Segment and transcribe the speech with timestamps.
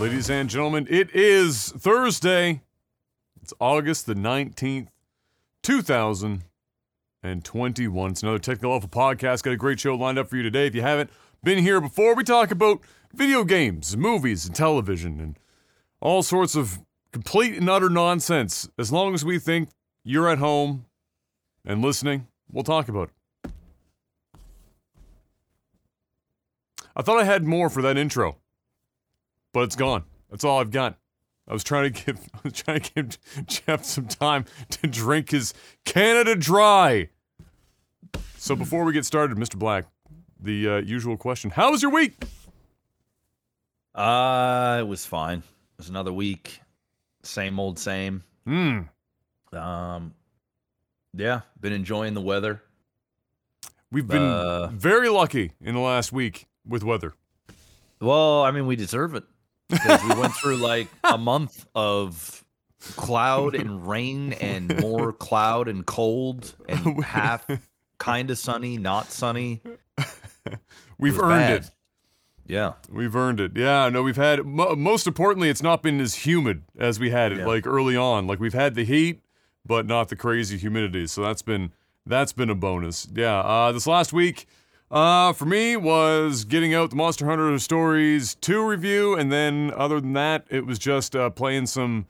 [0.00, 0.86] ladies and gentlemen.
[0.88, 2.62] It is Thursday.
[3.42, 4.88] It's August the 19th,
[5.62, 8.10] 2021.
[8.10, 9.42] It's another Technical Alpha podcast.
[9.42, 10.66] Got a great show lined up for you today.
[10.66, 11.10] If you haven't
[11.44, 12.80] been here before, we talk about
[13.12, 15.38] video games, movies, and television, and
[16.00, 16.78] all sorts of
[17.12, 18.70] complete and utter nonsense.
[18.78, 19.68] As long as we think
[20.02, 20.86] you're at home
[21.62, 23.14] and listening, we'll talk about it.
[26.96, 28.39] I thought I had more for that intro,
[29.52, 30.04] but it's gone.
[30.30, 30.96] That's all I've got.
[31.48, 35.30] I was trying to give I was trying to give Jeff some time to drink
[35.30, 35.52] his
[35.84, 37.08] Canada Dry.
[38.36, 39.56] So before we get started, Mr.
[39.58, 39.84] Black,
[40.40, 42.14] the uh, usual question: How was your week?
[43.94, 45.38] Uh, it was fine.
[45.38, 46.60] It was another week.
[47.22, 48.22] Same old same.
[48.46, 48.80] Hmm.
[49.52, 50.14] Um,
[51.14, 52.62] yeah, been enjoying the weather.
[53.90, 57.14] We've been Uh, very lucky in the last week with weather.
[58.00, 59.24] Well, I mean, we deserve it
[59.70, 62.44] because we went through like a month of
[62.96, 67.46] cloud and rain and more cloud and cold and half
[67.98, 69.60] kind of sunny, not sunny.
[70.98, 71.62] We've was earned bad.
[71.62, 71.70] it.
[72.46, 72.72] Yeah.
[72.90, 73.52] We've earned it.
[73.56, 74.44] Yeah, no, we've had.
[74.44, 77.46] Mo- most importantly, it's not been as humid as we had it Yeah.
[77.46, 78.26] like early on.
[78.26, 79.20] Like we've had the heat,
[79.64, 81.06] but not the crazy humidity.
[81.06, 81.72] So that's been
[82.06, 83.06] that's been a bonus.
[83.14, 83.38] Yeah.
[83.40, 84.46] Uh, this last week,
[84.90, 90.00] uh, for me was getting out the Monster Hunter Stories two review, and then other
[90.00, 92.06] than that, it was just uh, playing some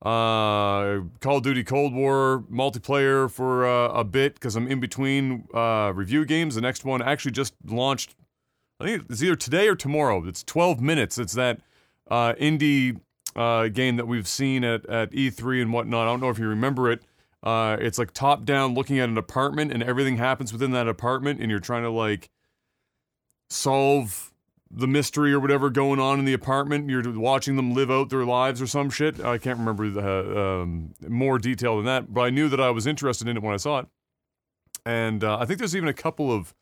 [0.00, 5.46] uh, Call of Duty Cold War multiplayer for uh, a bit because I'm in between
[5.54, 6.54] uh, review games.
[6.54, 8.14] The next one actually just launched
[8.80, 10.26] I think it's either today or tomorrow.
[10.26, 11.18] It's 12 minutes.
[11.18, 11.60] It's that
[12.10, 12.98] uh, indie
[13.72, 16.08] game that we've seen at, at E3 and whatnot.
[16.08, 17.02] I don't know if you remember it.
[17.42, 21.40] Uh, it's like top down looking at an apartment and everything happens within that apartment
[21.40, 22.30] and you're trying to like
[23.50, 24.32] solve
[24.70, 26.88] the mystery or whatever going on in the apartment.
[26.88, 29.20] You're watching them live out their lives or some shit.
[29.20, 32.86] I can't remember the, um, more detail than that, but I knew that I was
[32.86, 33.86] interested in it when I saw it.
[34.86, 36.54] And uh, I think there's even a couple of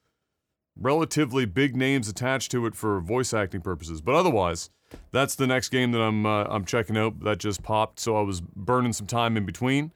[0.78, 4.00] relatively big names attached to it for voice acting purposes.
[4.00, 4.70] But otherwise,
[5.12, 7.20] that's the next game that I'm uh, I'm checking out.
[7.20, 9.92] That just popped, so I was burning some time in between,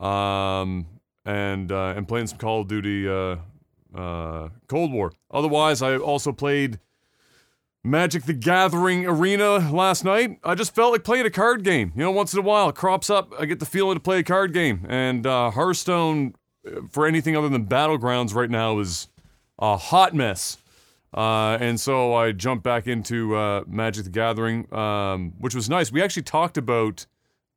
[0.00, 0.86] um,
[1.24, 3.36] and uh, and playing some Call of Duty uh,
[3.94, 5.12] uh, Cold War.
[5.30, 6.78] Otherwise, I also played
[7.82, 10.38] Magic the Gathering Arena last night.
[10.42, 11.92] I just felt like playing a card game.
[11.94, 13.32] You know, once in a while, it crops up.
[13.38, 16.34] I get the feeling to play a card game, and uh, Hearthstone,
[16.66, 19.08] uh, for anything other than Battlegrounds right now, is
[19.58, 20.58] a hot mess.
[21.12, 25.92] Uh, and so I jumped back into uh, Magic the Gathering, um, which was nice.
[25.92, 27.06] We actually talked about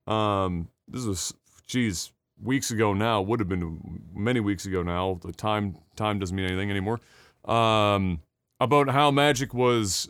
[0.05, 1.33] um, this was,
[1.65, 2.11] geez,
[2.41, 3.21] weeks ago now.
[3.21, 5.19] Would have been many weeks ago now.
[5.21, 6.99] The time time doesn't mean anything anymore.
[7.45, 8.21] Um,
[8.59, 10.09] about how Magic was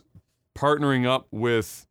[0.54, 1.86] partnering up with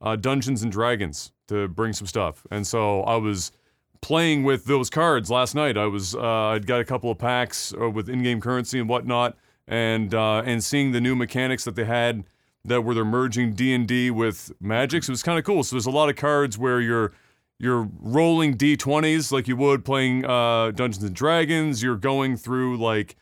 [0.00, 3.52] uh, Dungeons and Dragons to bring some stuff, and so I was
[4.00, 5.76] playing with those cards last night.
[5.78, 9.36] I was uh, I'd got a couple of packs uh, with in-game currency and whatnot,
[9.66, 12.24] and uh, and seeing the new mechanics that they had
[12.64, 15.02] that were they're merging D and D with Magic.
[15.04, 15.64] So it was kind of cool.
[15.64, 17.12] So there's a lot of cards where you're
[17.58, 21.82] you're rolling d20s like you would playing uh, Dungeons and Dragons.
[21.82, 23.16] You're going through like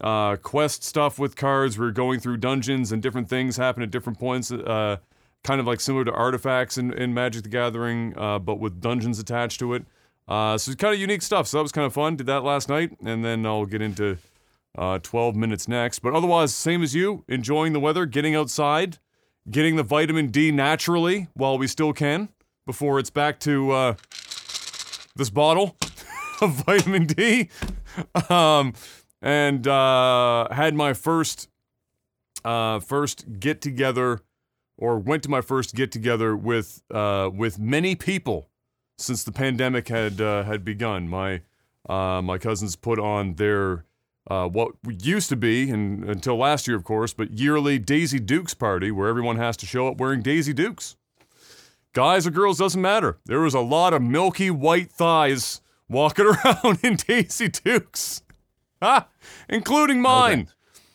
[0.00, 1.78] uh, quest stuff with cards.
[1.78, 4.50] We're going through dungeons and different things happen at different points.
[4.50, 4.96] Uh,
[5.44, 9.18] kind of like similar to artifacts in, in Magic the Gathering, uh, but with dungeons
[9.18, 9.84] attached to it.
[10.28, 11.46] Uh, so it's kind of unique stuff.
[11.46, 12.16] So that was kind of fun.
[12.16, 14.18] Did that last night, and then I'll get into
[14.78, 15.98] uh, 12 minutes next.
[15.98, 18.98] But otherwise, same as you, enjoying the weather, getting outside,
[19.50, 22.28] getting the vitamin D naturally while we still can
[22.66, 23.94] before it's back to uh,
[25.16, 25.76] this bottle
[26.40, 27.48] of vitamin D.
[28.28, 28.74] Um,
[29.20, 31.48] and uh, had my first
[32.44, 34.20] uh, first get together,
[34.76, 38.48] or went to my first get together with uh, with many people
[38.98, 41.08] since the pandemic had uh, had begun.
[41.08, 41.42] My
[41.88, 43.84] uh, my cousins put on their
[44.28, 48.54] uh, what used to be, and until last year, of course, but yearly Daisy Dukes
[48.54, 50.96] party where everyone has to show up wearing Daisy Dukes.
[51.92, 53.18] Guys or girls doesn't matter.
[53.26, 58.22] There was a lot of milky white thighs walking around in Daisy Dukes,
[58.82, 59.08] ah,
[59.48, 60.48] including mine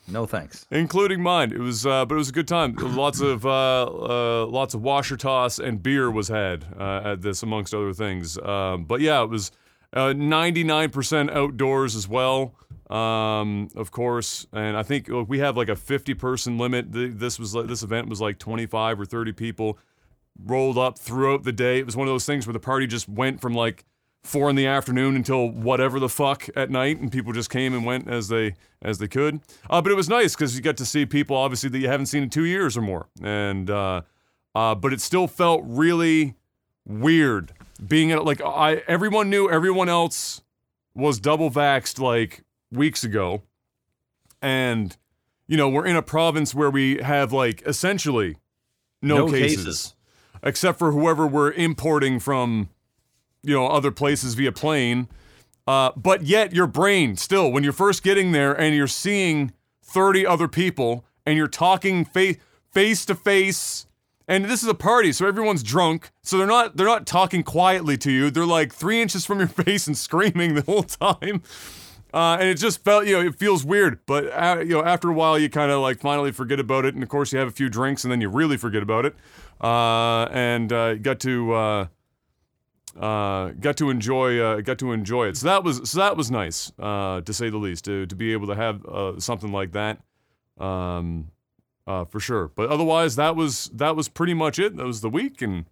[0.08, 0.66] No thanks.
[0.72, 1.52] including mine.
[1.52, 2.74] It was, uh, but it was a good time.
[2.76, 7.44] Lots of, uh, uh, lots of washer toss and beer was had uh, at this,
[7.44, 8.38] amongst other things.
[8.40, 9.52] Um, but yeah, it was
[9.94, 12.56] uh, 99% outdoors as well.
[12.90, 16.92] Um, of course, and I think look, we have like a 50 person limit.
[16.94, 19.78] Th- This was like, this event was like 25 or 30 people
[20.45, 21.80] rolled up throughout the day.
[21.80, 23.86] It was one of those things where the party just went from like
[24.24, 27.86] four in the afternoon until whatever the fuck at night, and people just came and
[27.86, 29.39] went as they as they could.
[29.69, 32.07] Uh, but it was nice because you got to see people obviously that you haven't
[32.07, 34.01] seen in two years or more, and uh,
[34.54, 36.36] uh, but it still felt really
[36.86, 37.54] weird
[37.86, 40.42] being at like I everyone knew everyone else
[40.94, 43.44] was double vaxxed like weeks ago,
[44.42, 44.95] and
[45.48, 48.38] you know we're in a province where we have like essentially
[49.01, 49.95] no, cases,
[50.48, 52.70] except for whoever we're importing from
[53.44, 55.08] you know other places via plane.
[55.68, 59.52] Uh, but yet your brain still when you're first getting there and you're seeing
[59.84, 62.38] 30 other people and you're talking face
[62.72, 63.86] face to face
[64.30, 67.98] and this is a party so everyone's drunk so they're not they're not talking quietly
[67.98, 68.32] to you.
[68.32, 71.44] They're like three inches from your face and screaming the whole time.
[72.14, 74.00] Uh, and it just felt you know it feels weird.
[74.06, 76.94] But uh, you know after a while you kind of like finally forget about it.
[76.94, 79.16] And of course you have a few drinks and then you really forget about it
[79.65, 81.88] and uh, got to uh,
[83.00, 85.38] uh, got to enjoy uh, got to enjoy it.
[85.38, 88.33] So that was so that was nice uh, to say the least to to be
[88.33, 90.00] able to have uh, something like that
[90.59, 91.31] um,
[91.86, 92.50] uh, for sure.
[92.50, 94.75] But otherwise, that was that was pretty much it.
[94.77, 95.65] That was the week, and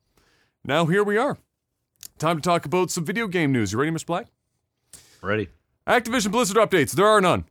[0.64, 1.38] now here we are.
[2.18, 3.74] Time to talk about some video game news.
[3.74, 4.06] You ready, Mr.
[4.06, 4.28] Black?
[5.22, 5.50] Ready.
[5.88, 6.92] Activision Blizzard updates.
[6.92, 7.46] There are none.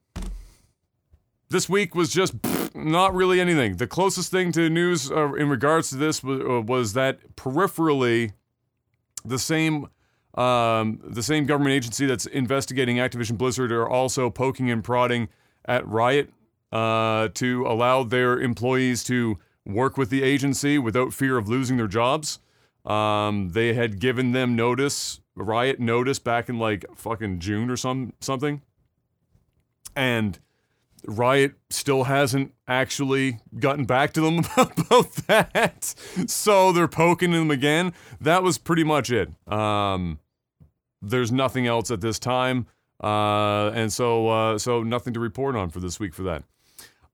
[1.54, 2.34] This week was just
[2.74, 3.76] not really anything.
[3.76, 8.32] The closest thing to news uh, in regards to this was, uh, was that peripherally,
[9.24, 9.86] the same
[10.34, 15.28] um, the same government agency that's investigating Activision Blizzard are also poking and prodding
[15.64, 16.32] at Riot
[16.72, 21.86] uh, to allow their employees to work with the agency without fear of losing their
[21.86, 22.40] jobs.
[22.84, 28.12] Um, they had given them notice, Riot notice, back in like fucking June or some
[28.18, 28.60] something,
[29.94, 30.40] and
[31.06, 35.94] Riot still hasn't actually gotten back to them about that.
[36.26, 37.92] So they're poking them again.
[38.20, 39.30] That was pretty much it.
[39.50, 40.18] Um,
[41.02, 42.66] there's nothing else at this time,
[43.02, 46.44] uh, and so uh, so nothing to report on for this week for that.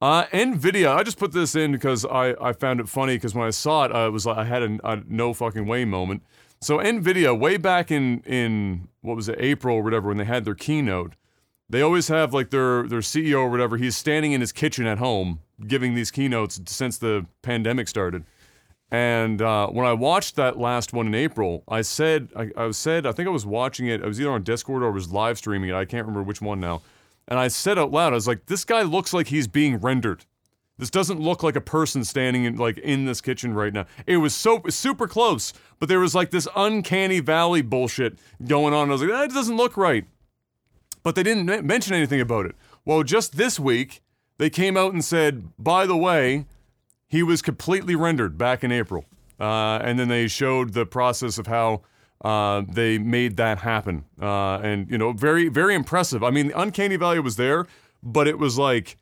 [0.01, 3.47] Uh, Nvidia, I just put this in because I, I found it funny because when
[3.47, 6.23] I saw it, I was like I had a, a no fucking way moment.
[6.63, 10.45] So Nvidia, way back in in what was it April or whatever when they had
[10.45, 11.15] their keynote,
[11.71, 13.77] they always have like their their CEO or whatever.
[13.77, 18.25] He's standing in his kitchen at home giving these keynotes since the pandemic started.
[18.91, 23.07] And uh, when I watched that last one in April, I said I, I said
[23.07, 24.03] I think I was watching it.
[24.03, 25.75] I was either on Discord or I was live streaming it.
[25.75, 26.83] I can't remember which one now.
[27.29, 30.25] And I said out loud, I was like, "This guy looks like he's being rendered.
[30.77, 34.17] This doesn't look like a person standing in like in this kitchen right now." It
[34.17, 38.89] was so super close, but there was like this uncanny valley bullshit going on.
[38.89, 40.05] I was like, "That doesn't look right."
[41.03, 42.55] But they didn't men- mention anything about it.
[42.85, 44.03] Well, just this week,
[44.39, 46.47] they came out and said, "By the way,
[47.07, 49.05] he was completely rendered back in April."
[49.39, 51.81] Uh, and then they showed the process of how
[52.23, 54.05] uh, they made that happen.
[54.21, 56.23] Uh, and, you know, very, very impressive.
[56.23, 57.67] I mean, the uncanny valley was there,
[58.03, 58.99] but it was like,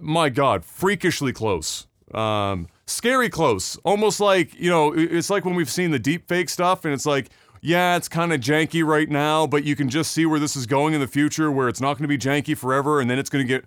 [0.00, 1.88] my God, freakishly close.
[2.14, 3.76] Um, scary close.
[3.78, 7.06] Almost like, you know, it's like when we've seen the deep fake stuff and it's
[7.06, 10.56] like, yeah, it's kind of janky right now, but you can just see where this
[10.56, 13.18] is going in the future, where it's not going to be janky forever, and then
[13.18, 13.64] it's going to get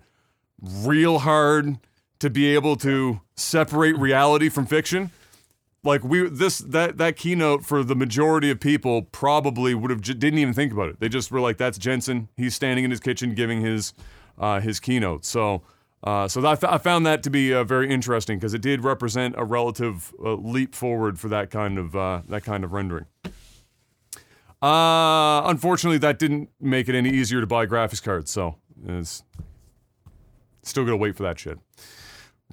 [0.60, 1.78] real hard
[2.20, 5.10] to be able to separate reality from fiction
[5.84, 10.14] like we this that that keynote for the majority of people probably would have j-
[10.14, 10.98] didn't even think about it.
[10.98, 12.28] They just were like, "That's Jensen.
[12.36, 13.92] He's standing in his kitchen giving his
[14.38, 15.62] uh, his keynote." So.
[16.02, 19.36] Uh, so that, I found that to be uh, very interesting because it did represent
[19.38, 23.06] a relative uh, leap forward for that kind of uh, that kind of rendering.
[24.64, 28.56] Uh, unfortunately, that didn't make it any easier to buy graphics cards, so
[28.86, 29.22] it's
[30.62, 31.58] still gonna wait for that shit.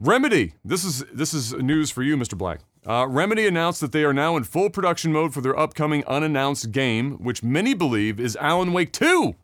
[0.01, 0.55] Remedy.
[0.65, 2.37] This is this is news for you, Mr.
[2.37, 2.59] Black.
[2.85, 6.73] Uh, Remedy announced that they are now in full production mode for their upcoming unannounced
[6.73, 9.35] game, which many believe is Alan Wake 2.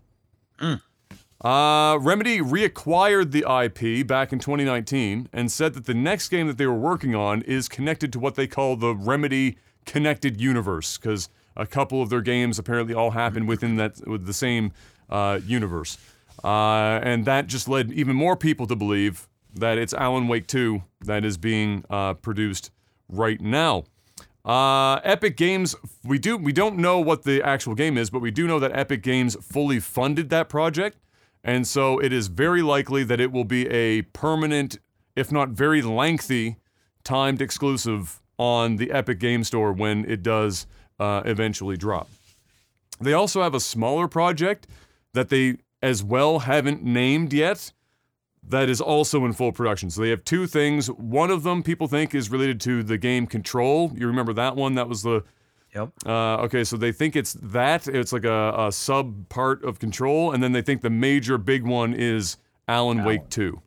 [1.40, 6.58] Uh, Remedy reacquired the IP back in 2019 and said that the next game that
[6.58, 11.30] they were working on is connected to what they call the Remedy Connected Universe, because
[11.58, 14.72] a couple of their games apparently all happened within that with the same
[15.10, 15.98] uh, universe,
[16.44, 20.84] uh, and that just led even more people to believe that it's Alan Wake 2
[21.02, 22.72] that is being uh, produced
[23.10, 23.84] right now.
[24.46, 28.32] Uh, Epic Games, we do we don't know what the actual game is, but we
[28.32, 30.98] do know that Epic Games fully funded that project,
[31.44, 34.78] and so it is very likely that it will be a permanent,
[35.18, 36.58] if not very lengthy,
[37.04, 40.66] timed exclusive on the Epic Game Store when it does
[41.00, 42.10] uh, eventually drop.
[43.00, 44.68] They also have a smaller project
[45.14, 47.72] that they as well haven't named yet
[48.48, 49.90] that is also in full production.
[49.90, 50.88] So they have two things.
[50.88, 53.92] One of them people think is related to the game Control.
[53.96, 54.76] You remember that one?
[54.76, 55.24] That was the
[55.76, 55.90] Yep.
[56.06, 57.88] uh, okay, so they think it's that.
[57.88, 61.64] It's like a, a sub part of Control, and then they think the major big
[61.64, 62.38] one is
[62.68, 63.62] Alan Wake 2.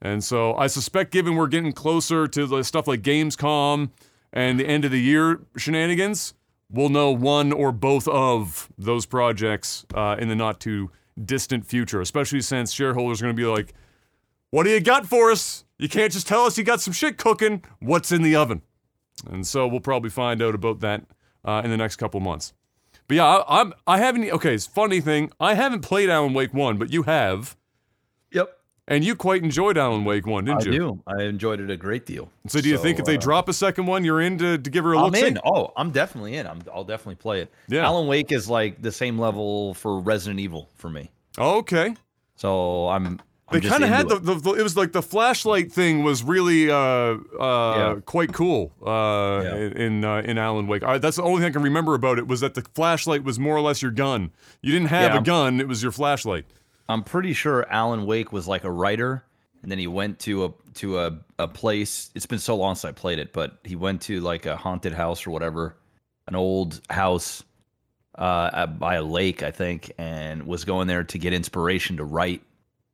[0.00, 3.90] And so I suspect, given we're getting closer to the stuff like Gamescom
[4.32, 6.34] and the end of the year shenanigans,
[6.70, 10.90] we'll know one or both of those projects uh, in the not too
[11.22, 12.00] distant future.
[12.00, 13.74] Especially since shareholders are going to be like,
[14.50, 15.64] "What do you got for us?
[15.78, 17.62] You can't just tell us you got some shit cooking.
[17.80, 18.62] What's in the oven?"
[19.30, 21.04] And so we'll probably find out about that
[21.44, 22.52] uh, in the next couple months.
[23.08, 24.30] But yeah, I, I'm I haven't.
[24.30, 25.30] Okay, it's funny thing.
[25.38, 27.56] I haven't played Alan Wake one, but you have.
[28.88, 31.02] And you quite enjoyed Alan Wake one, didn't I you?
[31.08, 31.20] I do.
[31.22, 32.30] I enjoyed it a great deal.
[32.46, 34.70] So do you think if they uh, drop a second one, you're in to, to
[34.70, 35.16] give her a I'm look?
[35.16, 35.38] I'm in.
[35.44, 36.46] Oh, I'm definitely in.
[36.46, 37.52] I'm, I'll definitely play it.
[37.68, 37.84] Yeah.
[37.84, 41.10] Alan Wake is like the same level for Resident Evil for me.
[41.36, 41.96] Okay.
[42.36, 43.20] So I'm.
[43.52, 44.24] They I'm just kind of had the, it.
[44.24, 44.52] the, the.
[44.54, 47.96] It was like the flashlight thing was really uh, uh, Yeah.
[48.04, 49.54] quite cool uh, Yeah.
[49.84, 50.82] in uh, in Alan Wake.
[50.84, 53.38] I, that's the only thing I can remember about it was that the flashlight was
[53.38, 54.30] more or less your gun.
[54.62, 55.20] You didn't have Yeah.
[55.20, 56.44] a gun; it was your flashlight.
[56.88, 59.24] I'm pretty sure Alan Wake was like a writer,
[59.62, 62.10] and then he went to a to a, a place.
[62.14, 64.92] It's been so long since I played it, but he went to like a haunted
[64.92, 65.76] house or whatever,
[66.28, 67.42] an old house
[68.16, 72.42] uh, by a lake, I think, and was going there to get inspiration to write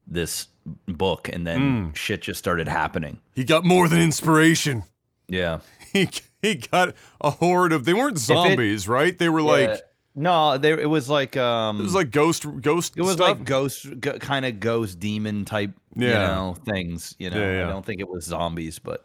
[0.06, 0.48] this
[0.88, 3.20] book, and then shit just started happening.
[3.34, 4.84] He got more than inspiration.
[5.28, 5.60] Yeah,
[5.92, 6.08] He
[6.40, 7.84] he got a horde of.
[7.84, 9.16] They weren't zombies, right?
[9.16, 9.76] They were like Yeah.
[10.14, 12.94] No, there it was like um, it was like ghost ghost.
[12.96, 13.28] It was stuff.
[13.38, 16.26] like ghost, g- kind of ghost demon type, you Yeah.
[16.26, 17.14] know, things.
[17.18, 17.66] You know, Yeah, yeah.
[17.66, 19.04] I don't think it was zombies, but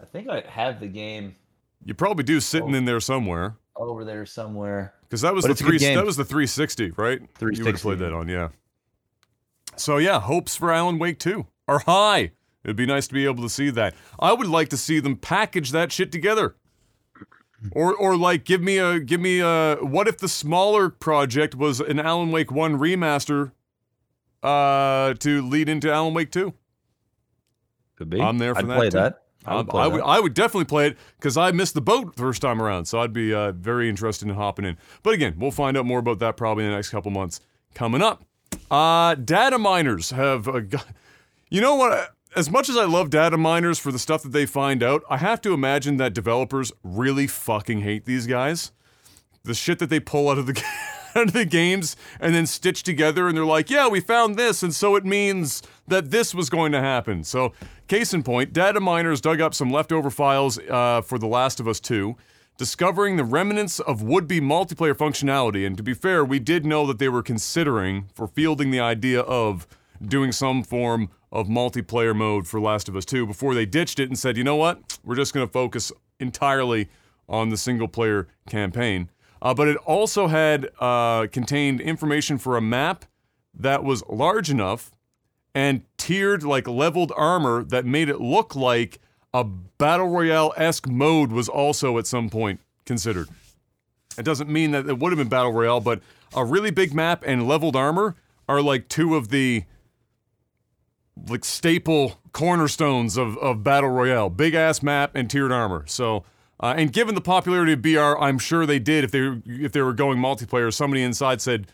[0.00, 1.34] I think I have the game
[1.84, 2.78] you probably do sitting Oh.
[2.78, 3.56] in there somewhere.
[3.74, 4.92] over there somewhere.
[5.02, 5.78] Because that was But the three.
[5.78, 5.96] good.
[5.96, 7.20] That was the 360, right?
[7.38, 7.58] 360.
[7.58, 8.48] You would have played that on, yeah.
[9.76, 12.32] So yeah, hopes for Alan Wake 2 are high.
[12.64, 13.94] It'd be nice to be able to see that.
[14.20, 16.54] I would like to see them package that shit together.
[17.70, 21.78] Or, or like give me a give me a what if the smaller project was
[21.80, 23.52] an Alan Wake 1 remaster
[24.42, 26.52] uh to lead into Alan Wake 2
[27.96, 28.20] Could be.
[28.20, 28.98] I'm there for I'd that, play too.
[28.98, 29.22] that.
[29.44, 30.00] I would, I would.
[30.02, 33.00] I would definitely play it because I missed the boat the first time around, so
[33.00, 34.76] I'd be uh, very interested in hopping in.
[35.02, 37.40] But again, we'll find out more about that probably in the next couple months
[37.74, 38.24] coming up.
[38.70, 40.86] Uh, data miners have, uh, got,
[41.50, 42.14] you know what?
[42.34, 45.18] As much as I love data miners for the stuff that they find out, I
[45.18, 48.72] have to imagine that developers really fucking hate these guys.
[49.44, 50.62] The shit that they pull out of the
[51.14, 54.62] out of the games and then stitch together, and they're like, "Yeah, we found this,
[54.62, 57.52] and so it means that this was going to happen." So,
[57.86, 61.68] case in point, data miners dug up some leftover files uh, for The Last of
[61.68, 62.16] Us 2,
[62.56, 65.66] discovering the remnants of would-be multiplayer functionality.
[65.66, 69.20] And to be fair, we did know that they were considering for fielding the idea
[69.20, 69.66] of
[70.02, 74.08] doing some form of multiplayer mode for Last of Us 2 before they ditched it
[74.08, 74.98] and said, "You know what?
[75.02, 76.88] We're just going to focus entirely
[77.28, 79.10] on the single-player campaign."
[79.40, 83.06] Uh, but it also had uh, contained information for a map
[83.52, 84.92] that was large enough
[85.54, 89.00] and tiered like leveled armor that made it look like
[89.34, 93.28] a battle royale esque mode was also at some point considered.
[94.18, 96.00] It doesn't mean that it would have been battle royale, but
[96.34, 98.14] a really big map and leveled armor
[98.48, 99.64] are like two of the
[101.28, 104.30] like staple cornerstones of, of battle royale.
[104.30, 105.84] Big ass map and tiered armor.
[105.86, 106.24] So
[106.60, 109.72] uh, and given the popularity of br i'm sure they did if they were if
[109.72, 110.72] they were going multiplayer.
[110.72, 111.68] Somebody inside said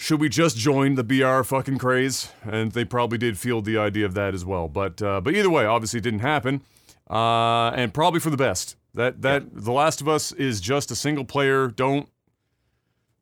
[0.00, 2.30] should we just join the br fucking craze?
[2.44, 4.68] And they probably did field the idea of that as well.
[4.68, 6.62] But uh, but either way obviously it didn't happen.
[7.10, 8.76] Uh, and probably for the best.
[8.94, 11.68] That that the last of us is just a single player.
[11.68, 12.08] Don't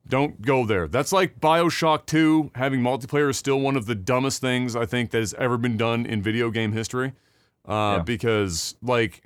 [0.09, 0.87] don't go there.
[0.89, 2.53] That's like Bioshock 2.
[2.55, 5.77] Having multiplayer is still one of the dumbest things I think that has ever been
[5.77, 7.13] done in video game history.
[7.67, 8.03] Uh, Yeah.
[8.03, 9.23] Because, like,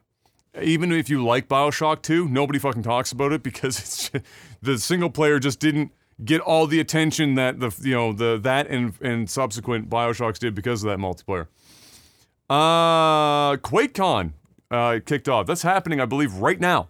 [0.61, 4.11] even if you like Bioshock 2, nobody fucking talks about it because it's
[4.63, 5.93] the single player just didn't
[6.25, 10.55] get all the attention that the you know the that and and subsequent Bioshocks did
[10.55, 11.47] because of that multiplayer.
[12.51, 14.33] Uh, QuakeCon
[14.71, 15.47] uh, kicked off.
[15.47, 16.89] That's happening, I believe, right now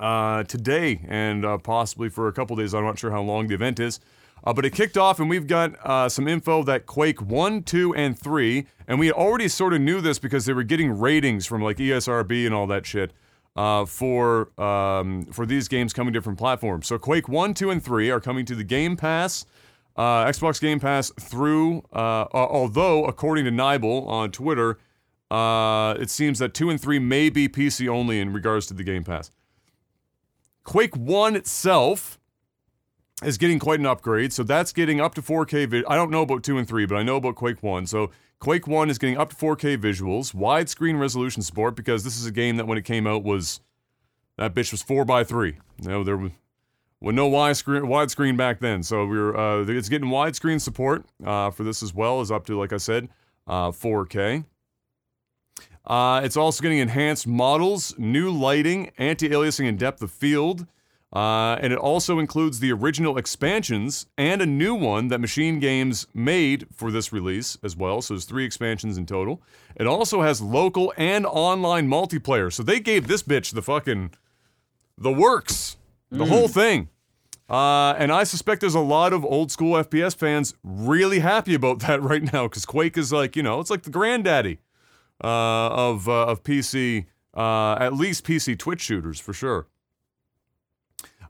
[0.00, 2.74] uh, today and uh, possibly for a couple days.
[2.74, 4.00] I'm not sure how long the event is.
[4.42, 7.94] Uh, but it kicked off, and we've got uh, some info that Quake 1, 2,
[7.94, 11.62] and 3, and we already sort of knew this because they were getting ratings from
[11.62, 13.12] like ESRB and all that shit
[13.54, 16.86] uh, for, um, for these games coming to different platforms.
[16.86, 19.44] So Quake 1, 2, and 3 are coming to the Game Pass,
[19.96, 24.78] uh, Xbox Game Pass through, uh, uh, although, according to Nibel on Twitter,
[25.30, 29.04] it seems that 2 and 3 may be PC only in regards to the Game
[29.04, 29.30] Pass.
[30.64, 32.18] Quake 1 itself
[33.22, 35.66] is getting quite an upgrade, so that's getting up to 4K.
[35.68, 37.86] Vi- I don't know about 2 and 3, but I know about Quake 1.
[37.86, 42.26] So Quake 1 is getting up to 4K visuals, widescreen resolution support, because this is
[42.26, 43.60] a game that when it came out was,
[44.36, 45.56] that bitch was 4x3.
[45.82, 46.32] You know, there was,
[47.00, 48.82] well, no widescreen, widescreen back then.
[48.82, 52.46] So we were, uh, it's getting widescreen support uh, for this as well, is up
[52.46, 53.08] to, like I said,
[53.46, 54.44] uh, 4K.
[55.86, 60.66] Uh, it's also getting enhanced models, new lighting, anti-aliasing, and depth of field.
[61.12, 66.06] Uh, and it also includes the original expansions and a new one that Machine Games
[66.14, 68.00] made for this release as well.
[68.00, 69.42] So there's three expansions in total.
[69.74, 72.52] It also has local and online multiplayer.
[72.52, 74.12] So they gave this bitch the fucking
[74.96, 75.76] the works,
[76.10, 76.90] the whole thing.
[77.48, 81.80] Uh, and I suspect there's a lot of old school FPS fans really happy about
[81.86, 84.60] that right now because Quake is like you know it's like the granddaddy
[85.26, 89.66] of uh, of PC, uh, at least PC Twitch shooters for sure.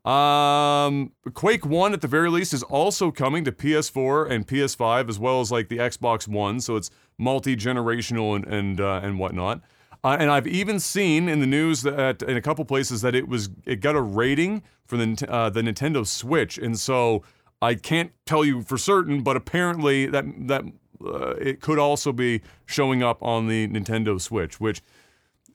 [0.04, 5.18] Um, Quake One at the very least is also coming to PS4 and PS5 as
[5.18, 9.61] well as like the Xbox One, so it's multi generational and and uh, and whatnot.
[10.02, 13.28] Uh, and I've even seen in the news that in a couple places that it
[13.28, 17.23] was it got a rating for the uh, the Nintendo Switch, and so
[17.61, 20.64] I can't tell you for certain, but apparently that that
[21.04, 24.83] uh, it could also be showing up on the Nintendo Switch, which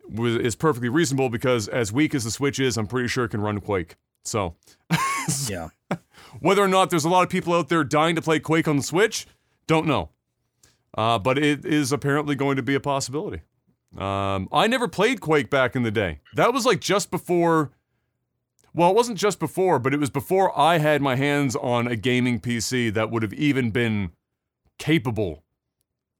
[0.09, 3.29] was, is perfectly reasonable because as weak as the Switch is, I'm pretty sure it
[3.29, 3.95] can run Quake.
[4.23, 4.55] So
[5.47, 5.69] Yeah.
[6.39, 8.77] whether or not there's a lot of people out there dying to play Quake on
[8.77, 9.27] the Switch,
[9.67, 10.09] don't know.
[10.97, 13.41] Uh, but it is apparently going to be a possibility.
[13.97, 16.19] Um, I never played Quake back in the day.
[16.35, 17.71] That was like just before.
[18.73, 21.95] Well, it wasn't just before, but it was before I had my hands on a
[21.95, 24.11] gaming PC that would have even been
[24.77, 25.43] capable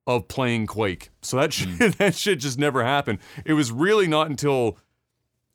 [0.08, 1.10] of playing Quake.
[1.22, 3.20] So that shit, that shit just never happened.
[3.46, 4.78] It was really not until,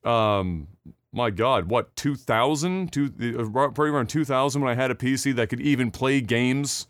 [0.04, 0.68] um,
[1.12, 5.48] my God, what 2000, two, uh, probably around 2000 when I had a PC that
[5.48, 6.86] could even play games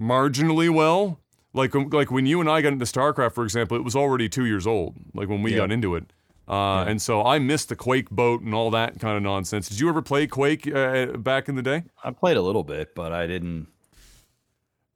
[0.00, 1.20] marginally well.
[1.52, 4.44] Like like when you and I got into StarCraft, for example, it was already two
[4.44, 4.96] years old.
[5.14, 5.58] Like when we Yeah.
[5.58, 6.12] got into it.
[6.48, 9.68] Uh, And so I missed the Quake boat and all that kind of nonsense.
[9.68, 11.84] Did you ever play Quake uh, back in the day?
[12.02, 13.68] I played a little bit, but I didn't.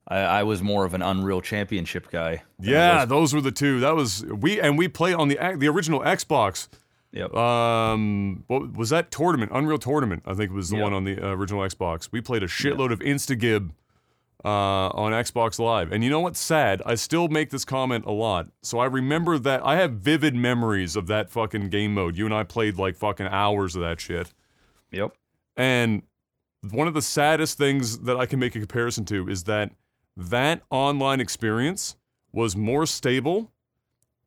[0.09, 2.43] I, I was more of an Unreal Championship guy.
[2.59, 3.79] Yeah, those were the two.
[3.79, 6.67] That was we and we played on the the original Xbox.
[7.11, 7.33] Yep.
[7.33, 9.51] Um, what was that tournament?
[9.53, 10.83] Unreal Tournament, I think was the Yep.
[10.83, 12.09] one on the uh, original Xbox.
[12.11, 13.71] We played a shitload of Instagib
[14.45, 14.47] uh,
[14.89, 15.91] on Xbox Live.
[15.91, 16.83] And you know what's sad?
[16.85, 18.49] I still make this comment a lot.
[18.61, 22.15] So I remember that I have vivid memories of that fucking game mode.
[22.15, 24.31] You and I played like fucking hours of that shit.
[24.91, 25.13] Yep.
[25.57, 26.03] And
[26.69, 29.71] one of the saddest things that I can make a comparison to is that
[30.19, 31.95] that online experience
[32.33, 33.51] was more stable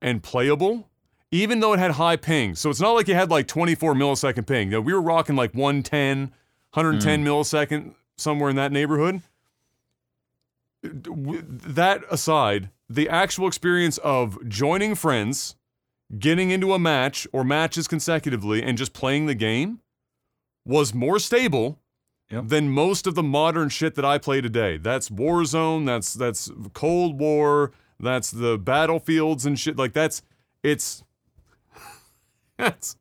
[0.00, 0.88] and playable,
[1.30, 2.54] even though it had high ping.
[2.54, 4.68] So it's not like you had like 24 millisecond ping.
[4.68, 6.18] You know, we were rocking like 110,
[6.72, 7.26] 110 mm.
[7.26, 9.20] millisecond, somewhere in that neighborhood.
[10.82, 15.56] That aside, the actual experience of joining friends,
[16.18, 19.80] getting into a match or matches consecutively, and just playing the game
[20.64, 21.78] was more stable
[22.32, 22.44] Yep.
[22.48, 24.78] than most of the modern shit that I play today.
[24.78, 30.22] That's Warzone, that's that's Cold War, that's the battlefields and shit like that's
[30.62, 31.04] it's
[32.56, 32.96] that's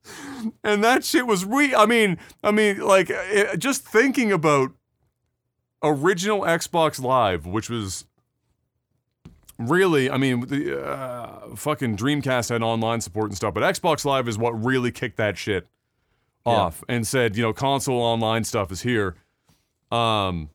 [0.66, 4.72] and that shit was re I mean, I mean like it, just thinking about
[5.82, 8.06] original Xbox Live, which was
[9.58, 14.28] really, I mean, the uh, fucking Dreamcast had online support and stuff, but Xbox Live
[14.28, 15.68] is what really kicked that shit
[16.46, 19.16] off and said, you know, console online stuff is here.
[19.92, 20.50] Um,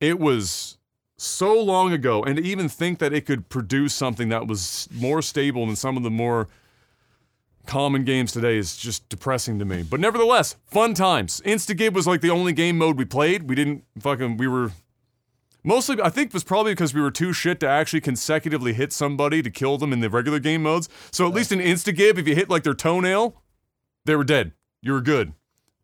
[0.00, 0.78] it was
[1.16, 5.22] so long ago, and to even think that it could produce something that was more
[5.22, 6.48] stable than some of the more
[7.66, 9.82] common games today is just depressing to me.
[9.82, 11.40] But nevertheless, fun times.
[11.46, 13.48] Instagib was like the only game mode we played.
[13.48, 14.72] We didn't fucking, we were
[15.62, 18.92] mostly, I think, it was probably because we were too shit to actually consecutively hit
[18.92, 20.88] somebody to kill them in the regular game modes.
[21.10, 23.40] So at least in Instagib, if you hit like their toenail,
[24.04, 24.52] they were dead.
[24.84, 25.32] You were good.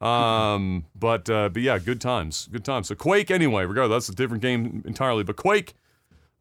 [0.03, 2.89] Um, but uh, but yeah, good times, good times.
[2.89, 5.25] So Quake, anyway, regardless, that's a different game entirely.
[5.25, 5.75] But Quake,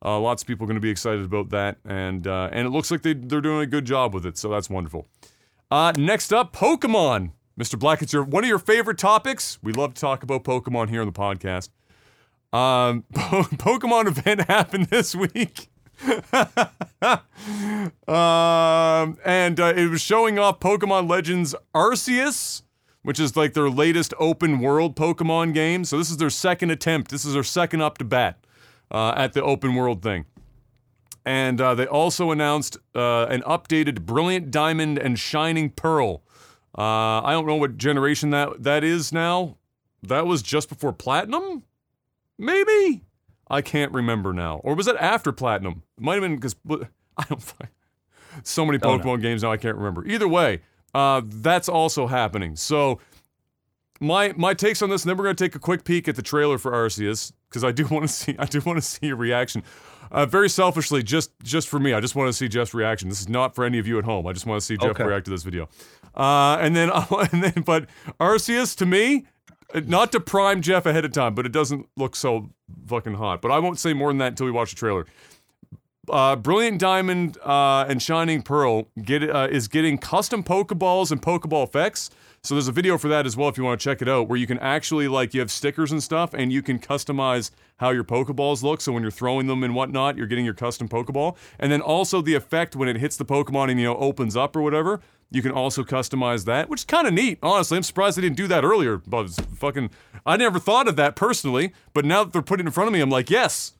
[0.04, 2.69] uh, lots of people are going to be excited about that, and uh, and it
[2.69, 4.38] looks like they they're doing a good job with it.
[4.38, 5.08] So that's wonderful.
[5.72, 7.32] Uh, next up, Pokemon.
[7.58, 7.78] Mr.
[7.78, 9.58] Black, it's your one of your favorite topics.
[9.63, 11.69] We love to talk about Pokemon here on the podcast.
[12.52, 15.69] Um, Pokemon event happened this week.
[18.08, 22.62] um, and uh, it was showing off Pokemon Legends Arceus,
[23.04, 25.84] which is like their latest open world Pokemon game.
[25.84, 27.12] So this is their second attempt.
[27.12, 28.46] This is their second up to bat
[28.92, 30.26] uh, at the open world thing.
[31.26, 36.24] And uh, they also announced uh, an updated Brilliant Diamond and Shining Pearl.
[36.78, 39.58] Uh, I don't know what generation that that is now.
[40.02, 41.64] That was just before Platinum,
[42.38, 43.04] maybe.
[43.50, 44.62] I can't remember now.
[44.64, 45.84] Or was it after Platinum?
[45.98, 46.56] It might have been because
[47.18, 47.54] I don't.
[48.44, 50.06] So many Pokemon games now I can't remember.
[50.06, 50.62] Either way,
[50.94, 52.56] uh, that's also happening.
[52.56, 53.00] So
[54.00, 56.22] my my takes on this, and then we're gonna take a quick peek at the
[56.22, 59.16] trailer for Arceus because I do want to see I do want to see a
[59.16, 59.64] reaction.
[60.12, 63.10] Uh, very selfishly, just just for me, I just want to see Jeff's reaction.
[63.10, 64.26] This is not for any of you at home.
[64.26, 65.04] I just want to see Jeff Okay.
[65.04, 65.70] react to this video.
[66.16, 66.90] Uh, and then
[67.32, 67.88] and then, but
[68.20, 69.26] Arceus to me,
[69.86, 72.50] not to prime Jeff ahead of time, but it doesn't look so
[72.88, 73.42] fucking hot.
[73.42, 75.06] But I won't say more than that until we watch the trailer.
[76.10, 81.68] Uh, Brilliant Diamond uh, and Shining Pearl get uh, is getting custom Pokeballs and Pokeball
[81.68, 82.10] effects.
[82.42, 84.30] So there's a video for that as well if you want to check it out,
[84.30, 87.90] where you can actually like you have stickers and stuff, and you can customize how
[87.90, 88.82] your Pokeballs look.
[88.82, 92.22] So when you're throwing them and whatnot, you're getting your custom Pokeball, and then also
[92.22, 95.02] the effect when it hits the Pokemon and you know opens up or whatever.
[95.32, 97.38] You can also customize that, which is kind of neat.
[97.44, 98.98] Honestly, I'm surprised they didn't do that earlier.
[98.98, 99.92] But fucking,
[100.26, 101.74] I never thought of that personally.
[101.94, 103.74] But now that they're putting it in front of me, I'm like, yes,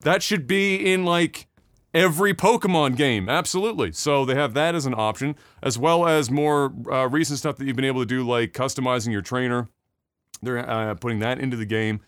[0.00, 1.46] that should be in like
[1.94, 3.28] every Pokemon game.
[3.28, 3.92] Absolutely.
[3.92, 7.66] So they have that as an option, as well as more uh, recent stuff that
[7.66, 9.68] you've been able to do, like customizing your trainer.
[10.42, 12.00] They're uh, putting that into the game.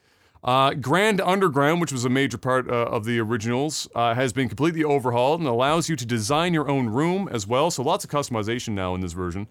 [0.49, 4.49] Uh, Grand Underground, which was a major part uh, of the originals, uh, has been
[4.49, 7.71] completely overhauled and allows you to design your own room as well.
[7.71, 9.47] So lots of customization now in this version.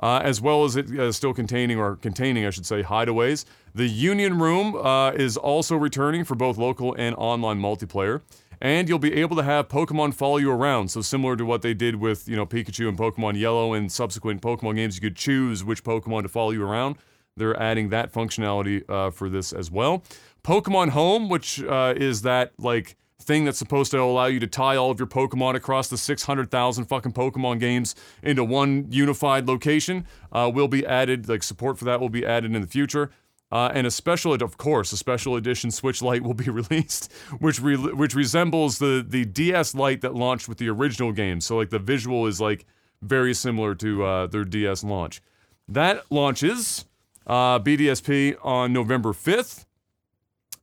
[0.00, 3.44] Uh, as well as it uh, still containing, or containing, I should say, hideaways.
[3.74, 8.20] The Union Room uh, is also returning for both local and online multiplayer.
[8.60, 10.92] And you'll be able to have Pokemon follow you around.
[10.92, 14.42] So similar to what they did with, you know, Pikachu and Pokemon Yellow and subsequent
[14.42, 16.98] Pokemon games, you could choose which Pokemon to follow you around.
[17.36, 20.02] They're adding that functionality for this as well.
[20.46, 24.76] Pokemon Home, which uh, is that like thing that's supposed to allow you to tie
[24.76, 30.48] all of your Pokemon across the 600,000 fucking Pokemon games into one unified location, uh,
[30.54, 31.28] will be added.
[31.28, 33.10] Like support for that will be added in the future.
[33.50, 37.60] Uh, and a special, of course, a special edition Switch Lite will be released, which
[37.60, 41.40] re- which resembles the the DS Lite that launched with the original game.
[41.40, 42.64] So like the visual is like
[43.02, 45.20] very similar to uh, their DS launch.
[45.66, 46.84] That launches
[47.26, 49.65] uh, BDSP on November 5th.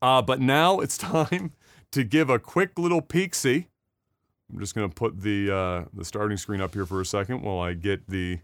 [0.04, 1.54] Uh, but now it's time
[1.92, 3.68] to give a quick little peek see.
[4.52, 7.60] I'm just gonna put the uh, the starting screen up here for a second while
[7.60, 8.40] I get the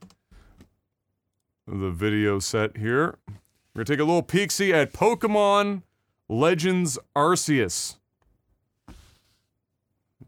[1.67, 3.19] the video set here.
[3.27, 5.83] We're gonna take a little peek see at Pokemon
[6.29, 7.97] Legends Arceus.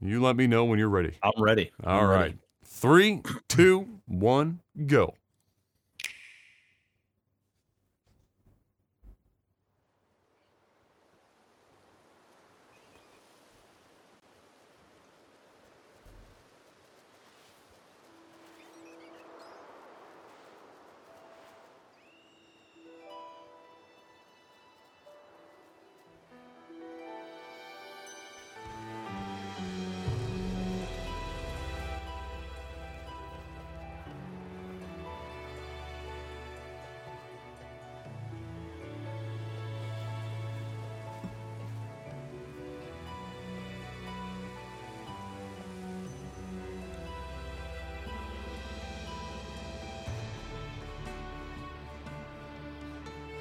[0.04, 1.14] You let me know when you're ready.
[1.24, 1.72] I'm ready.
[1.84, 2.38] All I'm right, ready.
[2.66, 5.16] Three, two, one, go.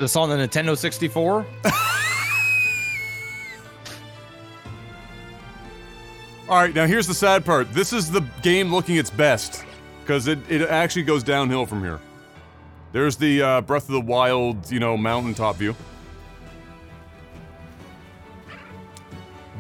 [0.01, 1.47] This on the Nintendo 64?
[6.49, 7.71] All right, now here's the sad part.
[7.75, 9.63] This is the game looking its best
[10.01, 12.01] because it, it actually goes downhill from here.
[12.93, 15.77] There's the uh, Breath of the Wild, you know, mountaintop view.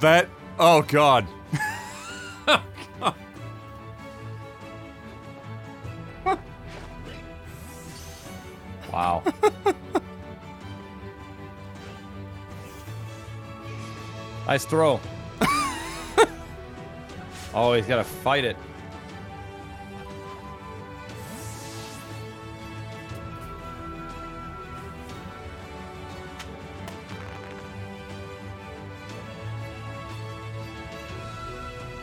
[0.00, 0.26] That,
[0.58, 1.26] oh god.
[14.50, 15.00] nice throw.
[17.54, 18.56] oh, he's got to fight it.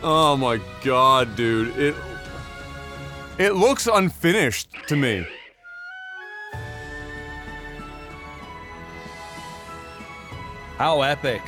[0.02, 1.76] Oh my god, dude.
[1.76, 1.94] It
[3.36, 5.26] it looks unfinished to me.
[10.78, 11.42] How epic.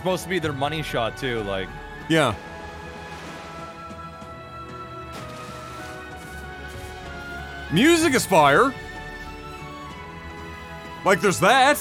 [0.00, 1.42] Is supposed to be their money shot, too.
[1.42, 1.68] Like,
[2.08, 2.34] Yeah.
[7.70, 8.72] Music Aspire.
[11.04, 11.76] Like there's that.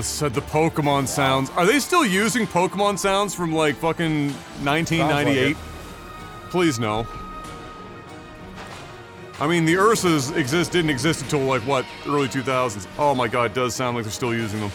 [0.00, 1.50] The said the Pokemon sounds.
[1.50, 4.30] Are they still using Pokemon sounds from like fucking
[4.64, 5.56] 1998?
[6.48, 7.06] Please no.
[9.38, 12.86] I mean, the Ursas exist didn't exist until like what early 2000s.
[12.98, 14.70] Oh my god, it does sound like they're still using them.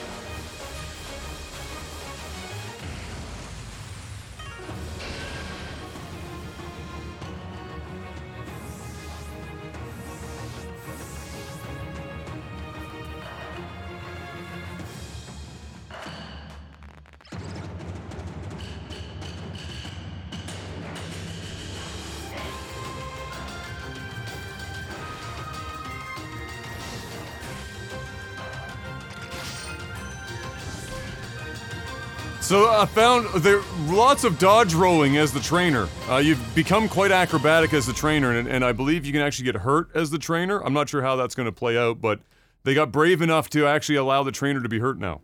[32.45, 35.89] So I found there lots of dodge rolling as the trainer.
[36.07, 39.45] Uh, you've become quite acrobatic as the trainer, and, and I believe you can actually
[39.45, 40.59] get hurt as the trainer.
[40.63, 42.19] I'm not sure how that's going to play out, but
[42.63, 45.21] they got brave enough to actually allow the trainer to be hurt now.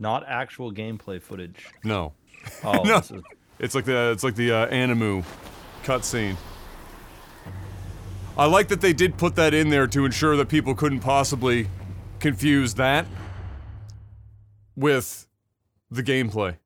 [0.00, 1.64] Not actual gameplay footage.
[1.84, 2.14] No,
[2.64, 2.96] Oh, No.
[2.98, 3.12] is-
[3.60, 5.24] it's like the it's like the uh, Animu
[5.84, 6.36] cutscene.
[8.36, 11.68] I like that they did put that in there to ensure that people couldn't possibly
[12.18, 13.06] confuse that
[14.74, 15.25] with
[15.90, 16.56] the gameplay.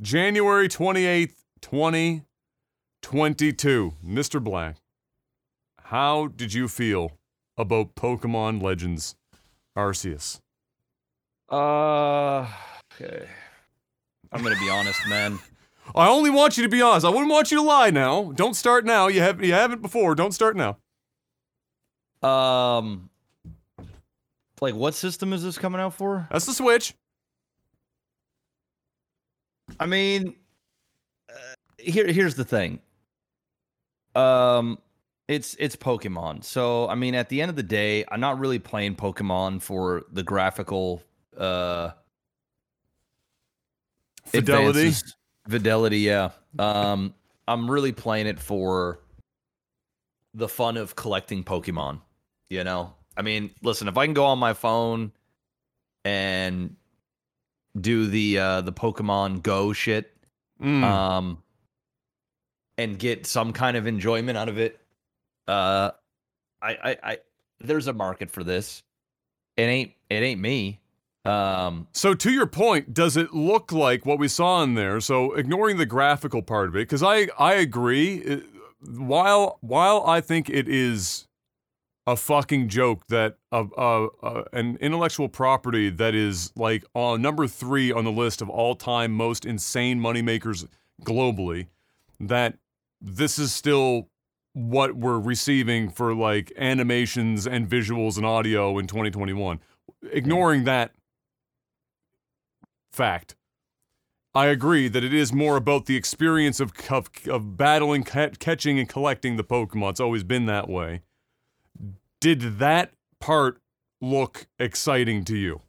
[0.00, 3.94] January 28th, 2022.
[4.04, 4.42] Mr.
[4.42, 4.76] Black,
[5.84, 7.12] how did you feel
[7.56, 9.16] about Pokemon Legends
[9.76, 10.40] Arceus?
[11.50, 12.46] Uh,
[12.94, 13.26] okay.
[14.32, 15.38] I'm gonna be honest, man.
[15.94, 17.04] I only want you to be honest.
[17.04, 18.32] I wouldn't want you to lie now.
[18.32, 19.08] Don't start now.
[19.08, 20.14] You have you haven't before.
[20.14, 20.78] Don't start now.
[22.22, 23.10] Um,
[24.60, 26.28] like, what system is this coming out for?
[26.30, 26.94] That's the Switch.
[29.78, 30.34] I mean,
[31.28, 31.34] uh,
[31.78, 32.80] here here's the thing.
[34.14, 34.78] Um,
[35.28, 36.42] it's it's Pokemon.
[36.44, 40.02] So I mean, at the end of the day, I'm not really playing Pokemon for
[40.12, 41.02] the graphical
[41.36, 41.90] uh
[44.24, 44.68] Fidelity.
[44.68, 45.16] advances.
[45.48, 46.30] Fidelity, yeah.
[46.58, 47.14] Um,
[47.48, 49.00] I'm really playing it for
[50.34, 52.00] the fun of collecting Pokemon.
[52.48, 55.12] You know, I mean, listen, if I can go on my phone
[56.04, 56.76] and
[57.78, 60.12] do the uh, the Pokemon Go shit,
[60.62, 60.82] Mm.
[60.84, 61.42] um,
[62.76, 64.78] and get some kind of enjoyment out of it,
[65.48, 65.90] uh,
[66.62, 67.18] I, I, I,
[67.60, 68.82] there's a market for this.
[69.56, 70.80] It ain't, it ain't me.
[71.24, 75.00] Um, So to your point, does it look like what we saw in there?
[75.00, 78.14] So ignoring the graphical part of it, because I I agree.
[78.16, 78.44] it-
[78.82, 81.26] while while I think it is
[82.06, 87.46] a fucking joke that uh, uh, uh, an intellectual property that is like on number
[87.46, 90.66] three on the list of all time most insane moneymakers
[91.04, 91.66] globally,
[92.18, 92.56] that
[93.00, 94.08] this is still
[94.52, 99.60] what we're receiving for like animations and visuals and audio in 2021.
[100.12, 100.92] Ignoring that
[102.92, 103.36] fact.
[104.32, 108.78] I agree that it is more about the experience of of, of battling, ca- catching,
[108.78, 109.90] and collecting the Pokemon.
[109.90, 111.02] It's always been that way.
[112.20, 113.60] Did that part
[114.00, 115.60] look exciting to you?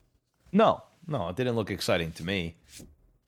[0.51, 2.55] No, no, it didn't look exciting to me.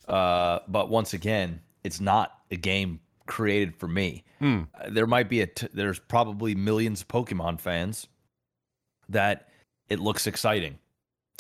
[0.07, 4.23] Uh, but once again, it's not a game created for me.
[4.39, 4.63] Hmm.
[4.79, 8.07] Uh, There might be a t- there's probably millions of Pokemon fans
[9.07, 9.47] that
[9.89, 10.77] it looks exciting,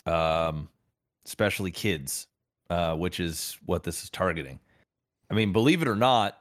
[0.05, 0.69] um,
[1.25, 2.27] especially kids,
[2.69, 4.59] uh, which is what this is targeting.
[5.29, 6.37] I mean, believe it or not,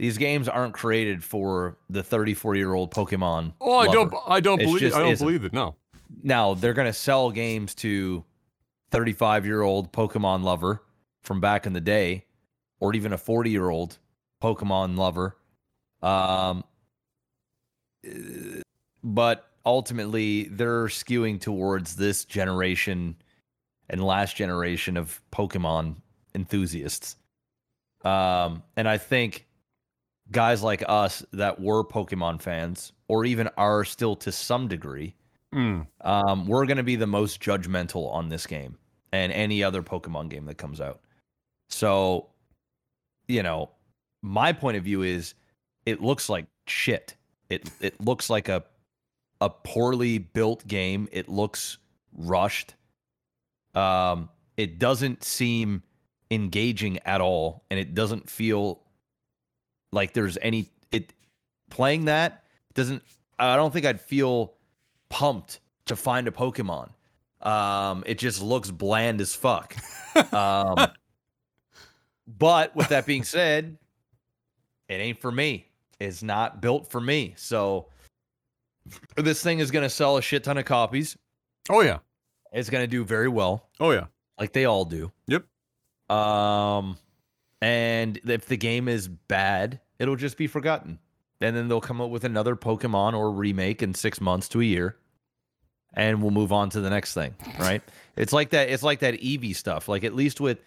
[0.00, 3.52] these games aren't created for the 34 year old Pokemon.
[3.60, 4.10] Oh, I don't.
[4.26, 4.94] I don't It's believe.
[4.94, 5.26] I don't isn't.
[5.26, 5.52] believe it.
[5.52, 5.76] No.
[6.22, 8.24] Now they're gonna sell games to
[8.92, 10.82] 35 year old Pokemon lover
[11.20, 12.24] from back in the day,
[12.80, 13.98] or even a 40 year old
[14.42, 15.36] Pokemon lover.
[16.02, 16.64] Um,
[19.04, 23.16] but ultimately, they're skewing towards this generation
[23.90, 25.96] and last generation of Pokemon
[26.34, 27.16] enthusiasts.
[28.02, 29.46] Um, and I think
[30.32, 35.14] guys like us that were Pokemon fans, or even are still to some degree,
[35.52, 35.84] Mm.
[36.02, 38.78] um, we're going to be the most judgmental on this game
[39.12, 41.00] and any other Pokemon game that comes out.
[41.68, 42.28] So,
[43.26, 43.70] you know,
[44.22, 45.34] my point of view is
[45.86, 47.16] it looks like shit.
[47.48, 48.62] It it looks like a
[49.40, 51.08] a poorly built game.
[51.10, 51.78] It looks
[52.12, 52.74] rushed.
[53.74, 55.82] Um, it doesn't seem
[56.30, 58.82] engaging at all, and it doesn't feel
[59.92, 61.12] like there's any it
[61.70, 63.02] playing that doesn't.
[63.38, 64.54] I don't think I'd feel
[65.08, 66.90] pumped to find a Pokemon.
[67.40, 69.74] Um, it just looks bland as fuck.
[70.32, 70.76] Um,
[72.26, 73.78] but with that being said,
[74.88, 75.66] it ain't for me.
[76.00, 77.34] It's not built for me.
[77.36, 77.86] So
[79.16, 81.16] this thing is going to sell a shit ton of copies.
[81.68, 81.98] Oh yeah.
[82.52, 84.06] It's going to do very well, Oh yeah.
[84.38, 85.12] like they all do.
[85.28, 85.44] Yep.
[86.14, 86.96] Um,
[87.60, 90.98] And if the game is bad, it'll just be forgotten.
[91.40, 94.64] And then they'll come up with another Pokemon or remake in six months to a
[94.64, 94.96] year.
[95.94, 97.34] And we'll move on to the next thing.
[97.58, 97.82] Right.
[98.16, 98.68] it's like that.
[98.68, 99.88] It's like that Eevee stuff.
[99.88, 100.58] Like at least with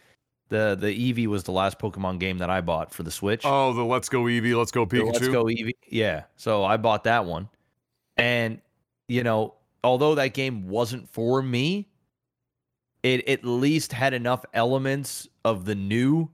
[0.50, 3.42] the the Eevee was the last Pokemon game that I bought for the Switch.
[3.46, 5.14] Oh, the Let's Go Eevee, Let's Go The Pikachu.
[5.14, 5.76] Let's go Eevee.
[5.88, 6.24] Yeah.
[6.36, 7.50] So I bought that one.
[8.18, 8.62] And,
[9.08, 11.88] you know, although that game wasn't for me,
[13.02, 16.30] it at least had enough elements of the new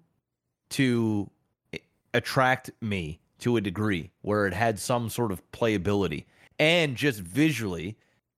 [0.71, 1.29] to
[2.13, 6.25] attract me to a degree where it had some sort of playability.
[6.57, 7.97] And just visually,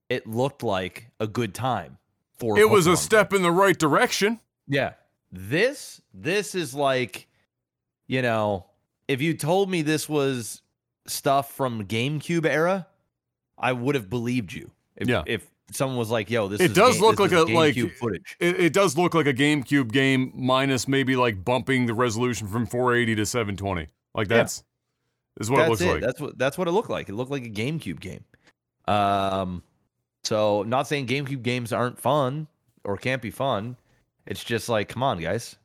[0.09, 1.97] it looked like a good time
[2.37, 4.39] for It was a step in the right direction.
[4.67, 4.93] yeah.
[5.33, 7.27] This this is like
[8.07, 8.65] you know,
[9.07, 10.61] if you told me this was
[11.07, 12.87] stuff from GameCube era,
[13.57, 14.71] I would have believed you.
[14.97, 15.23] If, Yeah.
[15.25, 18.37] if someone was like, "Yo, this It is does Ga- look like a- like- footage."
[18.39, 22.65] It, it does look like a GameCube game, minus maybe like bumping the resolution from
[22.65, 23.87] 480 to 720.
[24.13, 24.37] Like Yeah.
[24.37, 24.63] that's
[25.39, 25.87] is what that's it looks it.
[25.93, 26.01] like.
[26.01, 27.09] That's what that's what it looked like.
[27.09, 28.23] It looked like a GameCube game.
[28.87, 29.63] Um,
[30.23, 32.47] so not saying GameCube games aren't fun
[32.83, 33.77] or can't be fun.
[34.25, 35.55] It's just like, come on, guys,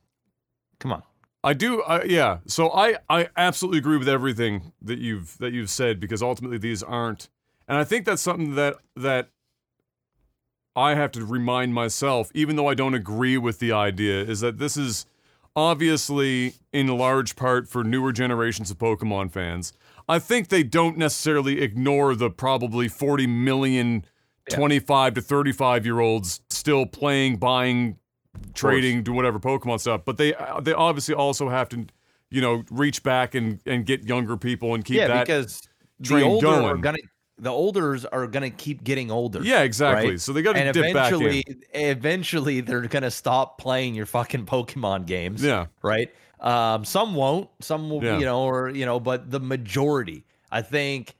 [0.79, 1.03] come on.
[1.43, 2.39] I do, I, yeah.
[2.47, 6.81] So I, I absolutely agree with everything that you've that you've said because ultimately these
[6.83, 7.29] aren't,
[7.67, 9.29] and I think that's something that that
[10.77, 14.59] I have to remind myself, even though I don't agree with the idea, is that
[14.59, 15.07] this is
[15.55, 19.73] obviously in large part for newer generations of Pokemon fans.
[20.07, 24.05] I think they don't necessarily ignore the probably 40 million
[24.49, 24.55] Yeah.
[24.55, 27.97] 25 to 35 year olds still playing, buying,
[28.53, 30.01] trading, do whatever Pokemon stuff.
[30.05, 31.87] But they uh, they obviously also have to,
[32.29, 35.25] you know, reach back and and get younger people and keep yeah, that.
[35.25, 35.67] because
[35.99, 36.81] the older are going.
[36.81, 36.97] gonna
[37.39, 39.41] the olders are gonna keep getting older.
[39.43, 40.11] yeah, exactly.
[40.11, 40.21] right?
[40.21, 41.21] So they got to dip back in.
[41.21, 45.43] eventually, eventually, they're gonna stop playing your fucking Pokemon games.
[45.43, 46.13] Yeah, right?
[46.39, 48.19] Um, some won't, some will, Yeah.
[48.19, 51.15] you know, or you know, but the majority, I think,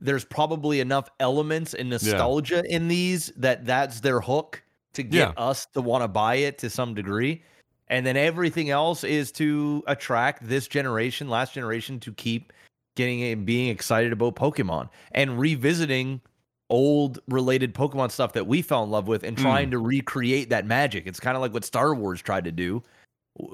[0.00, 4.62] there's probably enough elements and nostalgia in these that that's their hook
[4.94, 5.32] to get Yeah.
[5.42, 7.42] us to want to buy it to some degree,
[7.88, 12.52] and then everything else is to attract this generation, last generation, to keep
[12.94, 16.20] getting and being excited about Pokemon and revisiting
[16.70, 19.40] old related Pokemon stuff that we fell in love with and Mm.
[19.42, 21.06] trying to recreate that magic.
[21.06, 22.82] It's kind of like what Star Wars tried to do,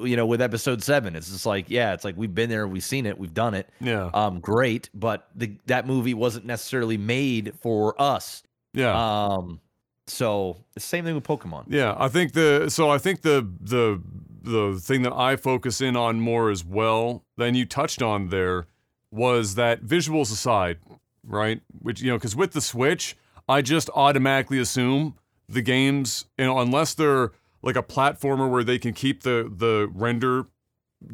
[0.05, 1.17] you know, with episode seven.
[1.17, 3.69] It's just like, yeah, it's like we've been there, we've seen it, we've done it.
[3.81, 8.43] yeah, Um, great, but the that movie wasn't necessarily made for us.
[8.73, 8.95] yeah.
[8.95, 9.61] Um,
[10.07, 11.65] so the same thing with Pokemon.
[11.69, 14.01] Yeah, I think the so I think the the
[14.43, 18.67] the thing that I focus in on more as well than you touched on there
[19.11, 20.79] was that visuals aside,
[21.25, 21.61] right?
[21.81, 23.17] Which you know, because with the Switch,
[23.49, 25.15] I just automatically assume
[25.49, 29.91] the games, you know, unless they're like a platformer where they can keep the the
[29.95, 30.47] render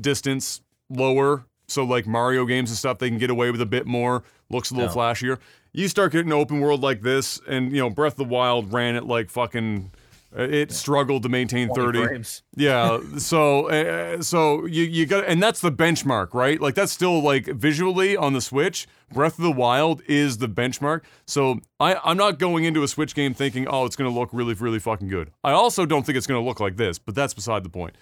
[0.00, 1.46] distance lower.
[1.66, 4.22] So like Mario games and stuff, they can get away with a bit more.
[4.50, 4.94] Looks a little No.
[4.94, 5.38] flashier.
[5.72, 8.96] You start getting open world like this, and you know Breath of the Wild ran
[8.96, 9.90] it like fucking.
[10.36, 12.04] Uh, It struggled to maintain thirty.
[12.04, 12.42] frames.
[12.56, 16.60] Yeah, so uh, so you you got and that's the benchmark, right?
[16.60, 21.02] Like that's still like visually on the Switch, Breath of the Wild is the benchmark.
[21.26, 24.30] So I I'm not going into a Switch game thinking, "Oh, it's going to look
[24.32, 27.14] really really fucking good." I also don't think it's going to look like this, but
[27.14, 27.96] that's beside the point.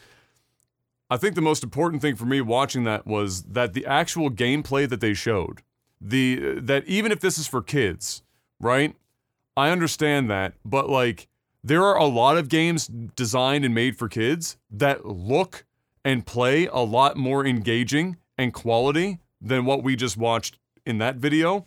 [1.10, 4.88] I think the most important thing for me watching that was that the actual gameplay
[4.88, 5.60] that they showed,
[6.00, 8.22] the that even if this is for kids,
[8.58, 8.96] right?
[9.54, 11.28] I understand that, but like
[11.64, 15.64] there are a lot of games designed and made for kids that look
[16.04, 21.16] and play a lot more engaging and quality than what we just watched in that
[21.16, 21.66] video.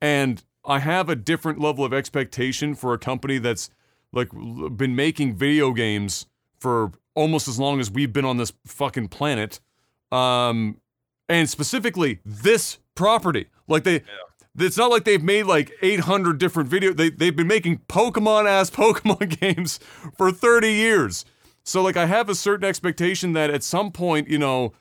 [0.00, 3.70] And I have a different level of expectation for a company that's
[4.12, 4.30] like
[4.76, 6.26] been making video games
[6.58, 9.60] for almost as long as we've been on this fucking planet.
[10.10, 10.80] Um
[11.28, 13.46] and specifically this property.
[13.68, 14.02] Like they
[14.58, 18.70] it's not like they've made like 800 different video they they've been making Pokemon ass
[18.82, 19.78] Pokemon games
[20.16, 21.24] for 30 years.
[21.64, 24.72] So like I have a certain expectation that at some point, you know,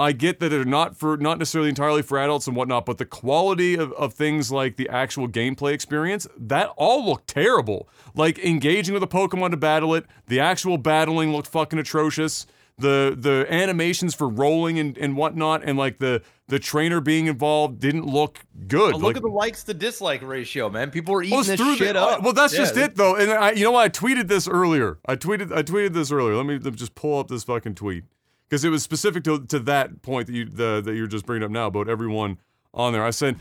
[0.00, 3.04] I get that they're not for not necessarily entirely for adults and whatnot, but the
[3.04, 7.88] quality of, of things like the actual gameplay experience, that all looked terrible.
[8.14, 12.46] Like engaging with a Pokemon to battle it, the actual battling looked fucking atrocious.
[12.78, 17.80] The the animations for rolling and, and whatnot, and like the the trainer being involved
[17.80, 18.92] didn't look good.
[18.92, 20.90] But like, look at the likes to dislike ratio, man.
[20.90, 22.22] People are eating well, this shit the, up.
[22.22, 23.16] Well, that's Yeah, just it though.
[23.16, 23.84] And I, you know what?
[23.84, 24.98] I tweeted this earlier.
[25.06, 26.36] I tweeted I tweeted this earlier.
[26.36, 28.04] Let me, let me just pull up this fucking tweet
[28.48, 31.44] because it was specific to, to that point that you the, that you're just bringing
[31.44, 32.38] up now about everyone
[32.72, 33.04] on there.
[33.04, 33.36] I said.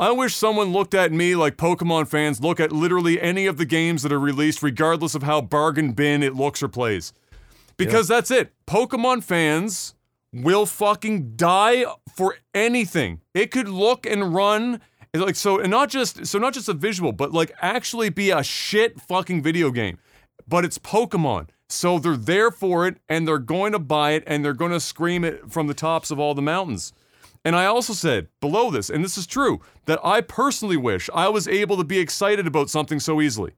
[0.00, 3.64] I wish someone looked at me like Pokemon fans look at literally any of the
[3.64, 7.12] games that are released, regardless of how bargain bin it looks or plays.
[7.76, 8.52] Because that's it.
[8.66, 9.94] Pokemon fans
[10.32, 13.20] will fucking die for anything.
[13.34, 14.80] It could look and run
[15.14, 18.42] like so and not just so not just a visual, but like actually be a
[18.42, 19.98] shit fucking video game.
[20.48, 21.48] But it's Pokemon.
[21.68, 24.80] So they're there for it and they're going to buy it and they're going to
[24.80, 26.92] scream it from the tops of all the mountains.
[27.44, 31.28] And I also said below this, and this is true, that I personally wish I
[31.28, 33.52] was able to be excited about something so easily.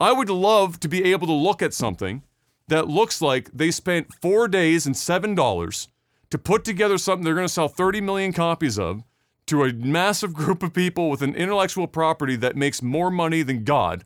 [0.00, 2.22] I would love to be able to look at something
[2.68, 5.88] that looks like they spent four days and seven dollars
[6.30, 9.02] to put together something they're going to sell 30 million copies of
[9.46, 13.64] to a massive group of people with an intellectual property that makes more money than
[13.64, 14.04] God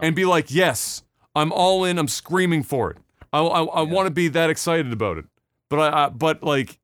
[0.00, 1.02] and be like, yes,
[1.34, 2.96] I'm all in, I'm screaming for it.
[3.32, 5.26] I, I, I want to be that excited about it.
[5.68, 6.78] But I, I but like,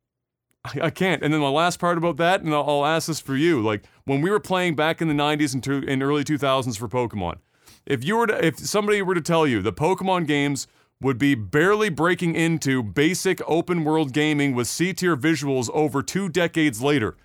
[0.64, 1.22] I, I can't.
[1.22, 3.62] And then the last part about that, and I'll, I'll ask this for you.
[3.62, 6.88] Like when we were playing back in the 90s and, two, and early 2000s for
[6.88, 7.38] Pokemon,
[7.86, 10.66] if you were to, if somebody were to tell you the Pokemon games
[11.00, 16.28] would be barely breaking into basic open world gaming with C tier visuals over two
[16.28, 17.16] decades later,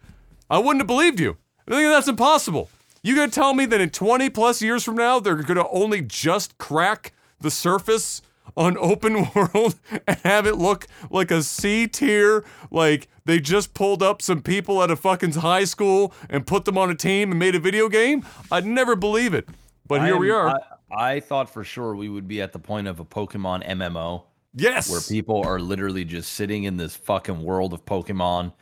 [0.50, 1.38] I wouldn't have believed you.
[1.68, 2.70] I think that's impossible.
[3.02, 6.58] You gonna tell me that in 20 plus years from now, they're gonna only just
[6.58, 8.22] crack the surface
[8.58, 14.04] on open world and have it look like a C tier, like they just pulled
[14.04, 17.40] up some people at a fucking high school and put them on a team and
[17.40, 18.26] made a video game?
[18.52, 19.48] I'd never believe it.
[19.90, 20.50] But here I we are.
[20.50, 24.24] I, I thought for sure we would be at the point of a Pokemon MMO
[24.54, 24.90] yes.
[24.90, 28.54] where people are literally just sitting in this fucking world of Pokemon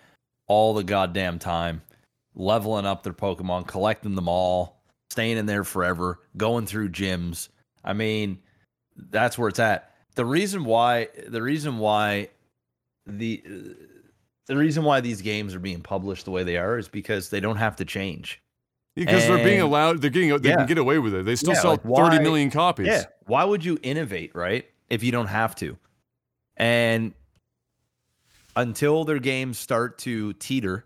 [0.48, 1.82] all the goddamn time,
[2.34, 7.50] leveling up their Pokemon, collecting them all, staying in there forever, going through gyms.
[7.84, 8.40] I mean,
[8.96, 9.94] that's where it's at.
[10.16, 12.30] The reason why the reason why
[13.06, 13.44] the
[14.48, 17.42] the reason why these games are being published the way they are is because they
[17.42, 18.42] don't have to change.
[19.06, 20.56] Because they're being allowed, they're getting, they Yeah.
[20.58, 21.26] can get away with it.
[21.26, 22.88] They still Yeah, sell like, 30 why- million copies.
[22.88, 23.04] Yeah.
[23.26, 24.66] Why would you innovate, right?
[24.90, 25.78] If you don't have to.
[26.56, 27.14] And
[28.56, 30.86] until their games start to teeter,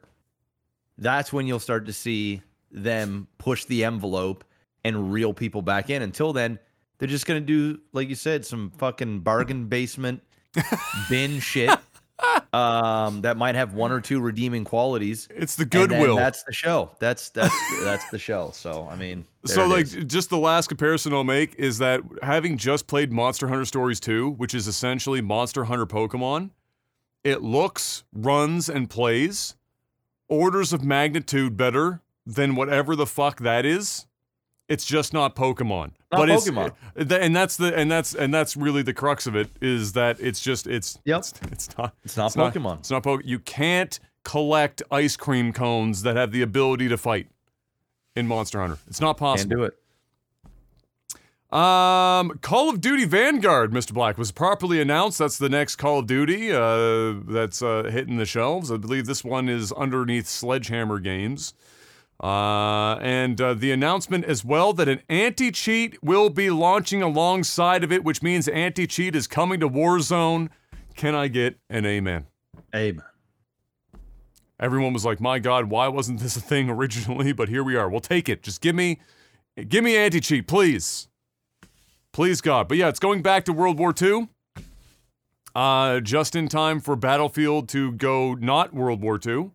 [0.97, 2.41] that's when you'll start to see
[2.71, 4.43] them push the envelope
[4.83, 6.01] and reel people back in.
[6.01, 6.59] Until then,
[6.97, 10.21] they're just going to do, like you said, some fucking bargain basement
[11.09, 11.69] bin shit
[12.53, 15.27] um, that might have one or two redeeming qualities.
[15.35, 16.15] It's the goodwill.
[16.15, 16.91] That's the show.
[16.99, 18.51] That's that's that's the show.
[18.53, 20.05] So I mean, So, like, is.
[20.05, 24.31] just the last comparison I'll make is that having just played Monster Hunter Stories 2,
[24.31, 26.51] which is essentially Monster Hunter Pokemon,
[27.23, 29.55] it looks, runs, and plays
[30.27, 34.07] orders of magnitude better than whatever the fuck that is.
[34.71, 35.91] It's just not Pokemon.
[36.11, 36.73] Not it's- Pokemon.
[36.95, 40.19] th- and that's the and that's and that's really the crux of it is that
[40.19, 41.19] it's just it's Yep.
[41.19, 42.79] it's, it's not it's not it's not- Pokemon.
[42.79, 43.21] it's not Pokemon.
[43.25, 47.27] You can't collect ice cream cones that have the ability to fight
[48.15, 48.77] in Monster Hunter.
[48.87, 49.49] It's not possible.
[49.49, 49.77] Can't do it.
[51.51, 53.93] Um, Call of Duty Vanguard, Mr.
[53.93, 55.19] Black, was properly announced.
[55.19, 58.71] That's the next Call of Duty uh, that's uh, hitting the shelves.
[58.71, 61.53] I believe this one is underneath Sledgehammer Games.
[62.21, 67.83] Uh, and uh, the announcement as well that an anti cheat will be launching alongside
[67.83, 70.49] of it, which means anti cheat is coming to Warzone.
[70.95, 72.27] Can I get an amen?
[72.75, 73.05] Amen.
[74.59, 77.89] Everyone was like, "My God, why wasn't this a thing originally?" But here we are.
[77.89, 78.43] We'll take it.
[78.43, 78.99] Just give me,
[79.67, 81.07] give me anti cheat, please,
[82.13, 82.67] please, God.
[82.67, 84.29] But yeah, it's going back to World War II.
[85.55, 89.51] Uh, just in time for Battlefield to go not World War II.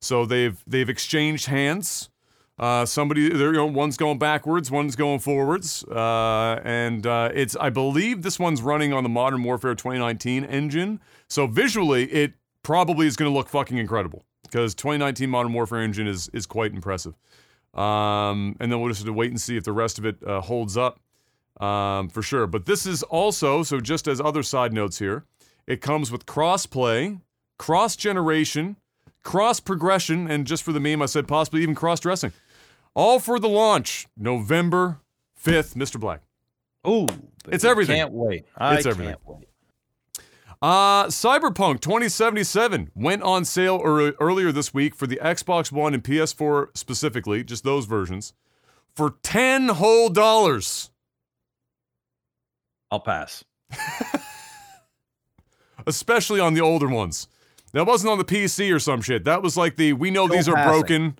[0.00, 2.10] So they've they've exchanged hands.
[2.58, 7.54] Uh, somebody, there, you know, one's going backwards, one's going forwards, uh, and uh, it's
[7.56, 11.00] I believe this one's running on the Modern Warfare 2019 engine.
[11.28, 12.34] So visually, it
[12.64, 16.72] probably is going to look fucking incredible because 2019 Modern Warfare engine is is quite
[16.72, 17.14] impressive.
[17.74, 20.16] Um, and then we'll just have to wait and see if the rest of it
[20.26, 20.98] uh, holds up
[21.60, 22.46] um, for sure.
[22.46, 25.24] But this is also so just as other side notes here,
[25.66, 27.18] it comes with cross play,
[27.58, 28.76] cross generation,
[29.22, 32.32] cross progression, and just for the meme, I said possibly even cross dressing.
[32.94, 35.00] All for the launch November
[35.42, 36.00] 5th, Mr.
[36.00, 36.22] Black.
[36.86, 37.06] Ooh,
[37.46, 37.96] It's everything.
[37.96, 38.44] Can't wait.
[38.56, 39.14] I It's everything.
[39.14, 39.48] can't wait.
[40.60, 46.02] Uh, Cyberpunk 2077 went on sale ear- earlier this week for the Xbox One and
[46.02, 48.32] PS4 specifically, just those versions,
[48.94, 50.90] for 10 whole dollars.
[52.90, 53.44] I'll pass.
[55.86, 57.28] especially on the older ones.
[57.72, 59.24] That wasn't on the PC or some shit.
[59.24, 60.70] That was like the we know Still these are passing.
[60.72, 61.18] broken.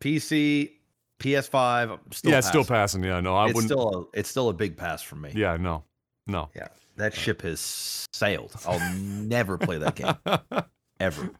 [0.00, 0.70] PC,
[1.18, 1.98] PS5.
[2.12, 3.02] Still yeah, it's still passing.
[3.02, 3.04] passing.
[3.04, 3.70] Yeah, no, I it's wouldn't.
[3.70, 5.30] still a, it's still a big pass for me.
[5.34, 5.84] yeah, no,
[6.26, 6.50] no.
[6.54, 8.54] Yeah, that ship has sailed.
[8.66, 10.14] I'll never play that game
[11.00, 11.30] ever.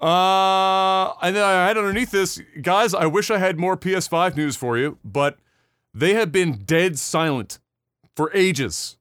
[0.00, 2.94] Uh, and then I had underneath this, guys.
[2.94, 5.38] I wish I had more PS5 news for you, but
[5.92, 7.58] they have been dead silent
[8.14, 8.96] for ages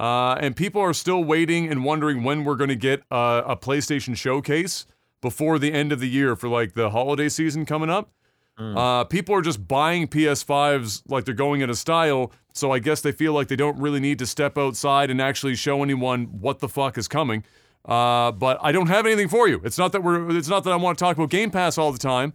[0.00, 3.54] Uh, and people are still waiting and wondering when we're going to get uh, a
[3.54, 4.86] PlayStation showcase
[5.20, 8.10] before the end of the year for like the holiday season coming up.
[8.58, 13.00] Uh, people are just buying PS5s like they're going in a style, so I guess
[13.00, 16.60] they feel like they don't really need to step outside and actually show anyone what
[16.60, 17.42] the fuck is coming.
[17.86, 19.62] Uh, but I don't have anything for you.
[19.64, 20.36] It's not that we're.
[20.36, 22.34] It's not that I want to talk about Game Pass all the time,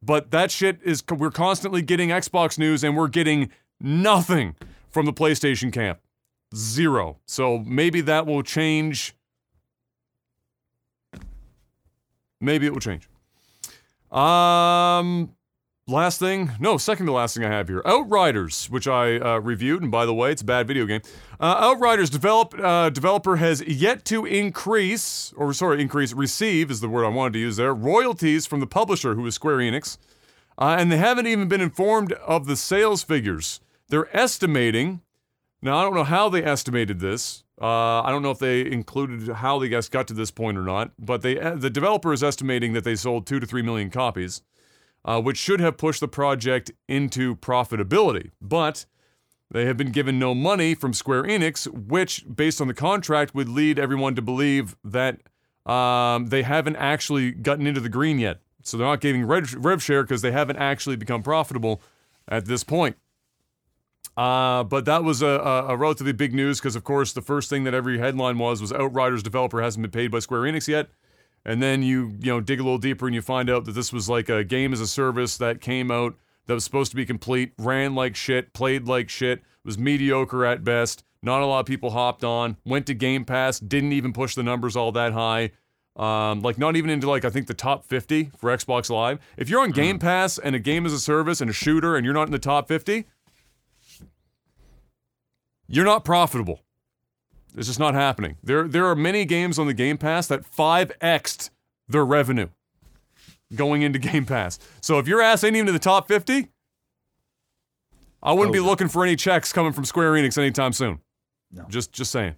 [0.00, 1.02] but that shit is.
[1.10, 3.50] We're constantly getting Xbox news, and we're getting
[3.80, 4.54] nothing
[4.88, 5.98] from the PlayStation camp.
[6.56, 7.18] Zero.
[7.26, 9.14] So maybe that will change.
[12.40, 13.08] Maybe it will change.
[14.10, 15.34] Um,
[15.86, 19.82] last thing, no, second to last thing I have here, Outriders, which I uh, reviewed,
[19.82, 21.02] and by the way, it's a bad video game.
[21.38, 26.88] Uh, Outriders develop uh, developer has yet to increase, or sorry, increase, receive is the
[26.88, 29.98] word I wanted to use there, royalties from the publisher, who is Square Enix,
[30.56, 33.60] uh, and they haven't even been informed of the sales figures.
[33.88, 35.02] They're estimating.
[35.62, 37.44] Now I don't know how they estimated this.
[37.60, 40.62] Uh, I don't know if they included how they guys got to this point or
[40.62, 43.90] not, but they uh, the developer is estimating that they sold two to three million
[43.90, 44.42] copies,
[45.04, 48.30] uh, which should have pushed the project into profitability.
[48.42, 48.84] But
[49.50, 53.48] they have been given no money from Square Enix, which, based on the contract, would
[53.48, 55.20] lead everyone to believe that
[55.64, 58.40] um, they haven't actually gotten into the green yet.
[58.62, 61.80] So they're not giving rev, rev share because they haven't actually become profitable
[62.28, 62.96] at this point.
[64.16, 67.64] Uh, but that was a, a, relatively big news because, of course, the first thing
[67.64, 70.88] that every headline was was Outriders developer hasn't been paid by Square Enix yet.
[71.44, 73.92] And then you you know dig a little deeper and you find out that this
[73.92, 77.04] was like a game as a service that came out that was supposed to be
[77.04, 81.04] complete, ran like shit, played like shit, was mediocre at best.
[81.22, 82.56] Not a lot of people hopped on.
[82.64, 85.50] Went to Game Pass, didn't even push the numbers all that high.
[85.96, 89.18] Um, like not even into like I think the top 50 for Xbox Live.
[89.36, 92.04] If you're on Game Pass and a game as a service and a shooter and
[92.04, 93.06] you're not in the top 50,
[95.68, 96.60] you're not profitable.
[97.56, 98.36] It's just not happening.
[98.42, 101.50] There, there are many games on the Game Pass that 5x'd
[101.88, 102.48] their revenue
[103.54, 104.58] going into Game Pass.
[104.80, 106.48] So if your ass ain't even in the top 50,
[108.22, 111.00] I wouldn't be looking for any checks coming from Square Enix anytime soon.
[111.52, 111.64] No.
[111.68, 112.34] Just, just saying.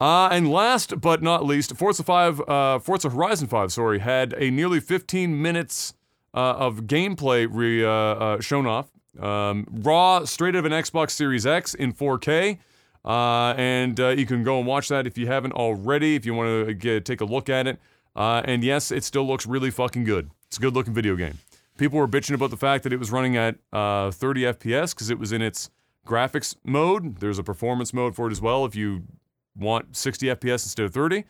[0.00, 4.50] Uh, and last but not least, Forza 5, uh, Forza Horizon 5, sorry, had a
[4.50, 5.94] nearly 15 minutes
[6.34, 8.90] uh, of gameplay re, uh, uh, shown off.
[9.20, 12.58] Um, raw, straight out of an Xbox Series X in 4K.
[13.04, 16.34] Uh, and uh, you can go and watch that if you haven't already, if you
[16.34, 17.78] want to get, take a look at it.
[18.16, 20.30] Uh, and yes, it still looks really fucking good.
[20.48, 21.38] It's a good looking video game.
[21.78, 25.10] People were bitching about the fact that it was running at uh, 30 FPS because
[25.10, 25.70] it was in its
[26.06, 27.18] graphics mode.
[27.18, 29.02] There's a performance mode for it as well if you
[29.54, 31.24] want 60 FPS instead of 30.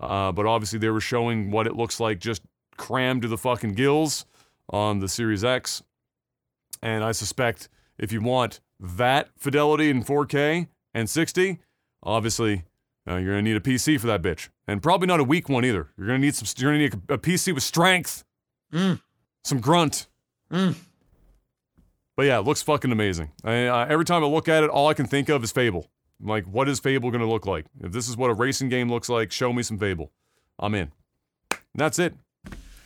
[0.00, 2.42] Uh, but obviously, they were showing what it looks like just
[2.78, 4.24] crammed to the fucking gills
[4.70, 5.82] on the Series X.
[6.82, 7.68] And I suspect
[7.98, 11.58] if you want that fidelity in 4K and 60,
[12.02, 12.64] obviously
[13.08, 15.64] uh, you're gonna need a PC for that bitch, and probably not a weak one
[15.64, 15.88] either.
[15.98, 16.46] You're gonna need some.
[16.56, 18.24] You're gonna need a, a PC with strength,
[18.72, 19.00] Mm.
[19.44, 20.06] some grunt.
[20.52, 20.74] Mm.
[22.16, 23.32] But yeah, it looks fucking amazing.
[23.44, 25.86] I, uh, every time I look at it, all I can think of is Fable.
[26.20, 27.66] I'm like, what is Fable gonna look like?
[27.82, 30.12] If this is what a racing game looks like, show me some Fable.
[30.58, 30.92] I'm in.
[31.50, 32.14] And that's it,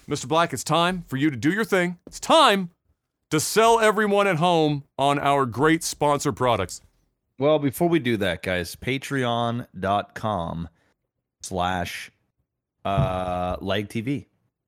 [0.09, 0.29] Mr.
[0.29, 0.53] Black.
[0.53, 1.99] It's time for you to do your thing.
[2.07, 2.71] It's time
[3.35, 6.81] to sell everyone at home on our great sponsor products.
[7.37, 10.69] Well, before we do that, guys, patreon.com
[11.43, 12.13] slash
[12.85, 14.27] uh leg TV.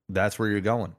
[0.09, 0.97] That's where you're going.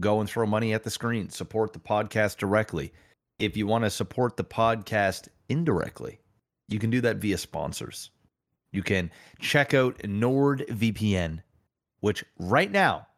[0.00, 1.28] Go and throw money at the screen.
[1.28, 2.90] Support the podcast directly.
[3.38, 6.20] If you want to support the podcast indirectly,
[6.68, 8.08] you can do that via sponsors.
[8.72, 11.42] You can check out NordVPN,
[12.00, 13.08] which right now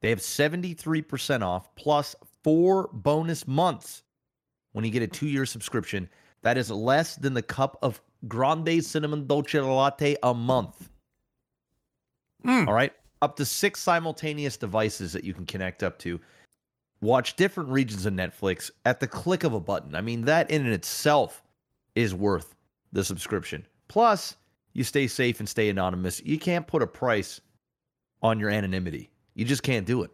[0.00, 2.16] they have 73% off plus
[2.48, 4.04] four bonus months
[4.72, 6.08] when you get a two year subscription.
[6.40, 10.88] That is less than the cup of grande cinnamon dolce latte a month.
[12.46, 12.66] Mm.
[12.66, 12.94] All right.
[13.20, 16.18] Up to six simultaneous devices that you can connect up to.
[17.02, 19.94] Watch different regions of Netflix at the click of a button.
[19.94, 21.42] I mean, that in and itself
[21.96, 22.54] is worth
[22.92, 23.66] the subscription.
[23.88, 24.36] Plus,
[24.72, 26.22] you stay safe and stay anonymous.
[26.24, 27.42] You can't put a price
[28.22, 29.10] on your anonymity.
[29.34, 30.10] You just can't do it.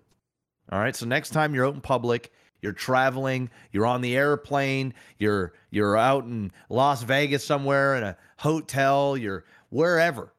[0.70, 0.94] All right.
[0.94, 5.96] So next time you're out in public, you're traveling, you're on the airplane, you're you're
[5.96, 10.32] out in Las Vegas somewhere in a hotel, you're wherever.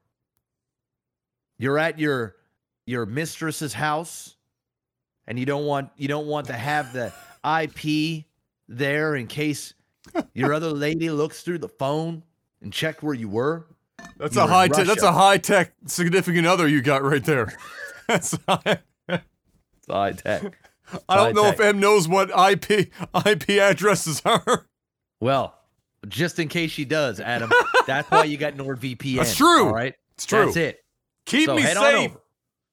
[1.58, 2.36] You're at your
[2.86, 4.36] your mistress's house
[5.28, 7.14] and you don't want you don't want to have the
[7.62, 8.26] IP
[8.68, 9.74] there in case
[10.34, 12.24] your other lady looks through the phone
[12.62, 13.68] and check where you were.
[14.18, 14.68] That's You a were high.
[14.68, 17.54] Te- that's a high tech significant other you got right there.
[18.08, 18.80] that's high.
[19.90, 20.58] High tech.
[21.10, 21.60] I don't know if.
[21.60, 22.92] M knows what IP
[23.26, 24.68] IP addresses are.
[25.20, 25.56] Well,
[26.08, 27.52] Just in case she does, Adam.
[27.88, 29.18] That's why you got NordVPN.
[29.18, 29.66] That's true.
[29.66, 29.96] All right.
[30.14, 30.46] It's true.
[30.46, 30.86] That's it.
[31.26, 32.12] Keep so me safe.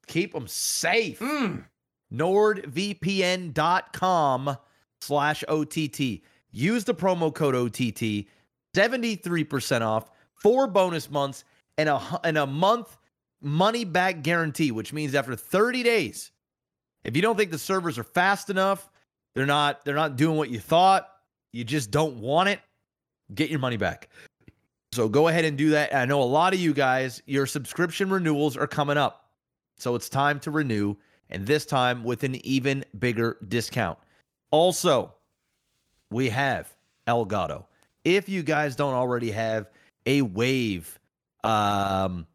[0.06, 1.18] Keep them safe.
[1.20, 1.64] Mm.
[2.12, 4.56] NordVPN.com
[5.00, 6.20] slash OTT.
[6.50, 8.26] Use the promo code OTT.
[8.74, 11.44] 73% off, four bonus months,
[11.78, 12.96] and a, and a month
[13.40, 16.30] money back guarantee, which means after 30 days,
[17.04, 18.90] if you don't think the servers are fast enough,
[19.34, 21.08] they're not they're not doing what you thought,
[21.52, 22.60] you just don't want it,
[23.34, 24.08] get your money back.
[24.92, 25.94] So go ahead and do that.
[25.94, 29.30] I know a lot of you guys, your subscription renewals are coming up.
[29.78, 30.96] So it's time to renew,
[31.30, 33.98] and this time with an even bigger discount.
[34.50, 35.14] Also,
[36.10, 36.72] we have
[37.08, 37.64] Elgato.
[38.04, 39.70] If you guys don't already have
[40.04, 40.98] a Wave,
[41.42, 42.26] um,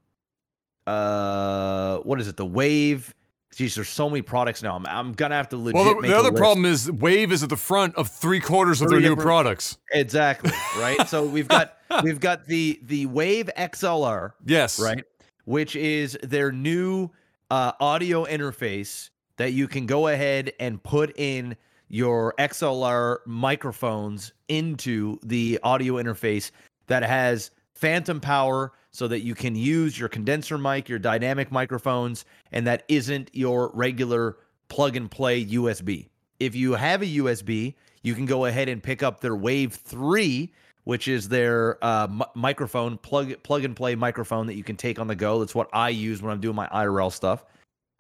[0.88, 2.38] uh, what is it?
[2.38, 3.14] The Wave.
[3.58, 4.76] Geez, there's so many products now.
[4.76, 5.74] I'm, I'm gonna have to legit.
[5.74, 8.84] Well, the, make the other problem is Wave is at the front of three quarters
[8.84, 9.80] of their new products.
[9.92, 11.08] exactly right.
[11.10, 14.80] so we've got we've got the the Wave XLR, Yes.
[14.80, 15.04] right?
[15.46, 17.10] Which is their new
[17.50, 21.56] uh, audio interface that you can go ahead and put in
[21.88, 26.52] your XLR microphones into the audio interface
[26.86, 32.26] that has phantom power so that you can use your condenser mic, your dynamic microphones,
[32.52, 34.38] and that isn't your regular
[34.70, 36.08] plug and play USB.
[36.40, 40.52] If you have a USB, you can go ahead and pick up their Wave 3,
[40.84, 45.00] which is their uh, mi- microphone, plug plug and play microphone that you can take
[45.00, 45.40] on the go.
[45.40, 47.46] That's what I use when I'm doing my IRL stuff.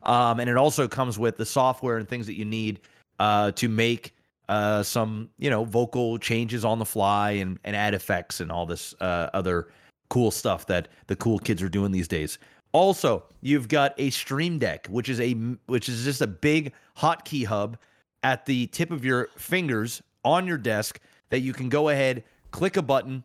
[0.03, 2.79] Um, and it also comes with the software and things that you need
[3.19, 4.13] uh, to make
[4.49, 8.65] uh, some, you know, vocal changes on the fly and, and add effects and all
[8.65, 9.67] this uh, other
[10.09, 12.39] cool stuff that the cool kids are doing these days.
[12.71, 15.33] Also, you've got a Stream Deck, which is a
[15.67, 17.77] which is just a big hotkey hub
[18.23, 22.77] at the tip of your fingers on your desk that you can go ahead, click
[22.77, 23.23] a button,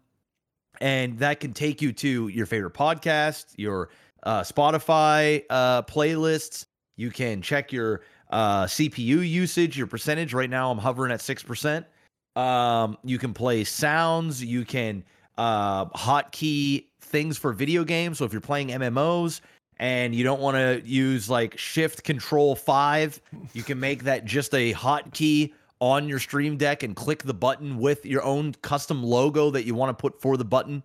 [0.80, 3.90] and that can take you to your favorite podcast, your
[4.22, 6.66] uh, Spotify uh, playlists.
[6.96, 8.02] You can check your
[8.32, 10.34] uh, CPU usage, your percentage.
[10.34, 11.86] Right now, I'm hovering at six percent.
[12.34, 14.42] Um, you can play sounds.
[14.42, 15.04] You can
[15.38, 18.18] uh, hotkey things for video games.
[18.18, 19.42] So if you're playing MMOs
[19.78, 23.20] and you don't want to use like Shift Control Five,
[23.52, 27.76] you can make that just a hotkey on your Stream Deck and click the button
[27.78, 30.82] with your own custom logo that you want to put for the button.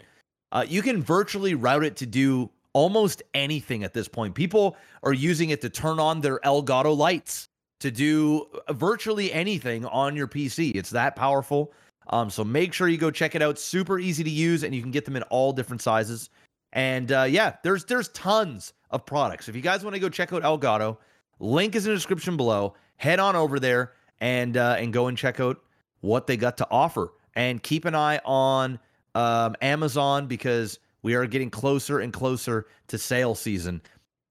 [0.51, 4.35] Uh, you can virtually route it to do almost anything at this point.
[4.35, 7.49] People are using it to turn on their Elgato lights
[7.79, 10.75] to do virtually anything on your PC.
[10.75, 11.73] It's that powerful.
[12.09, 13.57] Um, so make sure you go check it out.
[13.57, 16.29] Super easy to use, and you can get them in all different sizes.
[16.71, 19.49] And uh, yeah, there's there's tons of products.
[19.49, 20.97] If you guys want to go check out Elgato,
[21.39, 22.75] link is in the description below.
[22.97, 25.57] Head on over there and uh, and go and check out
[26.01, 27.11] what they got to offer.
[27.33, 28.77] And keep an eye on
[29.15, 33.81] um, Amazon because we are getting closer and closer to sale season.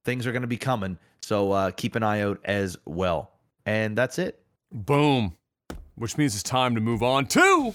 [0.05, 3.33] Things are going to be coming, so uh, keep an eye out as well.
[3.64, 4.43] And that's it.
[4.70, 5.39] Boom.
[5.95, 7.74] Which means it's time to move on to.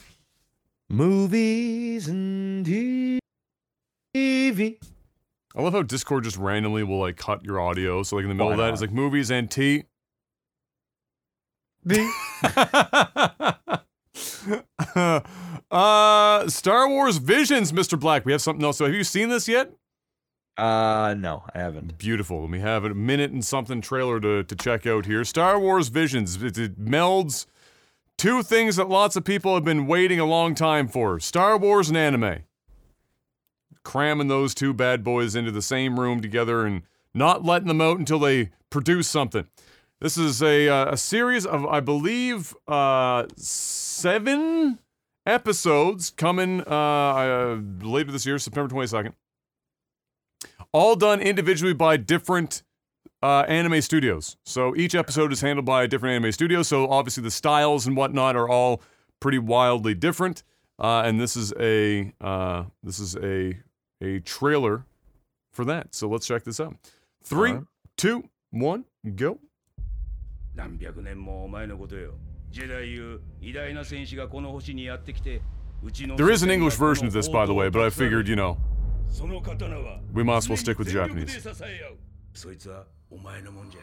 [0.87, 3.19] Movies and TV.
[4.13, 8.03] I love how Discord just randomly will like cut your audio.
[8.03, 8.73] So like in the middle Why of that, not?
[8.73, 9.85] it's like movies and tea.
[15.71, 17.99] uh, Star Wars Visions, Mr.
[17.99, 18.25] Black.
[18.25, 18.77] We have something else.
[18.77, 19.71] So have you seen this yet?
[20.57, 21.97] Uh, no, I haven't.
[21.97, 22.47] Beautiful.
[22.47, 25.23] We have a minute and something trailer to, to check out here.
[25.23, 26.41] Star Wars Visions.
[26.41, 27.45] It, it melds
[28.17, 31.89] two things that lots of people have been waiting a long time for Star Wars
[31.89, 32.43] and anime.
[33.83, 36.83] Cramming those two bad boys into the same room together and
[37.13, 39.47] not letting them out until they produce something.
[40.01, 44.79] This is a, uh, a series of, I believe, uh, seven
[45.25, 49.13] episodes coming uh, uh, later this year, September 22nd
[50.73, 52.63] all done individually by different
[53.21, 54.37] uh, anime studios.
[54.45, 56.63] So each episode is handled by a different anime studio.
[56.63, 58.81] So obviously the styles and whatnot are all
[59.19, 60.43] pretty wildly different.
[60.79, 63.59] Uh, and this is a uh, this is a
[64.01, 64.85] a trailer
[65.51, 65.93] for that.
[65.93, 66.75] So let's check this out.
[67.23, 67.59] Three,
[67.97, 68.85] two, one,
[69.15, 69.39] go.
[70.54, 72.14] 何百年も前のことよ
[72.50, 75.42] ジェダイいう偉大な戦士がこの星にやってきて
[75.82, 78.56] うちの There is an English version of this, by the way, but I figured, you know,
[79.10, 81.26] その刀は We might as well stick with 常に Japanese.
[81.26, 81.96] 全力で支え合う
[82.34, 83.80] そいつはお前のもんじゃ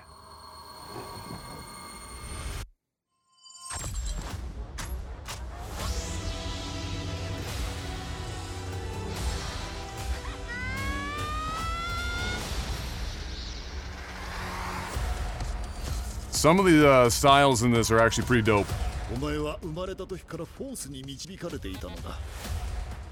[16.38, 18.66] Some of the uh, styles in this are actually pretty dope.
[19.12, 22.16] お前は生まれた時からフォースに導かれていたのだ。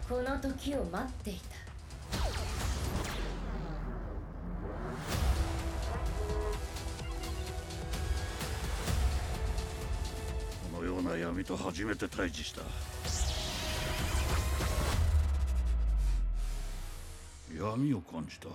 [0.08, 1.40] この時を待っていた。
[10.72, 12.62] このような闇と初めて対峙した。
[17.58, 18.48] 闇を感じた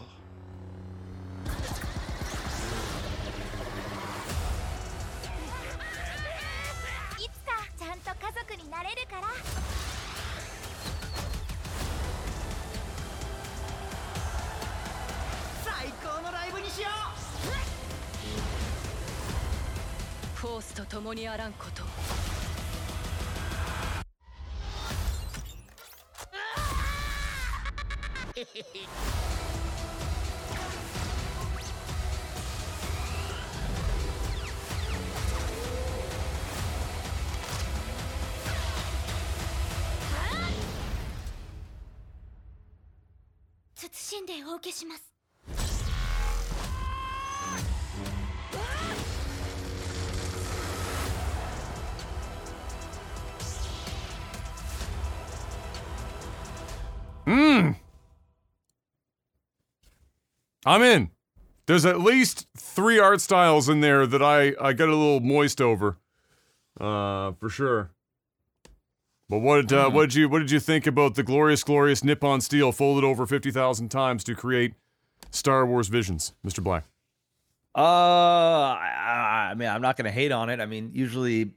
[7.92, 9.28] ゃんと家族になれるから。
[15.66, 16.88] 最高のライブにしよ
[20.36, 21.84] フォースと共にあらんこと。
[28.34, 28.42] 謹
[29.38, 29.41] ん
[44.61, 45.03] でお受けします
[57.27, 57.75] Mmm.
[60.65, 61.11] I'm in.
[61.67, 65.61] There's at least three art styles in there that I, I got a little moist
[65.61, 65.99] over.
[66.81, 67.91] Uh, for sure.
[69.32, 72.42] But what uh, what did you what did you think about the glorious glorious Nippon
[72.42, 74.74] steel folded over fifty thousand times to create
[75.30, 76.62] Star Wars visions, Mr.
[76.62, 76.84] Black?
[77.74, 80.60] Uh, I, I mean, I'm not gonna hate on it.
[80.60, 81.52] I mean, usually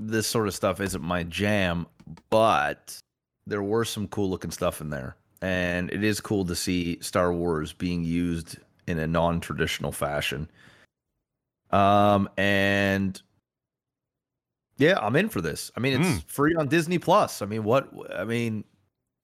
[0.00, 1.86] this sort of stuff isn't my jam,
[2.30, 2.98] but
[3.46, 7.34] there were some cool looking stuff in there, and it is cool to see Star
[7.34, 10.50] Wars being used in a non-traditional fashion.
[11.70, 13.20] Um, and
[14.76, 15.70] yeah, I'm in for this.
[15.76, 17.42] I mean, it's free on Disney Plus.
[17.42, 17.88] I mean, what?
[18.14, 18.64] I mean,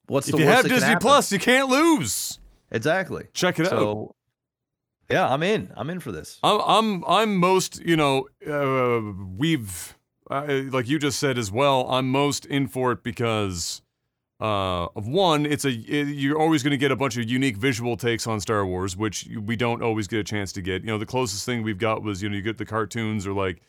[0.07, 0.96] what's If the you worst have that can Disney?
[0.96, 2.38] Plus, you can't lose.
[2.70, 3.26] Exactly.
[3.32, 3.70] Check it out.
[3.70, 4.14] So,
[5.11, 5.72] yeah, I'm in.
[5.76, 6.38] I'm in for this.
[6.42, 9.01] I'm I'm I'm most you know uh,
[9.36, 9.96] we've
[10.30, 11.90] uh, like you just said as well.
[11.90, 13.82] I'm most in for it because
[14.40, 17.57] uh, of one, it's a it, you're always going to get a bunch of unique
[17.57, 20.82] visual takes on Star Wars, which we don't always get a chance to get.
[20.82, 23.32] You know, the closest thing we've got was you know you get the cartoons or
[23.32, 23.61] like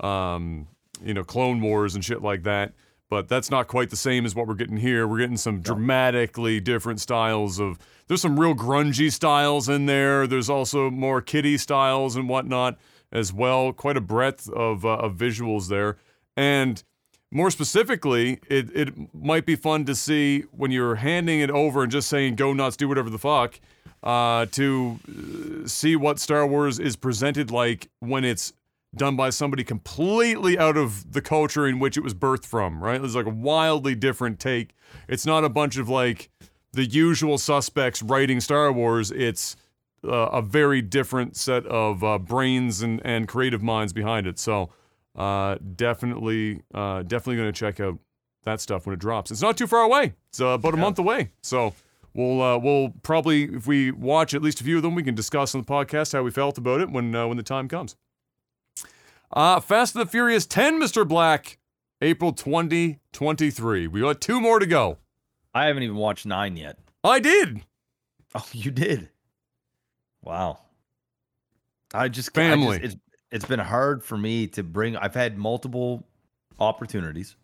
[0.00, 0.66] um,
[1.04, 2.72] you know Clone Wars and shit like that.
[3.08, 5.06] But that's not quite the same as what we're getting here.
[5.06, 7.78] We're getting some dramatically different styles of.
[8.08, 10.26] There's some real grungy styles in there.
[10.26, 12.78] There's also more kiddie styles and whatnot
[13.12, 13.72] as well.
[13.72, 15.98] Quite a breadth of uh, of visuals there,
[16.36, 16.82] and
[17.30, 21.92] more specifically, it it might be fun to see when you're handing it over and
[21.92, 23.60] just saying "Go nuts, do whatever the fuck,"
[24.02, 28.52] uh, to uh, see what Star Wars is presented like when it's
[28.96, 33.02] done by somebody completely out of the culture in which it was birthed from, right?
[33.02, 34.74] It's like a wildly different take.
[35.08, 36.30] It's not a bunch of like
[36.72, 39.10] the usual suspects writing Star Wars.
[39.10, 39.56] It's
[40.04, 44.38] uh, a very different set of uh, brains and, and creative minds behind it.
[44.38, 44.70] So
[45.14, 47.98] uh, definitely, uh, definitely going to check out
[48.44, 49.30] that stuff when it drops.
[49.30, 50.14] It's not too far away.
[50.28, 51.30] It's uh, about a month away.
[51.42, 51.74] So
[52.14, 55.14] we'll uh, we'll probably, if we watch at least a few of them, we can
[55.14, 57.96] discuss on the podcast how we felt about it when uh, when the time comes.
[59.32, 61.06] Uh, Fast and the Furious 10, Mr.
[61.06, 61.58] Black,
[62.00, 63.86] April 2023.
[63.86, 64.98] We got two more to go.
[65.54, 66.78] I haven't even watched nine yet.
[67.02, 67.62] I did.
[68.34, 69.08] Oh, you did.
[70.22, 70.58] Wow.
[71.94, 72.80] I just I just- Family.
[72.82, 72.96] it's
[73.32, 74.96] it's been hard for me to bring.
[74.96, 76.06] I've had multiple
[76.60, 77.36] opportunities.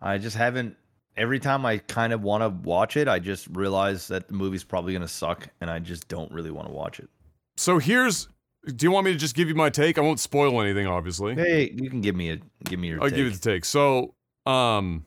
[0.00, 0.76] I just haven't.
[1.16, 4.64] Every time I kind of want to watch it, I just realize that the movie's
[4.64, 7.08] probably gonna suck, and I just don't really want to watch it.
[7.56, 8.28] So here's.
[8.66, 9.96] Do you want me to just give you my take?
[9.96, 11.34] I won't spoil anything, obviously.
[11.34, 13.02] Hey, you can give me a give me your.
[13.02, 13.16] I'll take.
[13.16, 13.64] give you the take.
[13.64, 15.06] So, um,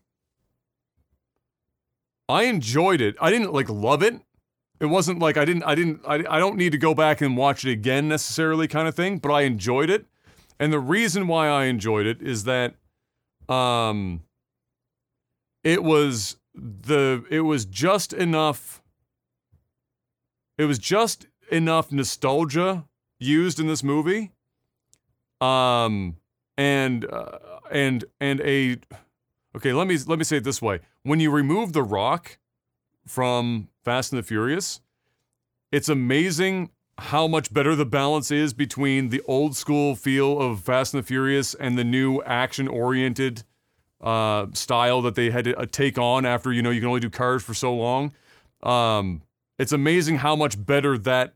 [2.28, 3.16] I enjoyed it.
[3.22, 4.20] I didn't like love it.
[4.80, 5.64] It wasn't like I didn't.
[5.64, 6.02] I didn't.
[6.08, 9.20] I, I don't need to go back and watch it again necessarily, kind of thing.
[9.20, 10.08] But I enjoyed it,
[10.60, 12.74] and the reason why I enjoyed it is that,
[13.48, 14.24] um,
[15.64, 17.24] it was the.
[17.30, 18.82] It was just enough.
[20.58, 22.86] It was just enough nostalgia
[23.24, 24.32] used in this movie.
[25.42, 26.18] Um,
[26.58, 27.40] and uh,
[27.72, 28.78] and and a
[29.56, 32.38] okay let me let me say it this way when you remove the rock
[33.08, 34.82] from fast and the furious
[35.72, 36.70] it's amazing
[37.00, 41.08] how much better the balance is between the old school feel of fast and the
[41.08, 43.44] furious and the new action oriented
[44.00, 47.00] uh, style that they had to uh, take on after you know you can only
[47.00, 48.14] do cars for so long
[48.62, 49.24] um,
[49.58, 51.34] it's amazing how much better that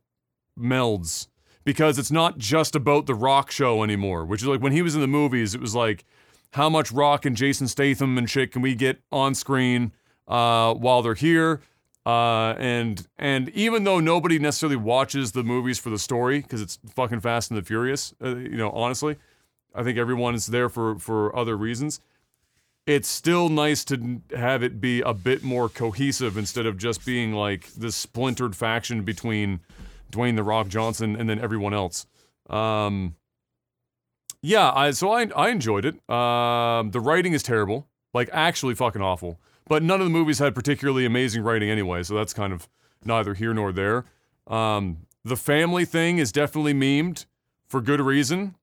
[0.57, 1.27] melds
[1.68, 4.95] because it's not just about the rock show anymore which is like when he was
[4.95, 6.05] in the movies it was like
[6.51, 9.91] how much rock and jason statham and shit can we get on screen
[10.28, 11.61] uh, while they're here.
[12.05, 16.80] Uh, and and even though nobody necessarily watches the movies for the story because it's
[16.95, 19.18] fucking Fast and the Furious, uh, you know, honestly,
[19.76, 21.99] I think everyone is there for for other reasons.
[22.86, 27.34] It's still nice to have it be a bit more cohesive instead of just being
[27.34, 29.59] like this splintered faction between
[30.12, 32.05] Dwayne the Rock Johnson and then everyone else.
[32.49, 33.16] Um,
[34.41, 35.95] yeah, I so I I enjoyed it.
[36.10, 39.39] Um, the writing is terrible, like actually fucking awful.
[39.68, 42.70] But none of the movies had particularly amazing writing anyway, so that's kind of
[43.03, 44.05] neither here nor there.
[44.47, 47.26] Um, the family thing is definitely memed
[47.68, 48.55] for good reason.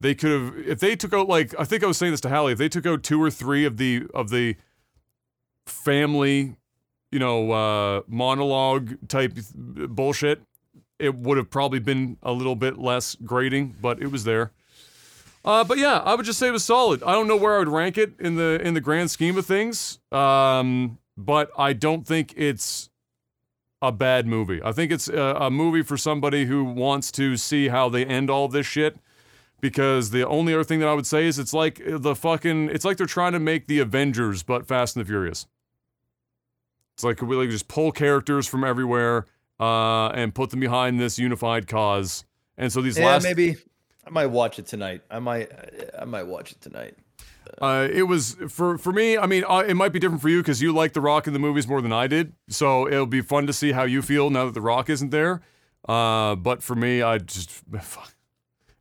[0.00, 2.28] They could have if they took out like I think I was saying this to
[2.28, 4.56] Hallie, if they took out two or three of the of the
[5.66, 6.56] family,
[7.10, 10.42] you know, uh, monologue type bullshit,
[11.04, 14.52] it would have probably been a little bit less grating, but it was there.
[15.44, 17.02] Uh, but yeah, I would just say it was solid.
[17.02, 19.44] I don't know where I would rank it in the in the grand scheme of
[19.44, 22.88] things, um, but I don't think it's
[23.82, 24.62] a bad movie.
[24.64, 28.30] I think it's a, a movie for somebody who wants to see how they end
[28.30, 28.96] all this shit.
[29.60, 32.84] Because the only other thing that I would say is it's like the fucking it's
[32.84, 35.46] like they're trying to make the Avengers but Fast and the Furious.
[36.94, 39.26] It's like we like just pull characters from everywhere
[39.60, 42.24] uh, and put them behind this unified cause.
[42.56, 43.56] And so these Yeah, last maybe
[44.06, 45.02] I might watch it tonight.
[45.10, 45.50] I might
[45.98, 46.96] I might watch it tonight.
[47.60, 49.16] Uh, it was for for me.
[49.16, 51.32] I mean, uh, it might be different for you because you like The Rock in
[51.32, 52.32] the movies more than I did.
[52.48, 55.40] So it'll be fun to see how you feel now that The Rock isn't there.
[55.88, 57.50] Uh, but for me, I just
[57.80, 58.14] fuck.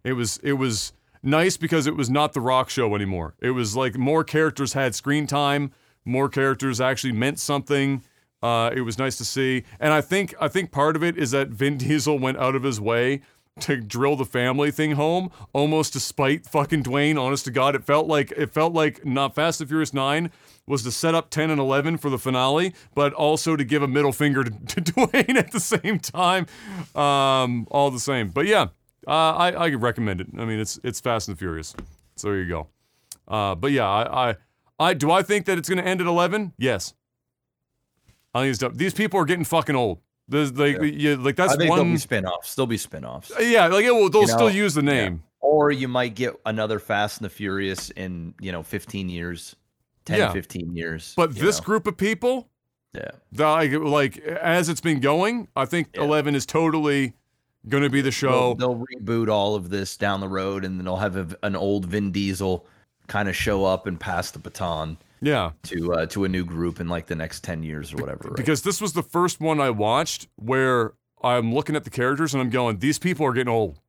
[0.03, 3.35] It was it was nice because it was not The Rock show anymore.
[3.39, 5.71] It was like more characters had screen time.
[6.05, 8.03] More characters actually meant something.
[8.43, 11.31] Uh, it was nice to see, and I think I think part of it is
[11.31, 13.21] that Vin Diesel went out of his way
[13.61, 17.17] to drill the family thing home, almost despite fucking Dwayne.
[17.17, 20.29] Honest to God, it felt like it felt like not Fast and Furious Nine
[20.67, 23.87] was to set up ten and eleven for the finale, but also to give a
[23.87, 26.45] middle finger to, to Dwayne at the same time.
[26.95, 28.67] Um, all the same, but yeah,
[29.07, 30.27] uh, I I recommend it.
[30.37, 31.73] I mean, it's it's Fast and Furious,
[32.17, 32.67] so there you go.
[33.25, 34.35] Uh, but yeah, I, I
[34.79, 36.51] I do I think that it's gonna end at eleven?
[36.57, 36.93] Yes.
[38.33, 38.73] I think it's dumb.
[38.75, 39.99] These people are getting fucking old.
[40.27, 41.15] There's like, yeah.
[41.19, 41.79] like that's I think one.
[41.79, 42.49] there'll be spin-offs.
[42.49, 43.31] Still be spin-offs.
[43.39, 45.23] Yeah, like it will, they'll You still know, use the name.
[45.41, 49.55] Or you might get another Fast and the Furious in, you know, 15 years,
[50.05, 50.31] 10, Yeah.
[50.31, 51.13] 15 years.
[51.17, 51.65] But this know?
[51.65, 52.47] group of people,
[52.93, 53.11] yeah.
[53.35, 56.03] like, like as it's been going, I think Yeah.
[56.03, 57.13] Eleven is totally
[57.67, 58.53] going to be the They'll, show.
[58.57, 61.85] they'll reboot all of this down the road and then they'll have a, an old
[61.85, 62.65] Vin Diesel
[63.07, 66.79] kind of show up and pass the baton yeah, to uh, to a new group
[66.79, 68.29] in like the next 10 years or whatever.
[68.29, 68.35] Right?
[68.35, 70.93] because this was the first one I watched where
[71.23, 73.79] I'm looking at the characters and I'm going, these people are getting old.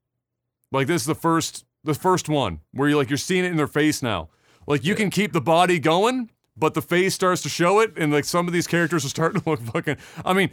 [0.70, 3.57] Like this is the first, the first one where you like you're seeing it in
[3.57, 4.28] their face now.
[4.66, 8.12] Like you can keep the body going, but the face starts to show it, and
[8.12, 9.97] like some of these characters are starting to look fucking.
[10.24, 10.51] I mean,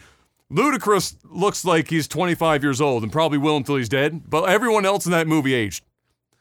[0.51, 4.85] Ludacris looks like he's 25 years old and probably will until he's dead, but everyone
[4.85, 5.85] else in that movie aged.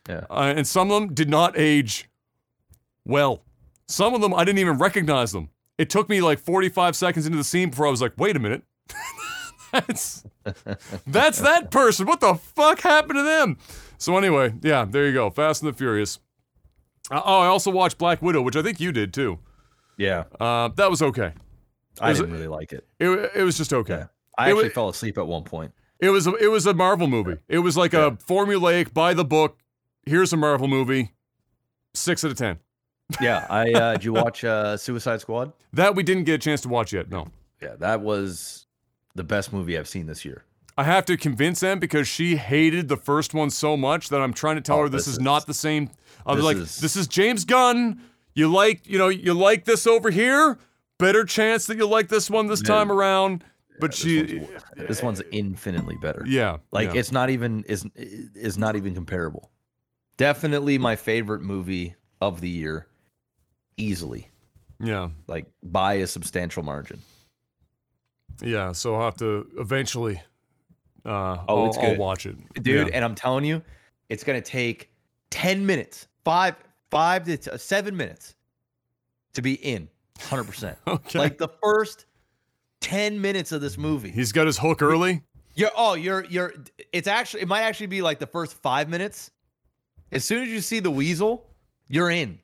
[0.09, 0.24] Yeah.
[0.30, 2.09] Uh, and some of them did not age
[3.05, 3.43] well.
[3.91, 5.49] Some of them I didn't even recognize them.
[5.78, 8.38] It took me like 45 seconds into the scene before I was like, wait a
[8.38, 8.62] minute.
[9.72, 10.24] that's
[11.07, 12.07] that's that person.
[12.07, 13.57] What the fuck happened to them?
[13.99, 15.30] So anyway, yeah, there you go.
[15.30, 16.18] Fast and the Furious.
[17.11, 19.38] Uh, oh, I also watched Black Widow, which I think you did too.
[19.97, 20.24] yeah.
[20.41, 21.32] Uh, that was okay.
[22.01, 22.86] I Was didn't really like it.
[22.99, 23.95] It, it was just okay.
[23.99, 24.07] Yeah.
[24.38, 25.72] I It actually wa- fell asleep at one point.
[25.99, 27.36] It was a, it was a Marvel movie.
[27.49, 29.59] It was like a formulaic by the book.
[30.07, 31.12] Here's a Marvel movie.
[31.95, 32.59] Six out of ten.
[33.20, 33.46] Yeah.
[33.50, 35.52] I uh, did you watch uh, Suicide Squad?
[35.72, 37.11] That we didn't get a chance to watch yet.
[37.11, 37.28] No,
[37.62, 38.66] Yeah, that was
[39.14, 40.44] the best movie I've seen this year.
[40.78, 44.32] I have to convince them because she hated the first one so much that I'm
[44.32, 45.90] trying to tell Oh, her this, this is, is- not the same.
[46.24, 48.00] I was like, is- this is James Gunn.
[48.34, 50.58] You like, you know, you like this over here.
[50.98, 52.68] Better chance that you like this one this Yeah.
[52.74, 53.44] time around.
[53.80, 56.22] But This she, one's, this one's infinitely better.
[56.26, 57.00] yeah, Like yeah.
[57.00, 59.50] it's not even is is not even comparable.
[60.18, 62.86] Definitely my favorite movie of the year,
[63.81, 64.28] easily,
[64.78, 67.01] yeah, like by a substantial margin.
[68.43, 68.72] yeah.
[68.72, 70.20] So I'll have to eventually.
[71.05, 71.99] Uh, Oh, I'll, it's I'll good.
[71.99, 72.89] watch it, dude.
[72.89, 72.95] Yeah.
[72.95, 73.62] And I'm telling you,
[74.11, 74.91] it's gonna take
[75.31, 76.57] ten minutes, five,
[76.91, 78.35] five to t- seven minutes,
[79.35, 79.89] to be in,
[80.20, 80.76] hundred percent.
[80.87, 81.18] Okay.
[81.18, 82.05] Like the first
[82.81, 84.11] ten minutes of this movie.
[84.11, 85.22] He's got his hook early.
[85.55, 86.53] You're oh, you're you're.
[86.93, 89.31] It's actually it might actually be like the first five minutes.
[90.12, 91.47] As soon as you see the weasel,
[91.89, 92.39] you're in,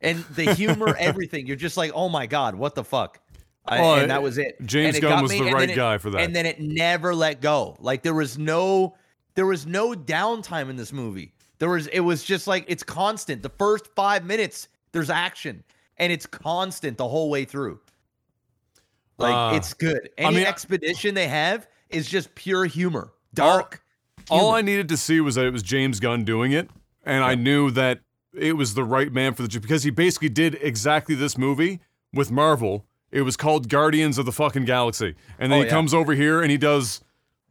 [0.00, 1.46] and the humor, everything.
[1.46, 3.20] You're just like, oh my god, what the fuck.
[3.66, 4.56] I, Oh, and that was it.
[4.64, 6.22] James it Gunn was me, the right it- guy for that.
[6.22, 7.76] And then it never let go.
[7.80, 8.96] Like there was no,
[9.34, 11.32] there was no downtime in this movie.
[11.58, 13.42] There was, it was just like it's constant.
[13.42, 15.62] The first five minutes, there's action,
[15.98, 17.80] and it's constant the whole way through.
[19.18, 20.08] Like Uh, it's good.
[20.16, 23.82] Any mean- expedition they have is just pure humor, dark.
[24.30, 26.70] All I needed to see was that it was James Gunn doing it,
[27.04, 28.00] and I knew that
[28.38, 31.80] it was the right man for the job because he basically did exactly this movie
[32.12, 32.84] with Marvel.
[33.10, 35.72] It was called Guardians of the fucking Galaxy, and then Oh, he yeah.
[35.72, 37.00] comes over here and he does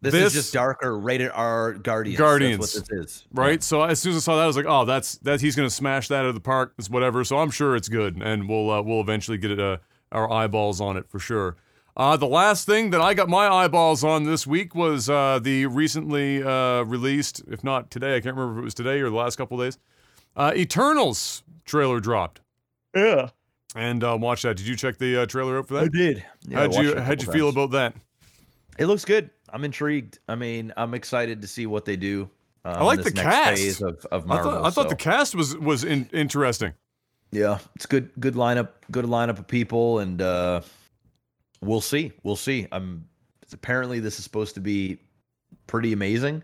[0.02, 2.18] this, this- is just darker, rated R Guardians.
[2.20, 2.60] Guardians.
[2.74, 3.26] That's what this is.
[3.34, 3.64] right.
[3.64, 5.70] So as soon as I saw that, I was like, "Oh, that's that he's gonna
[5.72, 7.24] smash that out of the park." It's whatever.
[7.24, 9.78] So I'm sure it's good, and we'll uh, we'll eventually get it, uh,
[10.12, 11.56] our eyeballs on it for sure.
[11.96, 15.66] Uh, the last thing that I got my eyeballs on this week was uh, the
[15.66, 19.16] recently uh, released, if not today, I can't remember if it was today or the
[19.16, 19.80] last couple days.
[20.38, 22.42] Uh, Eternals trailer dropped,
[22.96, 23.30] Yeah,
[23.76, 24.56] and uh, watch that.
[24.56, 25.84] Did you check the uh, trailer out for that?
[25.84, 26.24] I did.
[26.48, 27.96] Yeah, how'd watched you how'd you couple feel about that?
[28.78, 29.32] It looks good.
[29.50, 30.20] I'm intrigued.
[30.28, 32.30] I mean, I'm excited to see what they do.
[32.64, 33.62] Uh, I like the next cast.
[33.62, 34.52] phase of, of I Marvel.
[34.52, 36.74] thought I thought so- the cast was was in, interesting.
[37.32, 38.12] Yeah, it's good.
[38.20, 38.70] Good lineup.
[38.92, 40.62] Good lineup of people, and uh,
[41.62, 42.12] we'll see.
[42.24, 42.68] We'll see.
[42.72, 43.06] I'm.
[43.54, 45.00] Apparently, this is supposed to be
[45.68, 46.44] pretty amazing.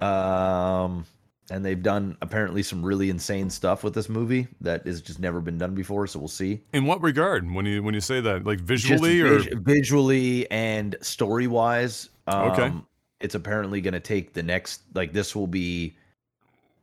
[0.00, 1.04] Um,
[1.52, 5.40] and they've done apparently some really insane stuff with this movie that has just never
[5.40, 6.06] been done before.
[6.06, 6.60] So we'll see.
[6.72, 7.48] In what regard?
[7.52, 12.08] When you when you say that, like visually or vis- visually and story wise.
[12.26, 12.72] Um, Okay.
[13.20, 14.80] It's apparently going to take the next.
[14.94, 15.96] Like this will be.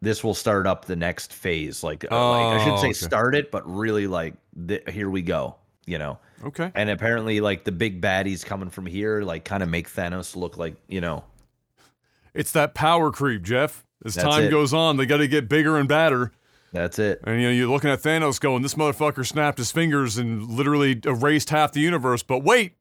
[0.02, 1.84] This will start up the next phase.
[1.84, 2.94] Like, uh, like I should Oh, say okay.
[2.94, 4.36] start it, but really like
[4.68, 5.56] th- here we go.
[5.86, 6.20] You know.
[6.46, 6.72] okay.
[6.76, 10.56] And apparently, like the big baddies coming from here, like kind of make Thanos look
[10.58, 11.26] like you know.
[12.34, 13.84] It's that power creep, Jeff.
[14.06, 14.50] As That's time it.
[14.52, 16.32] goes on, they got to get bigger and badder.
[16.72, 17.20] That's it.
[17.26, 21.02] And you know, you're looking at Thanos going, "This motherfucker snapped his fingers and literally
[21.04, 22.76] erased half the universe." But wait,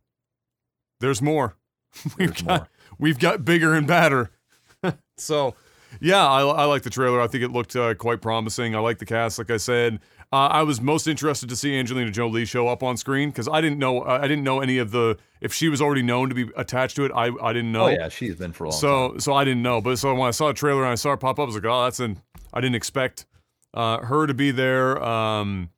[1.01, 1.57] there's more.
[2.19, 2.69] we've There's got more.
[2.99, 4.31] we've got bigger and badder.
[5.17, 5.55] so,
[6.01, 7.21] yeah, I, I like the trailer.
[7.21, 8.77] I think it looked uh, quite promising.
[8.77, 10.01] I like the cast, like I said.
[10.31, 13.63] Uh, I was most interested to see Angelina Jolie show up on screen because I
[13.63, 16.35] didn't know uh, I didn't know any of the if she was already known to
[16.35, 17.13] be attached to it.
[17.15, 17.85] I I didn't know.
[17.85, 18.81] Oh yeah, she's been for a long time.
[18.81, 21.11] So so I didn't know, but so when I saw a trailer and I saw
[21.11, 22.21] her pop up, I was like, oh, that's an.
[22.53, 23.25] I didn't expect
[23.73, 25.03] uh, her to be there.
[25.03, 25.71] Um,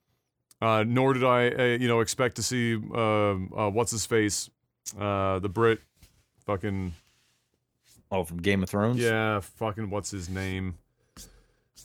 [0.61, 3.35] uh, nor did I, uh, you know, expect to see uh,
[3.71, 4.51] what's his face,
[4.99, 5.81] uh, the Brit,
[6.45, 6.93] fucking
[8.13, 8.99] Oh, from Game of Thrones.
[8.99, 10.75] yeah, fucking what's his name.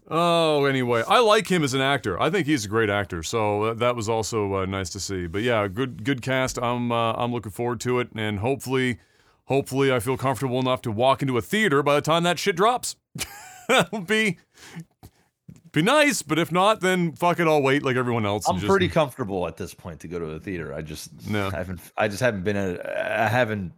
[0.08, 2.20] Oh, anyway, I like him as an actor.
[2.22, 3.24] I think he's a great actor.
[3.24, 5.26] So uh, that was also uh, nice to see.
[5.26, 6.58] But yeah, good good cast.
[6.58, 9.00] I'm uh, I'm looking forward to it, and hopefully,
[9.46, 12.56] hopefully, I feel comfortable enough to walk into a theater by the time that shit
[12.56, 12.96] drops.
[13.68, 14.38] That'll be
[15.72, 16.22] be nice.
[16.22, 17.48] But if not, then fuck it.
[17.48, 18.48] I'll wait like everyone else.
[18.48, 20.74] I'm just, pretty comfortable at this point to go to a theater.
[20.74, 21.48] I just No.
[21.48, 21.82] I haven't.
[21.98, 22.58] I just haven't been.
[22.58, 23.74] A, I haven't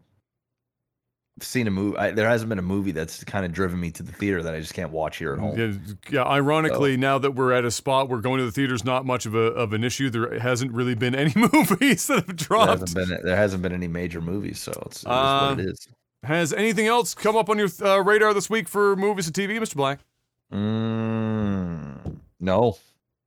[1.42, 1.98] seen a movie.
[1.98, 4.54] I, there hasn't been a movie that's kind of driven me to the theater that
[4.56, 5.58] I just can't watch here at home.
[5.58, 5.74] Yeah,
[6.10, 6.24] yeah.
[6.24, 9.36] Ironically, now that we're at a spot where going to the theater's not much of
[9.36, 12.80] a of an issue, there hasn't really been any movies that have There dropped.
[12.82, 13.20] hasn't been.
[13.24, 15.88] There hasn't been any major movies, so it's, it is Uh, what it is.
[16.24, 19.60] Has anything else come up on your uh, radar this week for movies and TV,
[19.60, 19.76] Mr.
[19.76, 20.00] Black?
[20.52, 22.78] Mm, no,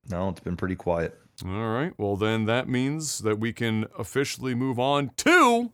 [0.08, 1.16] no, it's been pretty quiet.
[1.44, 1.92] All right.
[1.96, 5.72] Well, then that means that we can officially move on to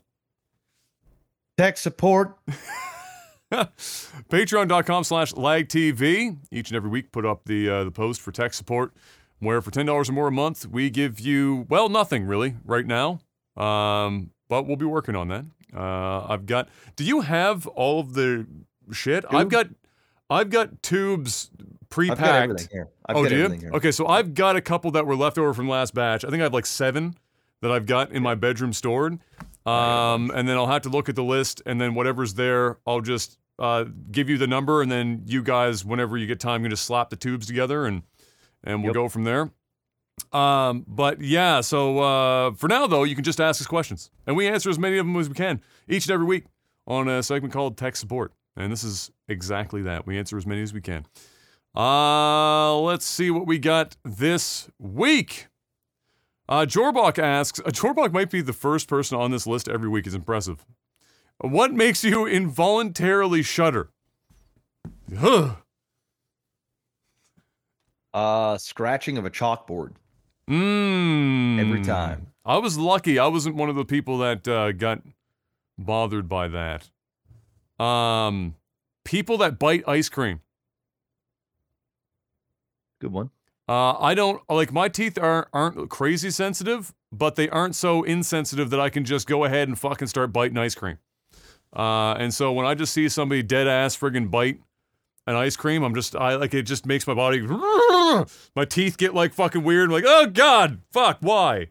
[1.57, 2.37] Tech support.
[3.51, 6.37] patreon.com slash lagtv.
[6.51, 8.93] Each and every week, put up the uh, the post for tech support,
[9.39, 13.19] where for $10 or more a month, we give you, well, nothing really right now.
[13.55, 15.45] Um, but we'll be working on that.
[15.75, 18.45] Uh, I've got, do you have all of the
[18.91, 19.25] shit?
[19.29, 19.67] I've got,
[20.29, 21.49] I've got tubes
[21.89, 22.21] pre-packed.
[22.21, 22.89] I've got everything here.
[23.07, 23.49] I've oh, got do you?
[23.49, 23.71] here.
[23.73, 26.23] Okay, so I've got a couple that were left over from last batch.
[26.23, 27.15] I think I have like seven
[27.61, 29.19] that I've got in my bedroom stored.
[29.65, 33.01] Um, and then I'll have to look at the list, and then whatever's there, I'll
[33.01, 36.65] just uh, give you the number, and then you guys, whenever you get time, you
[36.65, 38.03] can just slap the tubes together, and
[38.63, 38.93] and we'll Yep.
[38.95, 39.51] go from there.
[40.31, 44.37] Um, but yeah, so uh, for now though, you can just ask us questions, and
[44.37, 46.45] we answer as many of them as we can each and every week
[46.87, 50.07] on a segment called Tech Support, and this is exactly that.
[50.07, 51.05] We answer as many as we can.
[51.75, 55.47] Uh, let's see what we got this week.
[56.49, 60.07] Uh, Jorbach asks, uh, Jorbach might be the first person on this list every week.
[60.07, 60.65] Is impressive.
[61.39, 63.91] What makes you involuntarily shudder?
[65.15, 65.55] Huh.
[68.13, 69.93] Uh, scratching of a chalkboard.
[70.49, 71.59] Mm.
[71.59, 72.27] Every time.
[72.45, 73.19] I was lucky.
[73.19, 75.01] I wasn't one of the people that uh, got
[75.77, 76.89] bothered by that.
[77.83, 78.55] Um,
[79.03, 80.39] people that bite ice cream.
[82.99, 83.29] Good one.
[83.67, 88.69] Uh, I don't like my teeth are aren't crazy sensitive, but they aren't so insensitive
[88.69, 90.99] that I can just go ahead and fucking start biting ice cream.
[91.75, 94.61] Uh, and so when I just see somebody dead ass friggin' bite
[95.25, 97.41] an ice cream, I'm just I like it just makes my body
[98.55, 99.89] my teeth get like fucking weird.
[99.89, 101.67] I'm like, oh god, fuck, why?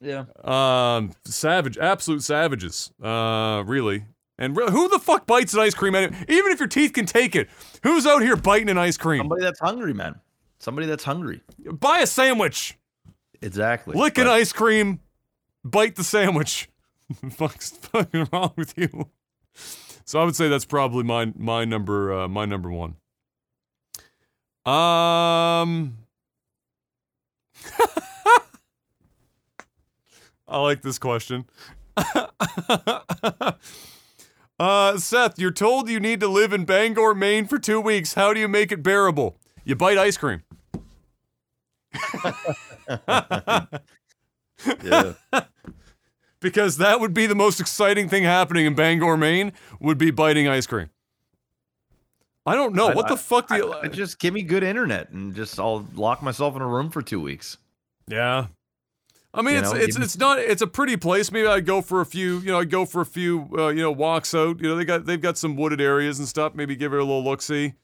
[0.00, 0.26] Yeah.
[0.44, 2.92] Um, savage, absolute savages.
[3.02, 4.04] Uh, really.
[4.38, 5.94] And re- who the fuck bites an ice cream?
[5.94, 6.16] Anyway?
[6.28, 7.48] Even if your teeth can take it,
[7.82, 9.20] who's out here biting an ice cream?
[9.20, 10.20] Somebody that's hungry, man.
[10.60, 11.40] Somebody that's hungry.
[11.72, 12.76] Buy a sandwich,
[13.40, 13.96] Exactly.
[13.96, 15.00] lick an ice cream,
[15.64, 16.68] bite the sandwich.
[17.30, 19.08] Fuck's fucking wrong with you?
[20.04, 22.96] So I would say that's probably my my number uh, my number one.
[24.66, 25.98] Um,
[30.48, 31.46] I like this question.
[34.58, 38.14] uh, Seth, you're told you need to live in Bangor, Maine for two weeks.
[38.14, 39.38] How do you make it bearable?
[39.68, 40.42] You bite ice cream.
[44.82, 45.12] Yeah.
[46.40, 50.48] because that would be the most exciting thing happening in Bangor, Maine, would be biting
[50.48, 50.88] ice cream.
[52.46, 52.88] I don't know.
[52.88, 53.72] I- what the fuck do you.
[53.74, 57.02] I- just give me good internet and just I'll lock myself in a room for
[57.02, 57.58] two weeks.
[58.06, 58.46] yeah.
[59.34, 61.30] I mean, You it's know, it's it's not it's a pretty place.
[61.30, 63.82] Maybe I'd go for a few, you know, I'd go for a few, uh, you
[63.82, 64.58] know, walks out.
[64.62, 66.54] You know, they got they've got some wooded areas and stuff.
[66.54, 67.74] Maybe give it a little look see.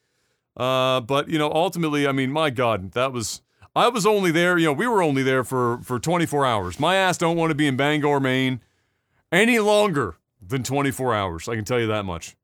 [0.55, 3.41] Uh, but you know, ultimately, I mean, my God, that was
[3.75, 4.57] I was only there.
[4.57, 6.79] You know, we were only there for for 24 hours.
[6.79, 8.61] My ass don't want to be in Bangor, Maine,
[9.31, 11.49] any longer than 24 hours.
[11.49, 12.35] I can tell you that much.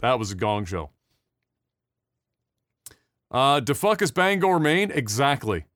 [0.00, 0.90] That was a gong show.
[3.30, 4.90] Uh, fuck is Bangor, Maine?
[4.90, 5.66] Exactly.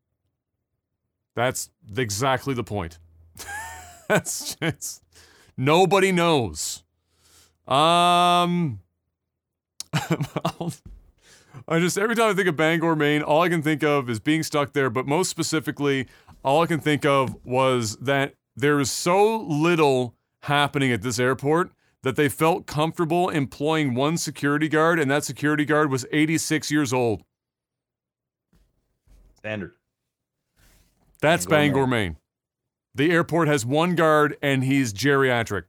[1.35, 2.99] That's exactly the point.
[4.09, 5.03] That's just
[5.57, 6.83] nobody knows.
[7.67, 8.81] Um,
[11.69, 14.21] I just every time I think of Bangor, Maine, all I can think of is
[14.21, 14.91] being stuck there.
[14.91, 16.07] But most specifically,
[16.45, 21.71] all I can think of was that there is so little happening at this airport
[22.03, 26.93] that they felt comfortable employing one security guard, and that security guard was 86 years
[26.93, 27.23] old.
[29.37, 29.73] Standard.
[31.21, 32.17] That's Bangor, Bangor, Maine.
[32.95, 35.65] The airport has one guard and he's geriatric.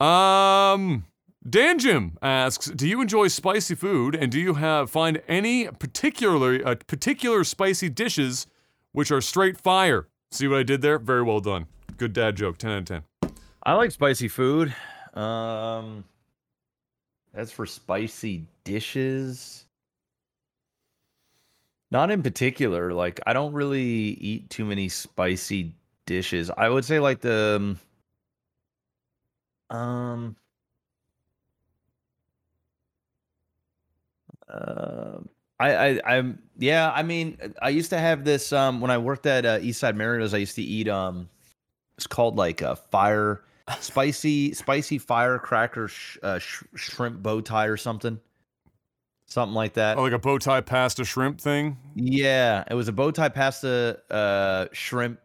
[0.00, 1.04] Um
[1.48, 6.64] Dan Jim asks, "Do you enjoy spicy food and do you have find any particularly
[6.64, 8.46] uh, particular spicy dishes
[8.92, 10.98] which are straight fire?" See what I did there?
[10.98, 11.66] Very well done.
[11.96, 12.58] Good dad joke.
[12.58, 13.02] 10 out of 10.
[13.62, 14.74] I like spicy food.
[15.14, 16.04] Um
[17.34, 19.66] as for spicy dishes,
[21.90, 22.92] not in particular.
[22.92, 25.74] Like I don't really eat too many spicy
[26.06, 26.50] dishes.
[26.56, 27.76] I would say like the
[29.70, 30.36] um
[34.54, 35.18] uh,
[35.60, 39.26] I, I I'm yeah, I mean I used to have this um when I worked
[39.26, 41.28] at uh, Eastside Mario's I used to eat um
[41.96, 43.42] it's called like a fire
[43.80, 48.20] spicy spicy firecracker sh- uh, sh- shrimp bow tie or something
[49.26, 51.78] something like that Oh, like a bow tie pasta shrimp thing?
[51.94, 55.18] yeah it was a bow tie pasta uh shrimp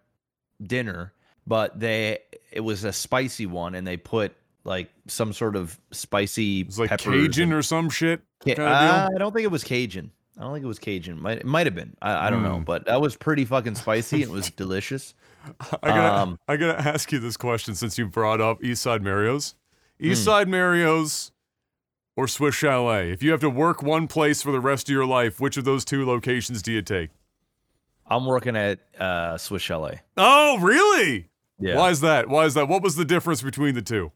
[0.63, 1.13] dinner
[1.47, 2.19] but they
[2.51, 6.89] it was a spicy one and they put like some sort of spicy It's like
[6.97, 8.21] Cajun and- or some shit.
[8.45, 10.11] Ca- uh, I don't think it was Cajun.
[10.37, 11.21] I don't think it was Cajun.
[11.21, 11.95] Might it might have been.
[12.01, 12.63] I, I don't know, Hmm.
[12.63, 14.23] but that was pretty fucking spicy.
[14.23, 15.13] and It was delicious.
[15.83, 19.55] I gotta, Um, I gotta ask you this question since you brought up Eastside Mario's.
[19.99, 20.07] Hmm.
[20.07, 21.31] Eastside Mario's
[22.15, 23.11] or Swiss Chalet?
[23.11, 25.65] If you have to work one place for the rest of your life, which of
[25.65, 27.09] those two locations do you take?
[28.07, 30.01] I'm working at uh, Swiss Chalet.
[30.17, 31.29] Oh, really?
[31.59, 31.75] Yeah.
[31.75, 32.27] Why is that?
[32.29, 32.67] Why is that?
[32.67, 34.11] What was the difference between the two?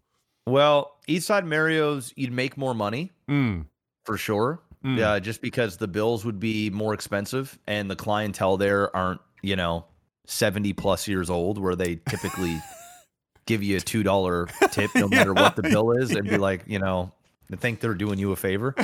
[0.47, 3.65] Well, Eastside Mario's, you'd make more money Mm.
[4.05, 4.61] for sure.
[4.83, 4.97] Mm.
[4.97, 9.55] Yeah, just because the bills would be more expensive and the clientele there aren't, you
[9.55, 9.85] know,
[10.25, 12.61] 70 plus years old where they typically
[13.45, 16.79] give you a $2 tip no matter what the bill is and be like, you
[16.79, 17.13] know,
[17.49, 18.75] they think they're doing you a favor.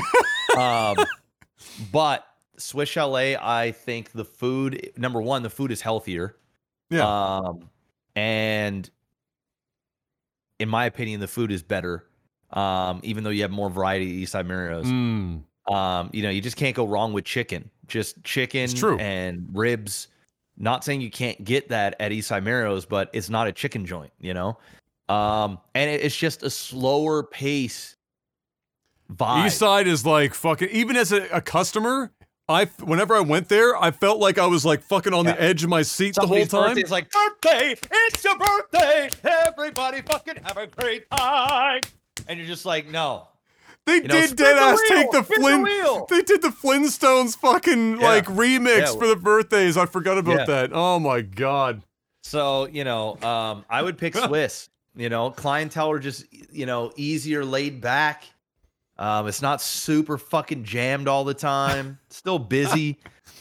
[0.57, 0.95] um,
[1.91, 2.25] but
[2.57, 6.35] Swiss Chalet, I think the food, number one, the food is healthier.
[6.89, 7.05] Yeah.
[7.07, 7.69] Um,
[8.15, 8.89] and
[10.59, 12.05] in my opinion, the food is better.
[12.51, 14.85] Um, even though you have more variety at Eastside Mario's.
[14.85, 15.43] Mm.
[15.71, 17.69] Um, you know, you just can't go wrong with chicken.
[17.87, 18.97] Just chicken true.
[18.97, 20.07] and ribs.
[20.57, 24.11] Not saying you can't get that at Eastside Mario's, but it's not a chicken joint,
[24.19, 24.57] you know?
[25.09, 27.95] Um, and it- it's just a slower pace
[29.13, 29.45] vibe.
[29.45, 30.69] Eastside is like fucking.
[30.69, 32.11] Even as a, a customer,
[32.49, 35.63] I whenever I went there, I felt like I was like fucking on the edge
[35.63, 36.77] of my seat Somebody's the whole time.
[36.79, 41.81] is like birthday, it's your birthday, everybody fucking have a great time.
[42.27, 43.27] And you're just like, no.
[43.85, 46.07] They You did dead the ass wheel, take the spin the Flint.
[46.09, 48.07] They did the Flintstones fucking Yeah.
[48.07, 48.93] like remix Yeah.
[48.99, 49.77] for the birthdays.
[49.77, 50.45] I forgot about Yeah.
[50.45, 50.71] that.
[50.73, 51.83] Oh my god.
[52.23, 54.69] So, you know, um, I would pick Swiss.
[54.95, 58.23] you know, clientele are just, you know, easier, laid back.
[58.99, 61.97] Um, it's not super fucking jammed all the time.
[62.09, 62.99] Still busy,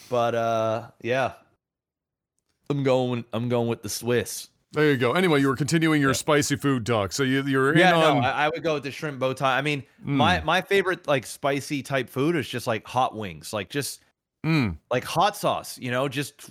[0.08, 1.32] but uh, yeah.
[2.70, 3.24] I'm going.
[3.32, 4.48] I'm going with the Swiss.
[4.72, 5.12] There you go.
[5.12, 7.12] Anyway, you were continuing your spicy food talk.
[7.12, 9.32] So you you're in Yeah, on no, I, I would go with the shrimp bow
[9.32, 9.58] tie.
[9.58, 13.68] I mean, my my favorite like spicy type food is just like hot wings, like
[13.68, 14.00] just
[14.46, 15.78] Mm, like hot sauce.
[15.78, 16.50] You know, just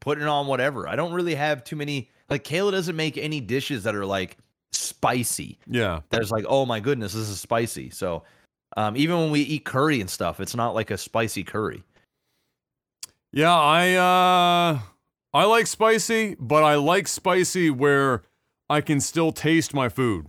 [0.00, 0.88] putting on whatever.
[0.88, 2.10] I don't really have too many.
[2.28, 4.38] Like Kayla doesn't make any dishes that are like
[4.72, 5.58] spicy.
[5.66, 6.00] yeah.
[6.10, 7.90] That's like, oh my goodness, this is spicy.
[7.90, 8.24] So,
[8.76, 11.82] um, even when we eat curry and stuff, it's not like a spicy curry.
[13.32, 14.80] Yeah, I uh
[15.34, 18.22] I like spicy, but I like spicy where
[18.70, 20.26] I can still taste my food.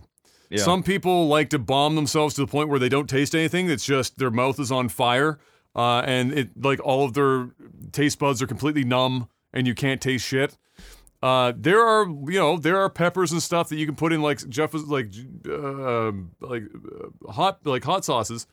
[0.50, 0.62] Yeah.
[0.62, 3.70] Some people like to bomb themselves to the point where they don't taste anything.
[3.70, 5.38] It's just their mouth is on fire,
[5.76, 7.50] uh, and it like all of their
[7.92, 10.58] taste buds are completely numb, and you can't taste shit.
[11.22, 14.22] Uh, there are you know there are peppers and stuff that you can put in
[14.22, 15.12] like Jeff was like
[15.48, 16.62] uh, like
[17.28, 18.46] hot like hot sauces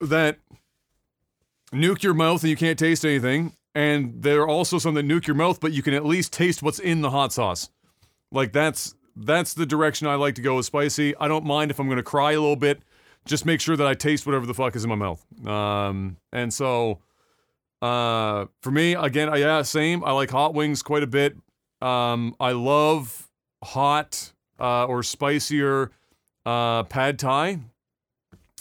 [0.00, 0.38] that
[1.72, 3.54] nuke your mouth and you can't taste anything.
[3.74, 6.62] And there are also some that nuke your mouth, but you can at least taste
[6.62, 7.70] what's in the hot sauce.
[8.30, 11.16] Like that's that's the direction I like to go with spicy.
[11.16, 12.82] I don't mind if I'm gonna cry a little bit.
[13.24, 15.24] Just make sure that I taste whatever the fuck is in my mouth.
[15.46, 17.00] Um, and so
[17.80, 20.04] uh, for me, again, yeah, same.
[20.04, 21.36] I like hot wings quite a bit.
[21.80, 23.28] Um, I love
[23.62, 25.90] hot uh, or spicier
[26.44, 27.60] uh, pad thai.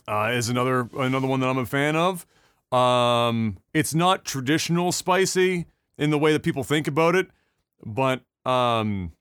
[0.07, 2.26] Uh, is another another one that I'm a fan of.
[2.72, 5.65] Um, it's not traditional spicy
[5.98, 7.27] in the way that people think about it,
[7.85, 9.11] but um,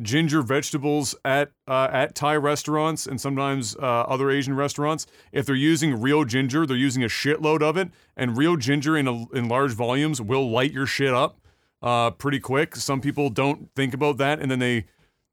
[0.00, 5.54] ginger vegetables at uh, at Thai restaurants and sometimes uh, other Asian restaurants, if they're
[5.54, 9.48] using real ginger, they're using a shitload of it, and real ginger in a, in
[9.48, 11.40] large volumes will light your shit up
[11.82, 12.76] uh, pretty quick.
[12.76, 14.86] Some people don't think about that, and then they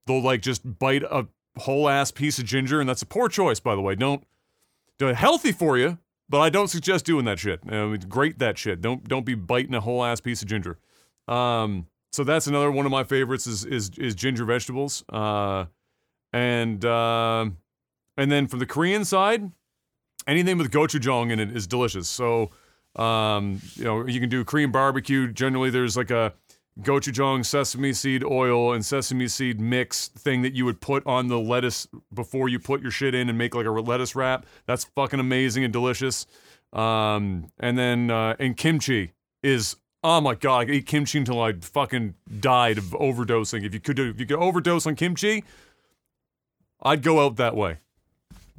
[0.05, 1.27] they'll like just bite a
[1.57, 3.95] whole ass piece of ginger, and that's a poor choice, by the way.
[3.95, 4.25] Don't
[4.97, 5.97] do it healthy for you,
[6.29, 7.59] but I don't suggest doing that shit.
[7.69, 8.81] I grate that shit.
[8.81, 10.77] Don't don't be biting a whole ass piece of ginger.
[11.27, 15.03] Um, so that's another one of my favorites is is is ginger vegetables.
[15.09, 15.65] Uh,
[16.31, 17.49] and uh,
[18.17, 19.51] and then from the Korean side,
[20.25, 22.07] anything with gochujang in it is delicious.
[22.07, 22.51] So
[22.95, 25.31] um, you know you can do Korean barbecue.
[25.31, 26.33] Generally, there's like a
[26.81, 31.39] gochujang sesame seed oil and sesame seed mix thing that you would put on the
[31.39, 34.45] lettuce before you put your shit in and make like a lettuce wrap.
[34.65, 36.27] That's fucking amazing and delicious.
[36.71, 39.11] Um, and then uh, and kimchi
[39.43, 39.75] is
[40.05, 43.65] oh my god, I eat kimchi until I fucking died of overdosing.
[43.65, 45.43] If you could do, if you could overdose on kimchi,
[46.81, 47.79] I'd go out that way.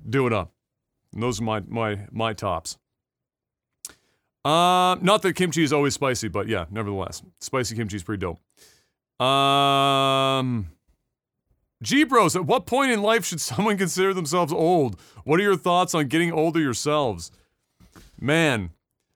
[0.09, 0.53] Do it up.
[1.15, 2.79] And those are my my my tops.
[4.45, 8.41] Uh, not that kimchi is always spicy, but yeah, nevertheless, spicy kimchi is pretty dope.
[9.25, 10.69] Um,
[11.83, 15.01] G Bros, at what point in life should someone consider themselves old?
[15.25, 17.31] What are your thoughts on getting older yourselves?
[18.21, 18.71] Man,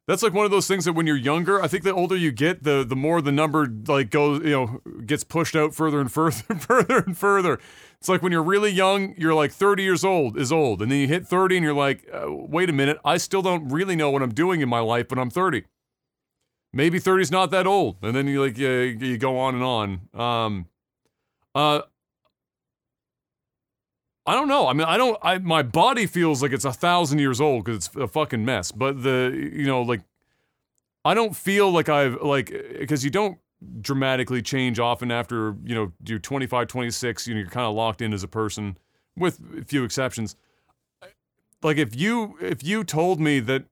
[0.07, 2.33] that's like one of those things that when you're younger, I think the older you
[2.33, 6.11] get, the the more the number like goes, you know, gets pushed out further and
[6.13, 7.61] further and further and further.
[7.99, 11.01] It's like when you're really young, you're like 30 years old is old, and then
[11.01, 14.11] you hit 30 and you're like, uh, wait a minute, I still don't really know
[14.11, 15.65] what I'm doing in my life, but I'm 30.
[16.73, 19.65] Maybe 30 is not that old, and then you like you, you go on and
[19.65, 20.01] on.
[20.15, 20.67] Um,
[21.55, 21.83] uh,
[24.27, 24.69] I don't know.
[24.69, 25.19] I mean, I don't.
[25.23, 28.71] I my body feels like it's a thousand years old because it's a fucking mess.
[28.71, 30.03] But the you know like,
[31.05, 33.39] I don't feel like I've like because you don't
[33.81, 38.01] dramatically change often after you know you're 25 26 you know you're kind of locked
[38.01, 38.79] in as a person
[39.17, 40.35] with a few exceptions
[41.63, 43.65] like if you if you told me that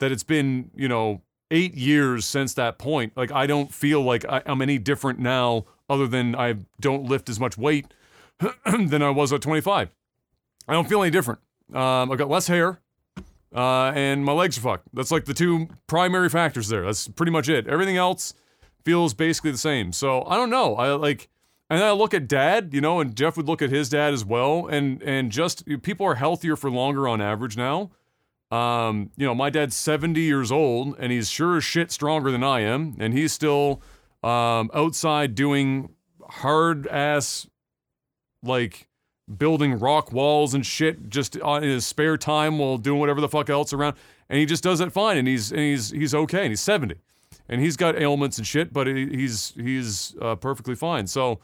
[0.00, 1.20] that it's been you know
[1.50, 5.66] eight years since that point like i don't feel like I, i'm any different now
[5.90, 7.86] other than i don't lift as much weight
[8.64, 9.90] than i was at 25
[10.68, 11.40] i don't feel any different
[11.74, 12.80] um, i've got less hair
[13.54, 17.32] uh, and my legs are fucked that's like the two primary factors there that's pretty
[17.32, 18.34] much it everything else
[18.86, 19.92] feels basically the same.
[19.92, 20.76] So I don't know.
[20.76, 21.28] I like,
[21.68, 24.24] and I look at dad, you know, and Jeff would look at his dad as
[24.24, 27.90] well, and and just people are healthier for longer on average now.
[28.52, 32.44] Um, you know, my dad's 70 years old, and he's sure as shit stronger than
[32.44, 33.82] I am, and he's still
[34.22, 35.90] um, outside doing
[36.30, 37.48] hard ass,
[38.46, 38.88] like
[39.38, 43.28] building rock walls and shit, just on in his spare time while doing whatever the
[43.28, 43.96] fuck else around,
[44.28, 46.96] and he just does it fine, and he's and he's he's okay, and he's 70
[47.48, 51.06] and he's got ailments and shit, but he's he's uh, perfectly fine.
[51.06, 51.40] So,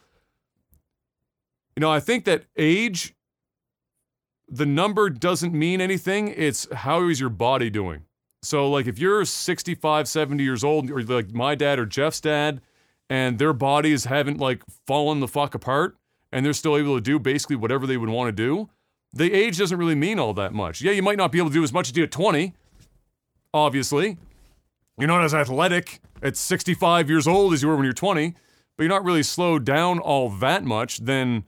[1.76, 3.14] you know, I think that age,
[4.48, 6.28] the number doesn't mean anything.
[6.28, 8.02] It's how is your body doing.
[8.42, 12.60] So, like, if you're 65, 70 years old, or like my dad or Jeff's dad,
[13.08, 15.96] and their bodies haven't like fallen the fuck apart,
[16.32, 18.68] and they're still able to do basically whatever they would want to do,
[19.12, 20.80] the age doesn't really mean all that much.
[20.80, 22.54] Yeah, you might not be able to do as much as you did at 20,
[23.52, 24.16] obviously,
[24.98, 28.34] you're not as athletic at 65 years old as you were when you're 20,
[28.76, 31.44] but you're not really slowed down all that much, then,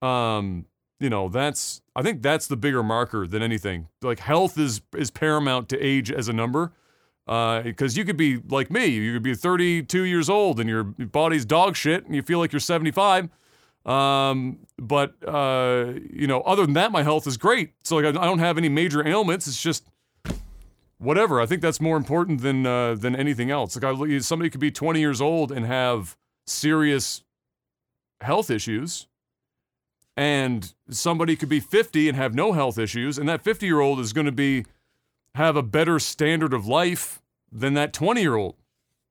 [0.00, 0.66] um,
[1.00, 3.88] you know, that's I think that's the bigger marker than anything.
[4.02, 6.72] Like health is is paramount to age as a number.
[7.26, 11.44] Because you could be like me, you could be 32 years old and your body's
[11.44, 13.28] dog shit, and you feel like you're 75.
[13.86, 17.72] Um, but uh, you know, other than that, my health is great.
[17.84, 19.46] So like, I don't have any major ailments.
[19.46, 19.84] It's just
[20.98, 21.40] whatever.
[21.40, 23.80] I think that's more important than uh, than anything else.
[23.80, 27.24] Like, I, somebody could be 20 years old and have serious
[28.20, 29.06] health issues,
[30.16, 34.00] and somebody could be 50 and have no health issues, and that 50 year old
[34.00, 34.66] is going to be
[35.34, 38.56] have a better standard of life than that 20 year old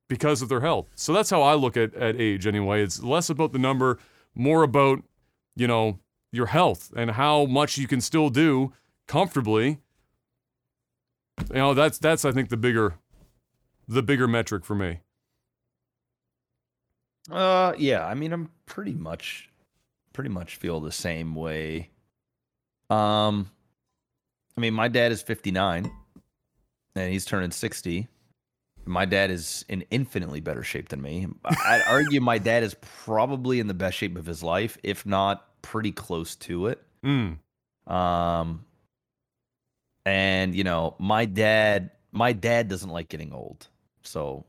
[0.07, 0.87] because of their health.
[0.95, 2.83] So that's how I look at, at age anyway.
[2.83, 3.99] It's less about the number,
[4.37, 5.03] more about,
[5.55, 5.99] you know,
[6.31, 8.73] your health and how much you can still do
[9.07, 9.79] comfortably.
[11.49, 12.95] You know, that's that's I think the bigger
[13.87, 14.99] the bigger metric for me.
[17.29, 18.05] Uh, yeah.
[18.05, 19.49] I mean, I'm pretty much,
[20.13, 21.89] pretty much feel the same way.
[22.89, 23.51] Um,
[24.55, 25.91] I mean, my dad is 59,
[26.95, 28.07] and he's turning 60.
[28.87, 31.27] My dad is in infinitely better shape than me.
[31.45, 35.47] I'd argue my dad is probably in the best shape of his life, if not
[35.61, 36.81] pretty close to it.
[37.03, 37.37] Mm.
[37.85, 38.65] Um,
[40.05, 43.67] and you know, my dad, my dad doesn't like getting old,
[44.03, 44.45] so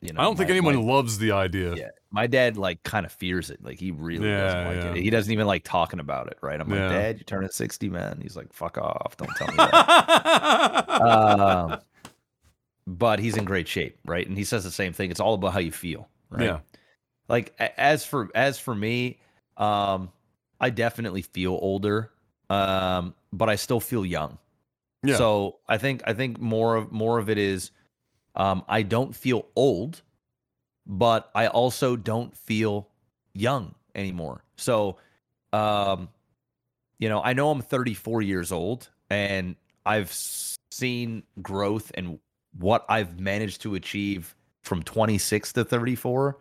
[0.00, 1.74] you know, I don't think anyone my- loves the idea.
[1.74, 3.62] yeah, my dad like kind of fears it.
[3.62, 4.90] Like he really doesn't like yeah.
[4.92, 5.02] it.
[5.02, 6.38] He doesn't even like talking about it.
[6.40, 6.60] Right?
[6.60, 8.18] I'm like, Dad, you're turning sixty, man.
[8.22, 9.16] He's like, fuck off.
[9.16, 10.90] Don't tell me that.
[11.02, 11.78] um,
[12.90, 14.26] but he's in great shape, right?
[14.26, 15.12] And he says the same thing.
[15.12, 16.46] It's all about how you feel, right?
[16.46, 16.58] Yeah.
[17.28, 19.20] Like as for as for me,
[19.56, 20.10] um,
[20.60, 22.10] I definitely feel older,
[22.48, 24.38] um, but I still feel young.
[25.04, 25.16] Yeah.
[25.16, 27.70] So I think I think more of more of it is
[28.34, 30.02] um, I don't feel old,
[30.84, 32.88] but I also don't feel
[33.34, 34.42] young anymore.
[34.56, 34.96] So
[35.52, 36.08] um,
[36.98, 39.54] you know, I know I'm 34 years old and
[39.86, 40.12] I've
[40.72, 42.18] seen growth and
[42.58, 46.38] what I've managed to achieve from 26 to 34.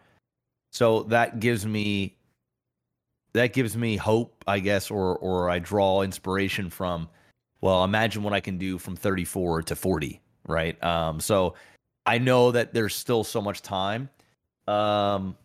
[0.72, 2.16] So that gives me
[3.34, 7.10] that gives me hope, I guess, or or I draw inspiration from.
[7.62, 10.82] Well, imagine what I can do from 34 to 40, right?
[10.82, 11.56] Um, so
[12.06, 14.10] I know that there's still so much time.
[14.66, 15.36] Um,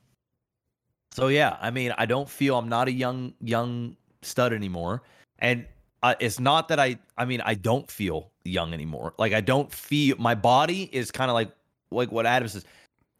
[1.12, 5.02] so yeah, I mean, I don't feel I'm not a young young stud anymore,
[5.38, 5.66] and
[6.04, 6.98] uh, it's not that I.
[7.16, 9.14] I mean, I don't feel young anymore.
[9.18, 11.50] Like I don't feel my body is kind of like
[11.90, 12.64] like what Adam says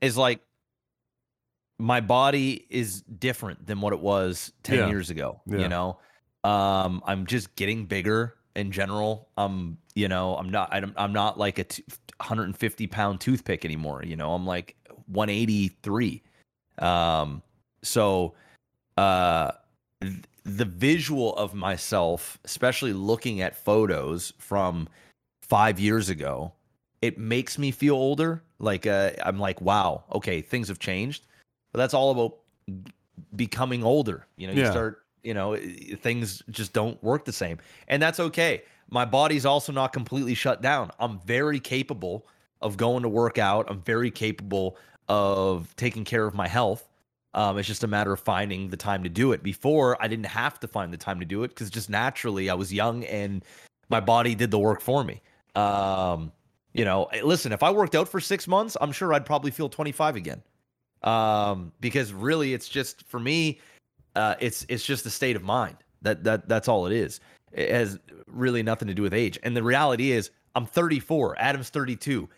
[0.01, 0.41] is like
[1.79, 4.89] my body is different than what it was 10 Yeah.
[4.89, 5.59] years ago Yeah.
[5.59, 5.99] you know
[6.45, 11.37] um i'm just getting bigger in general i'm you know i'm not i'm, I'm not
[11.39, 11.83] like a t-
[12.19, 16.23] 150 pound toothpick anymore you know i'm like 183
[16.79, 17.43] um
[17.83, 18.35] so
[18.97, 19.51] uh
[20.45, 24.89] the visual of myself especially looking at photos from
[25.43, 26.53] five years ago
[27.03, 28.43] it makes me feel older.
[28.59, 31.27] Like uh, i'm like wow okay things have changed.
[31.73, 32.39] But that's all about
[33.37, 34.27] becoming older.
[34.37, 34.71] You know you Yeah.
[34.71, 35.57] start you know
[36.03, 37.59] things just don't work the same.
[37.89, 38.63] And that's okay.
[38.91, 40.91] My body's also not completely shut down.
[41.01, 42.27] I'm very capable
[42.61, 43.67] of going to work out.
[43.69, 44.77] I'm very capable
[45.09, 46.89] of taking care of my health
[47.35, 49.43] um, it's just a matter of finding the time to do it.
[49.43, 52.55] Before i didn't have to find the time to do it because just naturally i
[52.55, 53.45] was young and
[53.91, 55.21] my body did the work for me.
[55.55, 56.33] Um,
[56.73, 59.51] you know eh, listen if i worked out for six months i'm sure i'd probably
[59.51, 60.43] feel 25 again.
[61.03, 63.61] Um, because really it's just for me
[64.17, 65.77] uh, it's it's just a state of mind.
[66.03, 67.21] That that that's all it is.
[67.53, 69.39] It has really nothing to do with age.
[69.43, 72.29] And the reality is i'm 34 adam's 32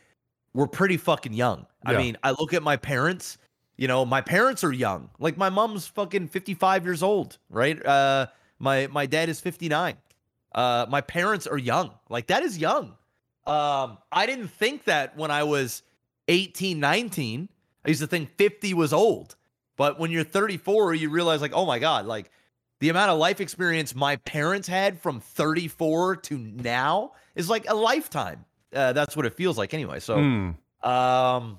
[0.55, 1.66] we're pretty fucking young.
[1.85, 3.39] I mean i look at my parents
[3.77, 5.11] you know my parents are young.
[5.19, 7.85] Like my mom's fucking 55 years old right?
[7.85, 8.27] Uh
[8.59, 9.97] my my dad is 59
[10.55, 11.90] uh my parents are young.
[12.09, 12.94] Like that is young.
[13.47, 15.82] Um i didn't think that when i was
[16.28, 17.48] 18 19
[17.85, 19.36] i used to think 50 was old.
[19.77, 22.31] But when you're 34 you realize like oh my god like
[22.81, 27.74] the amount of life experience my parents had from 34 to now is like a
[27.74, 28.44] lifetime.
[28.74, 30.51] Uh, that's what it feels like anyway so Hmm.
[30.89, 31.59] um,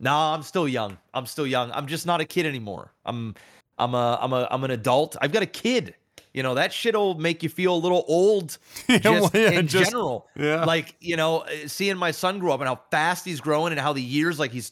[0.00, 0.96] no, I'm still young.
[1.14, 1.70] I'm still young.
[1.72, 2.92] I'm just not a kid anymore.
[3.04, 3.34] I'm,
[3.78, 5.16] I'm a, I'm a, I'm an adult.
[5.20, 5.94] I've got a kid.
[6.34, 8.58] You know that shit'll make you feel a little old,
[8.88, 10.28] just well, yeah, in just- general.
[10.36, 10.64] yeah.
[10.64, 13.80] Like you know, uh, seeing my son grow up and how fast he's growing and
[13.80, 14.70] how the years, like he's,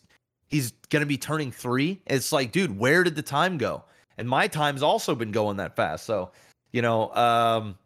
[0.48, 2.00] he's gonna be turning three.
[2.06, 3.82] It's like, dude, where did the time go?
[4.18, 6.04] And my time's also been going that fast.
[6.04, 6.30] So,
[6.72, 7.76] you know, um,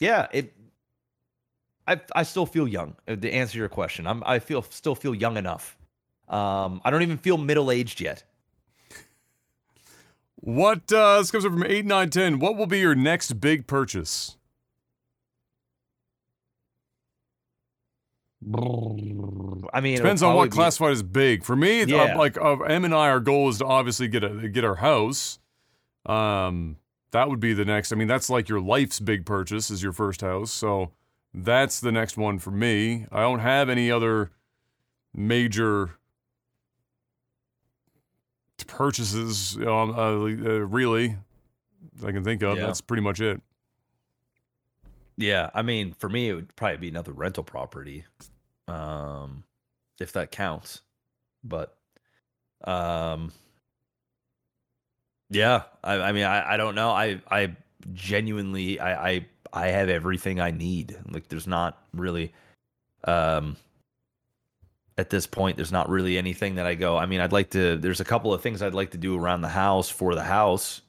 [0.00, 0.52] yeah, it.
[1.86, 2.94] I I still feel young.
[3.06, 5.77] uh, To answer your question, I'm I feel still feel young enough
[6.28, 8.24] Um, I don't even feel middle aged yet.
[10.40, 12.38] What uh this comes up from 8910.
[12.38, 14.36] What will be your next big purchase?
[19.72, 21.44] I mean, Depends on what probably be- classified as big.
[21.44, 22.16] For me, uh, Yeah.
[22.16, 25.38] like uh, M and I, our goal is to obviously get a get our house.
[26.06, 26.76] Um,
[27.10, 27.92] that would be the next.
[27.92, 30.52] I mean, that's like your life's big purchase is your first house.
[30.52, 30.92] So
[31.34, 33.06] that's the next one for me.
[33.10, 34.30] I don't have any other
[35.12, 35.98] major
[38.64, 39.56] purchases.
[39.56, 41.16] Um, uh, uh, really,
[42.04, 42.56] I can think of.
[42.58, 42.66] Yeah.
[42.66, 43.40] That's pretty much it.
[45.16, 48.04] Yeah, I mean, for me, it would probably be another rental property,
[48.68, 49.42] um,
[49.98, 50.82] if that counts.
[51.42, 51.76] But,
[52.64, 53.32] um,
[55.28, 56.90] yeah, I, I mean, I, I don't know.
[56.90, 57.56] I, I
[57.92, 60.96] genuinely, I, I, I have everything I need.
[61.10, 62.32] Like, there's not really,
[63.02, 63.56] um,
[64.98, 66.96] at this point, there's not really anything that I go.
[66.98, 67.78] I mean, I'd like to.
[67.78, 70.82] There's a couple of things I'd like to do around the house for the house,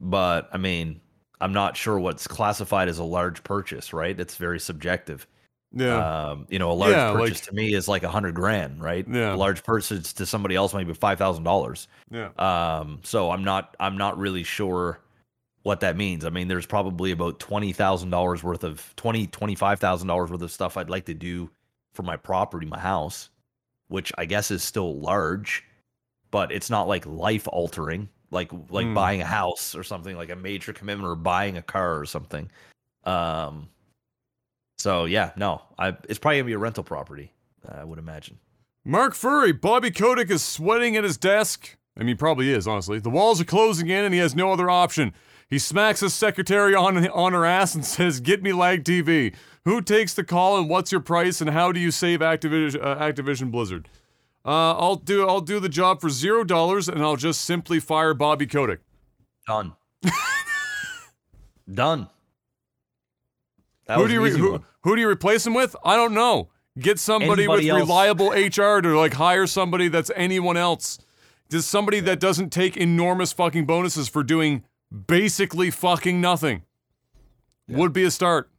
[0.00, 1.00] but I mean,
[1.40, 4.18] I'm not sure what's classified as a large purchase, right?
[4.18, 5.26] It's very subjective.
[5.74, 6.28] Yeah.
[6.30, 8.82] Um, you know, a large Yeah, purchase like- to me is like a hundred grand,
[8.82, 9.06] right?
[9.08, 9.34] Yeah.
[9.34, 11.88] A large purchase to somebody else might be five thousand dollars.
[12.10, 12.28] yeah.
[12.38, 15.00] Um, so I'm not I'm not really sure
[15.62, 16.24] what that means.
[16.24, 20.30] I mean, there's probably about twenty thousand dollars worth of twenty twenty five thousand dollars
[20.30, 21.50] worth of stuff I'd like to do
[21.92, 23.30] for my property, my house,
[23.88, 25.64] which I guess is still large,
[26.30, 28.94] but it's not like life altering, like like Hmm.
[28.94, 32.50] buying a house or something, like a major commitment or buying a car or something.
[33.04, 33.68] Um,
[34.78, 37.32] so yeah, no, I it's probably gonna be a rental property,
[37.68, 38.38] I would imagine.
[38.84, 41.76] Mark Furry, Bobby Kotick is sweating at his desk.
[41.96, 42.98] I mean, probably is, honestly.
[42.98, 45.12] The walls are closing in and he has no other option.
[45.52, 49.34] He smacks his secretary on, on her ass and says, Get me Lag TV.
[49.66, 52.96] Who takes the call and what's your price and how do you save Activision, uh,
[52.96, 53.86] Activision Blizzard?
[54.46, 58.14] Uh, I'll do I'll do the job for zero dollars and I'll just simply fire
[58.14, 58.80] Bobby Kotick.
[59.46, 59.74] Done.
[61.72, 62.08] Done.
[63.86, 65.76] That who do you re- who, who do you replace him with?
[65.84, 66.48] I don't know.
[66.78, 67.88] Get somebody Anybody with else.
[67.88, 70.98] reliable HR to like hire somebody that's anyone else.
[71.50, 74.64] Just somebody that doesn't take enormous fucking bonuses for doing
[75.06, 76.62] basically fucking nothing.
[77.68, 78.50] Would be a start.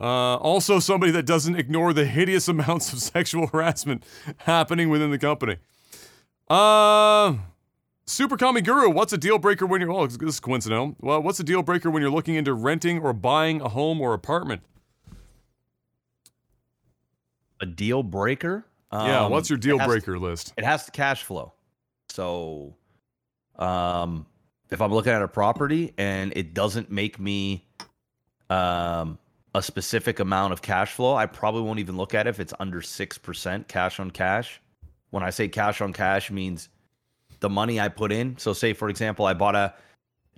[0.00, 4.04] Uh, also, somebody that doesn't ignore the hideous amounts of sexual harassment
[4.38, 5.56] happening within the company.
[6.48, 7.34] Uh,
[8.06, 9.90] Super Kami Guru, what's a deal breaker when you're?
[9.90, 10.96] Oh, this is coincidental.
[11.00, 14.14] Well, what's a deal breaker when you're looking into renting or buying a home or
[14.14, 14.62] apartment?
[17.60, 18.64] A deal breaker?
[18.92, 20.52] yeah, Um, what's your deal has to- breaker list?
[20.56, 21.52] it has to cash flow.
[22.10, 22.76] So,
[23.58, 24.26] um,
[24.70, 27.66] if I'm looking at a property and it doesn't make me
[28.50, 29.18] um,
[29.54, 32.52] a specific amount of cash flow, I probably won't even look at it if it's
[32.58, 34.60] under 6% cash on cash.
[35.10, 36.68] When I say cash on cash means
[37.40, 38.36] the money I put in.
[38.38, 39.74] So say for example, I bought a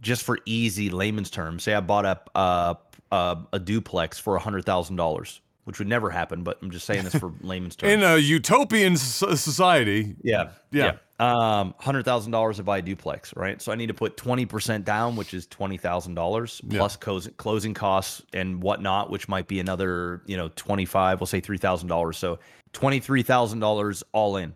[0.01, 2.77] just for easy layman's terms, say I bought a a,
[3.11, 7.33] a, a duplex for $100,000, which would never happen, but I'm just saying this for
[7.41, 7.93] layman's terms.
[7.93, 10.51] In a utopian society, Yeah.
[10.71, 10.97] Yeah.
[11.21, 13.61] Um, hundred thousand dollars to buy a duplex, right?
[13.61, 16.79] So I need to put twenty percent down, which is twenty thousand dollars Yeah.
[16.79, 21.19] plus closing closing costs and whatnot, which might be another, you know, twenty five.
[21.21, 22.19] We'll say three thousand dollars.
[22.19, 22.39] So
[22.73, 24.55] twenty three thousand dollars all in.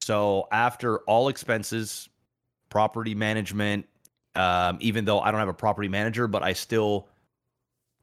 [0.00, 2.08] So after all expenses,
[2.70, 3.84] property management,
[4.36, 7.08] um, even though I don't have a property manager, but I still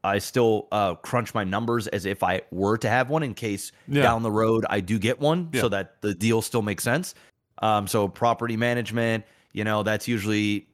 [0.03, 3.71] I still uh, crunch my numbers as if I were to have one in case
[3.87, 4.03] Yeah.
[4.03, 5.61] down the road I do get one, Yeah.
[5.61, 7.15] so that the deal still makes sense.
[7.59, 10.67] Um, so property management, you know, that's usually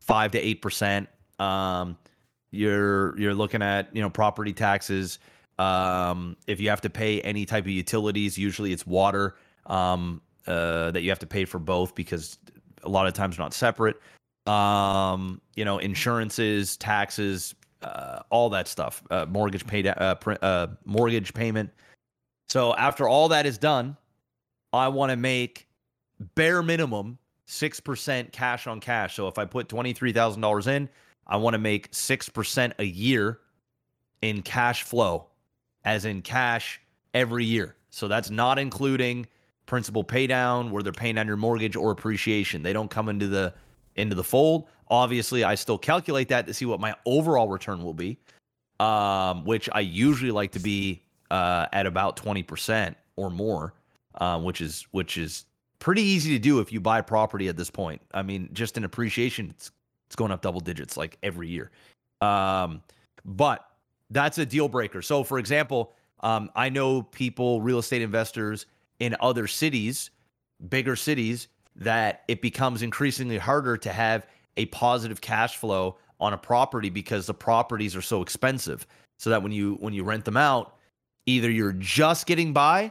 [0.00, 1.08] five to eight percent.
[1.38, 1.96] Um,
[2.50, 5.18] you're you're looking at you know property taxes.
[5.58, 9.36] Um, if you have to pay any type of utilities, usually it's water
[9.66, 12.38] um, uh, that you have to pay for both because
[12.82, 14.00] a lot of times not separate.
[14.46, 20.68] Um, you know, insurances, taxes, uh, all that stuff, uh, mortgage paid, uh, pr- uh,
[20.84, 21.70] mortgage payment.
[22.48, 23.96] So after all that is done,
[24.72, 25.66] I want to make
[26.34, 29.16] bare minimum six percent cash on cash.
[29.16, 30.88] So if I put twenty three thousand dollars in,
[31.26, 33.40] I want to make six percent a year
[34.22, 35.26] in cash flow,
[35.84, 36.80] as in cash
[37.12, 37.76] every year.
[37.90, 39.26] So that's not including
[39.66, 42.62] principal pay down where they're paying down your mortgage or appreciation.
[42.62, 43.54] They don't come into the
[43.96, 44.68] into the fold.
[44.88, 48.18] Obviously, I still calculate that to see what my overall return will be,
[48.80, 53.74] um, which I usually like to be uh, at about twenty percent or more,
[54.16, 55.46] um, which is which is
[55.84, 58.00] pretty easy to do if you buy property at this point.
[58.14, 59.70] I mean, just in appreciation, it's
[60.06, 61.70] it's going up double digits like every year.
[62.22, 62.82] Um,
[63.22, 63.66] but
[64.08, 65.02] that's a deal breaker.
[65.02, 68.64] So, for example, um, I know people, real estate investors,
[68.98, 70.10] in other cities,
[70.70, 76.38] bigger cities, that it becomes increasingly harder to have a positive cash flow on a
[76.38, 78.86] property because the properties are so expensive.
[79.18, 80.76] So that when you when you rent them out,
[81.26, 82.90] either you're just getting by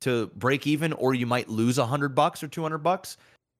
[0.00, 3.16] to break even or you might lose a hundred bucks or 200 bucks.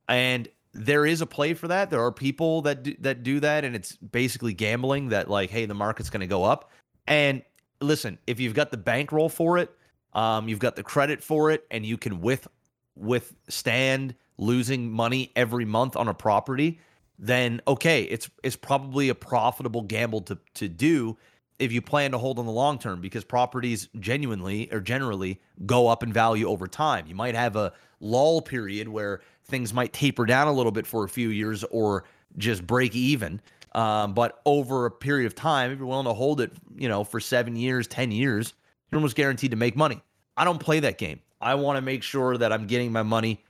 [0.09, 1.91] And there is a play for that.
[1.91, 5.09] There are people that do, that do that, and it's basically gambling.
[5.09, 6.71] That like, hey, the market's going to go up.
[7.07, 7.43] And
[7.81, 9.71] listen, if you've got the bankroll for it,
[10.13, 12.47] um, you've got the credit for it, and you can with
[12.97, 16.79] withstand losing money every month on a property,
[17.19, 21.17] then okay, it's it's probably a profitable gamble to to do
[21.61, 25.87] if you plan to hold on the long term because properties genuinely or generally go
[25.87, 27.07] up in value over time.
[27.07, 31.05] You might have a lull period where things might taper down a little bit for
[31.05, 32.05] a few years or
[32.39, 33.41] just break even.
[33.73, 37.05] Um, but over a period of time, if you're willing to hold it, you know,
[37.05, 38.55] for seven years, 10 years,
[38.91, 40.03] you're almost guaranteed to make money.
[40.37, 41.21] I don't play that game.
[41.41, 43.45] I want to make sure that I'm getting my money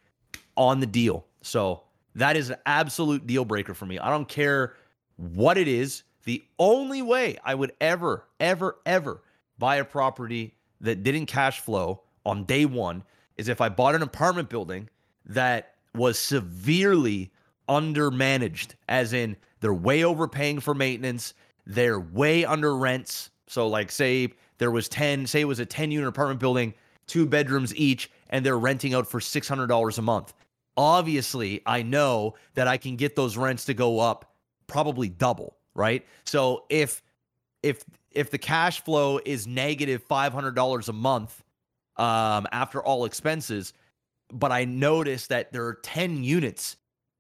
[0.57, 1.27] on the deal.
[1.43, 1.85] So
[2.17, 3.99] that is an absolute deal breaker for me.
[3.99, 4.75] I don't care
[5.17, 6.03] what it is.
[6.25, 9.23] The only way I would ever, ever, ever
[9.59, 13.03] buy a property that didn't cash flow on day one
[13.37, 14.89] is if I bought an apartment building
[15.27, 17.31] that was severely
[17.69, 21.35] undermanaged, as in they're way overpaying for maintenance,
[21.67, 23.31] they're way under rents.
[23.47, 26.75] So, like, say there was 10, say it was a 10 unit apartment building,
[27.07, 30.33] two bedrooms each, and they're renting out for $600 a month.
[30.77, 34.33] Obviously, I know that I can get those rents to go up
[34.67, 36.07] probably double, right?
[36.25, 37.03] So, if
[37.63, 41.45] if if the cash flow is negative $500 a month
[41.97, 43.73] um, after all expenses,
[44.33, 46.77] but I noticed that there are 10 units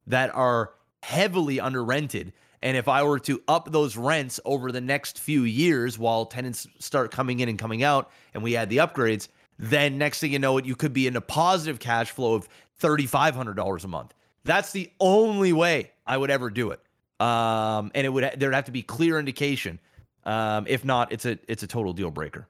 [0.06, 0.72] that are
[1.02, 2.32] heavily under rented.
[2.62, 6.66] And if I were to up those rents over the next few years while tenants
[6.78, 9.28] start coming in and coming out and we add the upgrades,
[9.59, 12.48] then next thing you know, it, you could be in a positive cash flow of
[12.81, 14.14] $3,500 a month.
[14.44, 16.81] That's the only way I would ever do it.
[17.20, 19.78] Um, and it would there'd have to be clear indication.
[20.24, 22.48] Um, if not, it's a it's a total deal breaker.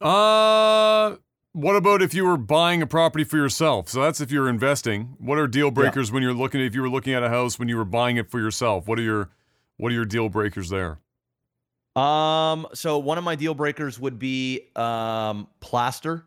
[0.00, 1.16] Uh,
[1.52, 3.88] what about if you were buying a property for yourself?
[3.88, 5.16] So that's if you're investing.
[5.18, 6.14] What are deal breakers yeah.
[6.14, 8.30] when you're looking if you were looking at a house when you were buying it
[8.30, 8.86] for yourself?
[8.86, 9.30] What are your
[9.76, 10.98] what are your deal breakers there?
[11.96, 16.24] Um so one of my deal breakers would be um plaster.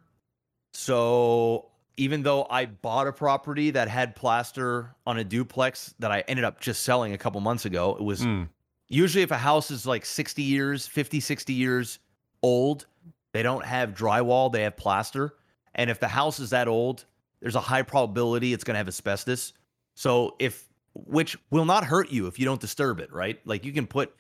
[0.74, 1.71] So
[2.02, 6.44] even though I bought a property that had plaster on a duplex that I ended
[6.44, 8.50] up just selling a couple months ago, it was mm.
[8.90, 12.00] usually if a house is like 60 years, 50, 60 years
[12.42, 12.88] old,
[13.34, 15.36] they don't have drywall, they have plaster.
[15.76, 17.06] And if the house is that old,
[17.40, 19.54] there's a high probability it's going to have asbestos.
[19.94, 23.40] So if which will not hurt you if you don't disturb it, right?
[23.46, 24.12] Like you can put,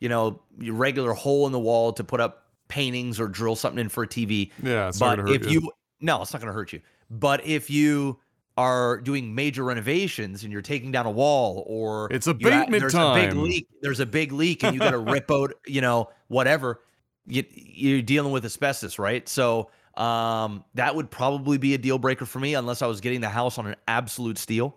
[0.00, 3.80] you know, your regular hole in the wall to put up paintings or drill something
[3.80, 4.50] in for a TV.
[4.62, 5.62] Yeah, but if you.
[5.62, 5.72] you
[6.02, 6.80] no, it's not going to hurt you.
[7.12, 8.18] But if you
[8.56, 13.18] are doing major renovations and you're taking down a wall or it's abatement there's time.
[13.18, 16.08] a big leak, there's a big leak and you got to rip out, you know,
[16.28, 16.80] whatever
[17.26, 19.28] you, you're dealing with asbestos, right?
[19.28, 23.20] So um, that would probably be a deal breaker for me unless I was getting
[23.20, 24.76] the house on an absolute steal.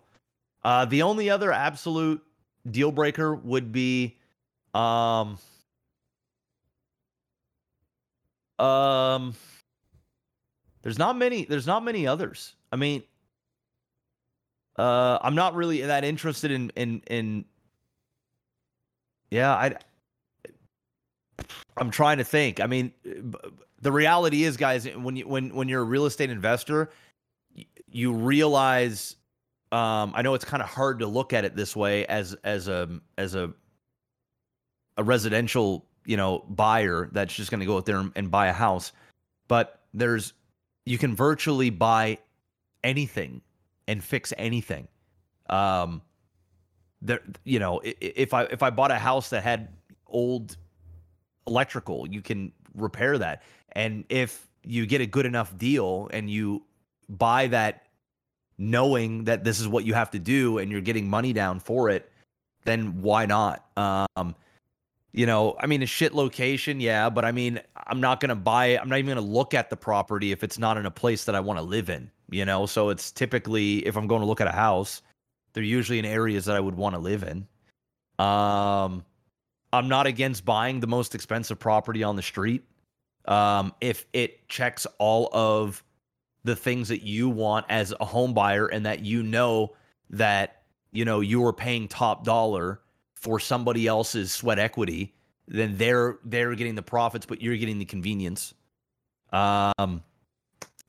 [0.64, 2.22] Uh, the only other absolute
[2.70, 4.18] deal breaker would be
[4.74, 5.38] um,
[8.60, 9.36] um,
[10.86, 12.54] there's not many there's not many others.
[12.72, 13.02] I mean,
[14.78, 17.46] uh, I'm not really that interested in in in
[19.32, 19.76] yeah, I
[21.78, 22.60] I'm trying to think.
[22.60, 22.94] I mean,
[23.82, 26.92] the reality is, guys, when you when when you're a real estate investor,
[27.92, 29.16] you realize.
[29.72, 32.68] Um, I know it's kind of hard to look at it this way as as
[32.68, 33.52] a as a
[34.98, 38.48] a residential you know buyer that's just going to go out there and, and buy
[38.48, 38.92] a house,
[39.48, 40.34] but there's
[40.86, 42.18] you can virtually buy
[42.84, 43.42] anything
[43.88, 44.88] and fix anything.
[45.50, 46.02] Um,
[47.02, 49.70] there, you know, if I if I bought a house that had
[50.08, 50.58] old
[51.48, 52.08] electrical.
[52.08, 53.44] You can repair that.
[53.74, 56.64] And if you get a good enough deal and you
[57.10, 57.88] buy that
[58.58, 61.90] knowing that this is what you have to do and you're getting money down for
[61.90, 62.10] it,
[62.64, 63.66] then why not?
[63.78, 64.36] Um,
[65.16, 68.36] you know, I mean, a shit location, yeah, but I mean, I'm not going to
[68.36, 68.82] buy it.
[68.82, 71.24] I'm not even going to look at the property if it's not in a place
[71.24, 72.66] that I want to live in, you know?
[72.66, 75.02] So it's typically, if I'm going to look at a house,
[75.54, 77.48] they're usually in areas that I would want to live in.
[78.20, 79.06] Um,
[79.72, 82.66] I'm not against buying the most expensive property on the street
[83.24, 85.82] um, if it checks all of
[86.44, 89.76] the things that you want as a home buyer and that you know
[90.10, 92.82] that you know you are paying top dollar
[93.26, 95.14] for somebody else's sweat equity
[95.48, 98.54] then they're they're getting the profits but you're getting the convenience
[99.34, 100.02] um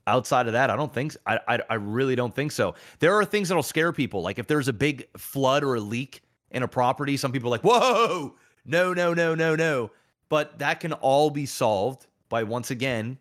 [0.07, 2.75] outside of that, I don't think I I really don't think so.
[3.01, 4.23] There are things that'll scare people.
[4.23, 7.59] Like if there's a big flood or a leak in a property, some people are
[7.59, 9.91] like, "Whoa, no, no, no, no, no."
[10.29, 13.19] But that can all be solved by once again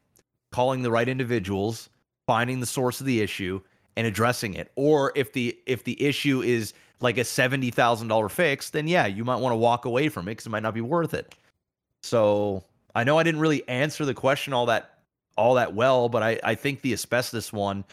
[0.51, 1.89] calling the right individuals,
[2.25, 3.61] finding the source of the issue,
[3.97, 4.71] and addressing it.
[4.75, 9.05] Or if the if the issue is like a seventy thousand dollar fix, then yeah,
[9.05, 11.35] you might want to walk away from it because it might not be worth it.
[12.03, 12.63] So
[12.93, 14.99] I know I didn't really answer the question all that
[15.37, 17.83] all that well, but I, I think the asbestos one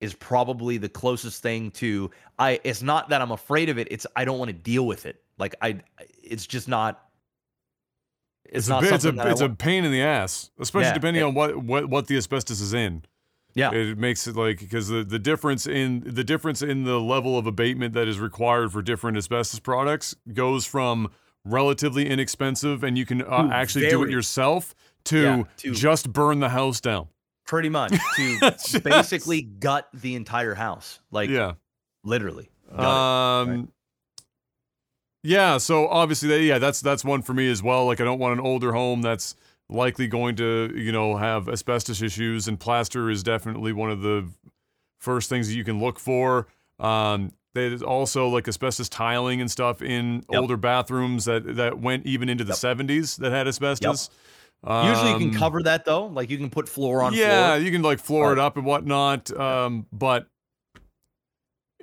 [0.00, 4.06] is probably the closest thing to I it's not that I'm afraid of it, it's
[4.16, 5.22] I don't want to deal with it.
[5.38, 5.80] Like I
[6.22, 7.02] it's just not
[8.46, 10.02] it's, It's, not a, bit- it's a something that I it's a pain in the
[10.02, 13.02] ass, especially Yeah, depending it- on what, what what the asbestos is in.
[13.56, 13.72] Yeah.
[13.72, 17.46] It makes it like because the, the difference in the difference in the level of
[17.46, 21.10] abatement that is required for different asbestos products goes from
[21.44, 24.74] relatively inexpensive and you can uh, Ooh, actually do it yourself
[25.04, 27.08] to, Yeah, to- just burn the house down.
[27.46, 31.00] pretty much to Just- basically gut the entire house.
[31.10, 31.54] Like yeah.
[32.04, 32.50] literally.
[32.70, 32.84] Gut it.
[32.84, 33.72] Um.
[35.22, 35.58] Yeah.
[35.58, 37.86] So obviously, that, yeah, that's that's one for me as well.
[37.86, 39.34] Like, I don't want an older home that's
[39.68, 44.28] likely going to, you know, have asbestos issues, and plaster is definitely one of the
[45.00, 46.46] first things that you can look for.
[46.78, 50.40] Um, there's also like asbestos tiling and stuff in Yep.
[50.40, 52.58] older bathrooms that that went even into the Yep.
[52.78, 54.10] 70s that had asbestos.
[54.64, 56.06] Usually you can Um, cover that though.
[56.06, 57.58] Like you can put floor on yeah, floor.
[57.64, 59.30] you can like floor it up and whatnot.
[59.38, 60.26] Um, but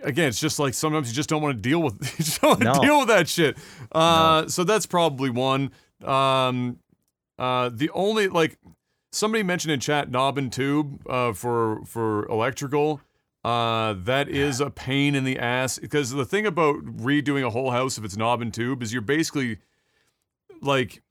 [0.04, 2.50] again, it's just like sometimes you just don't want to deal with you just don't
[2.52, 2.82] want to No.
[2.82, 3.58] deal with that shit.
[3.92, 5.72] Uh, so that's probably one.
[6.04, 6.80] Um,
[7.40, 8.58] uh, the only like
[9.12, 13.02] somebody mentioned in chat knob and tube uh, for for electrical.
[13.44, 17.72] Uh, that is a pain in the ass because the thing about redoing a whole
[17.72, 19.58] house if it's knob and tube is you're basically
[20.62, 21.02] like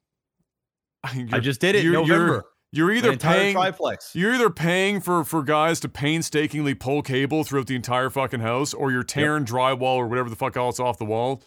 [1.05, 2.43] I you're- just did it you're- you're-
[2.75, 4.13] You're either paying triplex.
[4.15, 8.73] you're either paying for for guys to painstakingly pull cable throughout the entire fucking house,
[8.73, 11.43] or you're tearing drywall or whatever the fuck else off the wall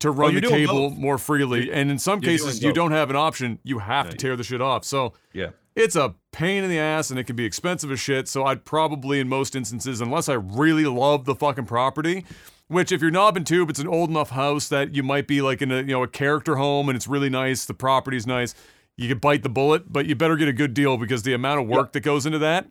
[0.00, 0.98] to run Oh, the cable both.
[0.98, 1.72] more freely.
[1.72, 3.58] and in some cases, you don't have an option.
[3.62, 4.84] You have No, to tear the shit off.
[4.84, 5.50] So Yeah.
[5.76, 8.28] it's a pain in the ass, and it can be expensive as shit.
[8.28, 12.24] So I'd probably, in most instances, unless I really love the fucking property.
[12.68, 15.42] Which, if you're knob and tube, it's an old enough house that you might be
[15.42, 17.66] like in a you know a character home, and it's really nice.
[17.66, 18.54] The property's nice.
[18.96, 21.60] You could bite the bullet, but you better get a good deal because the amount
[21.60, 22.66] of work that goes into that,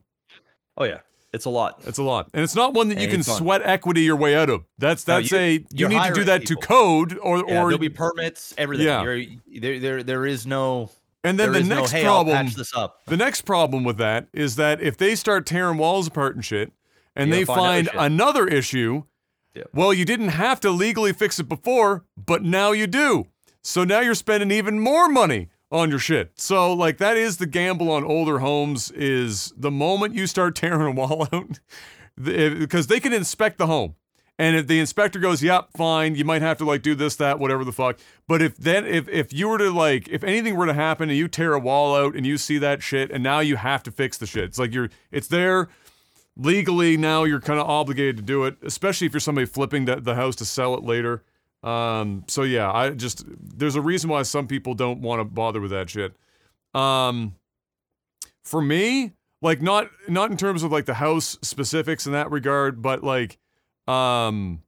[0.78, 1.00] Oh yeah.
[1.34, 1.82] It's a lot.
[1.88, 2.30] it's a lot.
[2.34, 3.38] And it's not one that you And can fun.
[3.38, 4.64] sweat equity your way out of.
[4.78, 7.44] That's No, that's you- a you need to do hiring that to code or Yeah,
[7.44, 8.86] or there'll be permits, everything.
[8.86, 9.02] Yeah.
[9.04, 9.26] You're,
[9.60, 10.92] there, there, there is no.
[11.24, 13.04] and then there the is no, next hey, problem this up.
[13.08, 16.72] the next problem with that is that if they start tearing walls apart and shit
[17.16, 19.04] and You're they find find other another issue,
[19.56, 19.70] Yep.
[19.74, 23.26] well you didn't have to legally fix it before, but now you do.
[23.64, 26.32] So now you're spending even more money on your shit.
[26.40, 30.88] So like that is the gamble on older homes is the moment you start tearing
[30.88, 31.60] a wall out
[32.16, 33.96] because eh, they can inspect the home.
[34.40, 37.38] And if the inspector goes, "Yep, fine," you might have to like do this, that,
[37.38, 38.00] whatever the fuck.
[38.28, 41.18] But if then, if if you were to like, if anything were to happen and
[41.18, 43.92] you tear a wall out and you see that shit, and now you have to
[43.92, 45.70] fix the shit, it's like you're, it's there
[46.36, 46.98] legally.
[46.98, 50.16] Now you're kind of obligated to do it, especially if you're somebody flipping the, the
[50.16, 51.24] house to sell it later.
[51.64, 55.62] Um, so yeah, I just there's a reason why some people don't want to bother
[55.62, 56.14] with that shit.
[56.74, 57.36] Um,
[58.44, 62.82] for me, like not not in terms of like the house specifics in that regard,
[62.82, 63.38] but like
[63.88, 64.64] um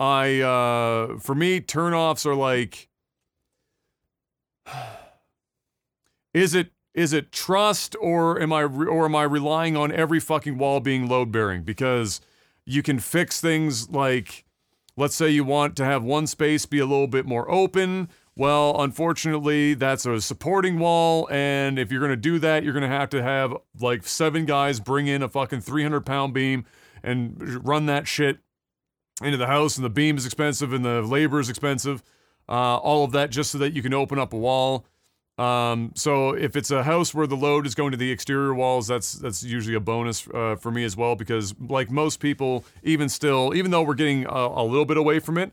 [0.00, 2.88] I uh for me turnoffs are like
[6.34, 10.18] is it is it trust or am I re- or am I relying on every
[10.18, 12.22] fucking wall being load bearing because
[12.64, 14.45] you can fix things like
[14.96, 18.08] let's say you want to have one space be a little bit more open.
[18.36, 22.82] Well unfortunately that's a supporting wall and if you're going to do that you're going
[22.82, 26.66] to have to have like seven guys bring in a fucking 300 pound beam
[27.02, 28.38] and run that shit
[29.22, 32.02] into the house and the beam is expensive and the labor is expensive
[32.48, 34.84] uh, all of that just so that you can open up a wall
[35.38, 38.86] um, so if it's a house where the load is going to the exterior walls,
[38.86, 43.08] that's that's usually a bonus uh, for me as well because like most people, even
[43.08, 45.52] still, even though we're getting a, a little bit away from it,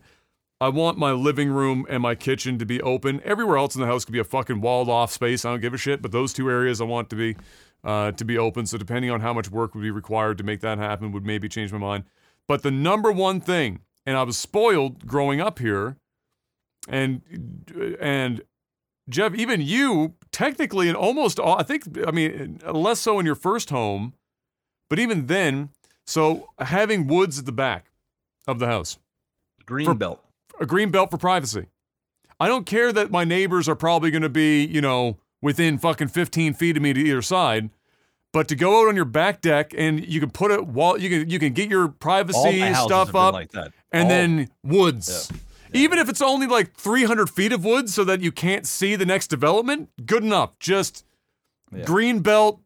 [0.58, 3.20] I want my living room and my kitchen to be open.
[3.24, 5.44] Everywhere else in the house could be a fucking walled off space.
[5.44, 7.36] I don't give a shit, but those two areas I want to be
[7.84, 8.64] uh, to be open.
[8.64, 11.48] So depending on how much work would be required to make that happen, would maybe
[11.50, 12.04] change my mind.
[12.48, 15.98] But the number one thing, and I was spoiled growing up here,
[16.88, 17.20] and
[18.00, 18.42] and
[19.08, 23.34] Jeff, even you, technically, and almost all, I think, I mean, less so in your
[23.34, 24.14] first home,
[24.88, 25.70] but even then,
[26.06, 27.86] so having woods at the back
[28.46, 28.98] of the house,
[29.66, 30.22] Green For- belt.
[30.60, 31.66] a green belt for privacy.
[32.40, 36.08] I don't care that my neighbors are probably going to be, you know, within fucking
[36.08, 37.70] 15 feet of me to either side,
[38.32, 41.08] But to go out on your back deck and you can put it wall, you
[41.08, 43.72] can you can get your privacy my houses have stuff up, like that.
[43.92, 45.30] and All- then woods.
[45.74, 49.04] Even if it's only like 300 feet of woods so that you can't see the
[49.04, 50.58] next development, good enough.
[50.58, 51.04] Just
[51.74, 51.84] Yeah.
[51.84, 52.60] green belt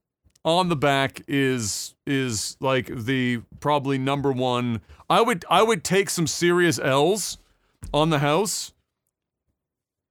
[0.45, 4.81] on the back is is like the probably number one.
[5.11, 7.39] I would I would take some serious L's
[7.93, 8.73] on the house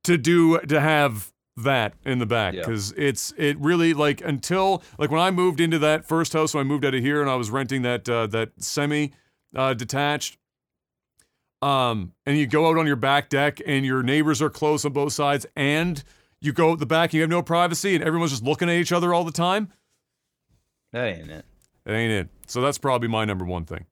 [0.04, 2.62] to do to have that in the back Yeah.
[2.62, 6.62] because it's it really like until like when I moved into that first house when
[6.62, 9.14] I moved out of here and I was renting that uh, that semi
[9.56, 10.38] uh, detached
[11.62, 14.94] um and you go out on your back deck and your neighbors are close on
[14.94, 16.04] both sides and
[16.40, 18.76] you go out the back and you have no privacy and everyone's just looking at
[18.76, 19.72] each other all the time
[20.94, 21.46] That ain't it.
[21.86, 22.30] That ain't it.
[22.48, 23.86] So that's probably my number one thing.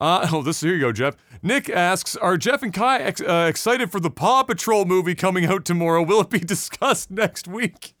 [0.00, 1.16] Uh, oh, this here you go, Jeff.
[1.42, 5.44] Nick asks, "Are Jeff and Kai ex- uh, excited for the Paw Patrol movie coming
[5.44, 6.02] out tomorrow?
[6.02, 7.94] Will it be discussed next week?"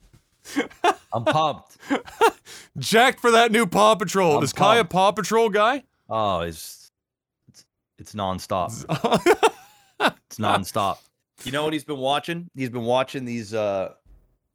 [1.12, 1.76] I'm pumped.
[2.78, 4.38] Jacked for that new Paw Patrol.
[4.38, 4.84] I'm Is Kai a.
[4.84, 5.82] Paw Patrol guy?
[6.08, 6.77] Oh, it's
[7.98, 8.68] it's, nonstop.
[10.26, 10.98] It's nonstop.
[11.44, 12.50] You know what he's been watching?
[12.54, 13.54] He's been watching these.
[13.54, 13.94] uh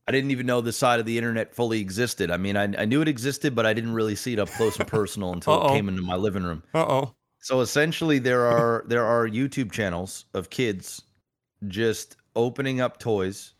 [0.07, 2.29] I didn't even know this side of the internet fully existed.
[2.29, 4.77] I mean, I, I knew it existed, but I didn't really see it up close
[4.77, 5.67] and personal until Uh-oh.
[5.67, 6.61] it came into my living room.
[6.73, 7.15] Uh oh.
[7.39, 11.01] So essentially, there are there are YouTube channels of kids
[11.67, 13.53] just opening up toys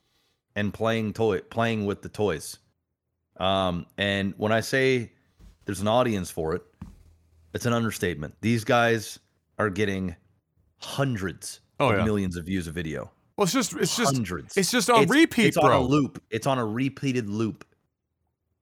[0.56, 2.58] and playing toy playing with the toys.
[3.38, 5.12] Um, and when I say
[5.66, 6.62] there's an audience for it,
[7.54, 8.36] it's an understatement.
[8.42, 9.20] These guys
[9.64, 10.16] are getting
[10.80, 12.04] hundreds Oh, of yeah.
[12.06, 13.12] millions of views a video.
[13.36, 14.56] Well, it's just it's just hundreds.
[14.56, 15.66] it's just on repeat, it's bro.
[15.66, 16.22] on a loop.
[16.30, 17.66] It's on a repeated loop.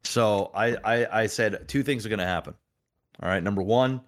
[0.03, 2.53] So I, I I said two things are gonna happen.
[3.21, 3.43] All right.
[3.43, 4.01] Number one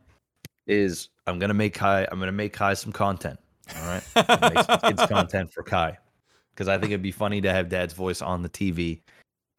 [0.65, 2.07] is I'm gonna make Kai.
[2.11, 3.39] I'm gonna make Kai some content.
[3.77, 4.03] All right.
[4.53, 5.97] Make some kids content for Kai
[6.55, 9.01] because I think it'd be funny to have Dad's voice on the TV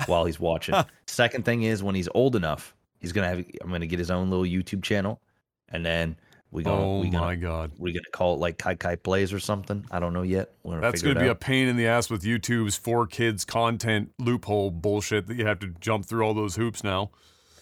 [0.07, 0.75] while he's watching.
[1.07, 3.45] Second thing is when he's old enough, he's gonna have.
[3.61, 5.21] I'm gonna get his own little YouTube channel,
[5.69, 6.17] and then
[6.55, 7.73] we gonna oh we gonna my god.
[7.79, 9.85] we gonna call it like Kai Kai plays or something.
[9.91, 10.53] I don't know yet.
[10.63, 13.45] We're That's going to it be a pain in the ass with YouTube's for kids
[13.45, 17.11] content loophole bullshit that you have to jump through all those hoops now.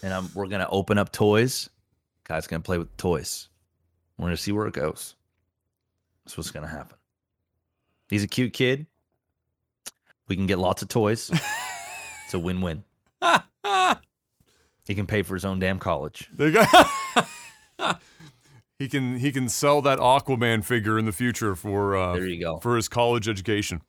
[0.02, 1.70] and I'm, we're gonna open up toys.
[2.24, 3.48] Kai's gonna play with toys.
[4.18, 5.14] We're gonna see where it goes.
[6.24, 6.98] That's what's gonna happen.
[8.10, 8.86] He's a cute kid.
[10.28, 11.30] We can get lots of toys.
[12.24, 12.84] it's a win-win.
[14.84, 16.28] He can pay for his own damn college.
[18.82, 18.88] There you go.
[18.88, 22.40] he can he can sell that Aquaman figure in the future for uh, There you
[22.40, 22.58] go.
[22.58, 23.82] for his college education.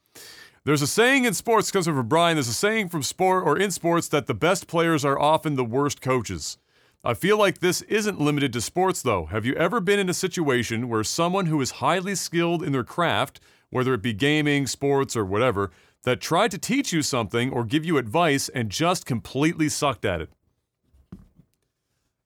[0.66, 2.38] There's a saying in sports comes from Brian.
[2.38, 5.66] There's a saying from sport or in sports that the best players are often the
[5.66, 6.58] worst coaches.
[7.04, 9.26] I feel like this isn't limited to sports though.
[9.26, 12.86] Have you ever been in a situation where someone who is highly skilled in their
[12.86, 13.42] craft,
[13.72, 15.72] whether it be gaming, sports, or whatever,
[16.04, 20.22] that tried to teach you something or give you advice and just completely sucked at
[20.22, 20.30] it?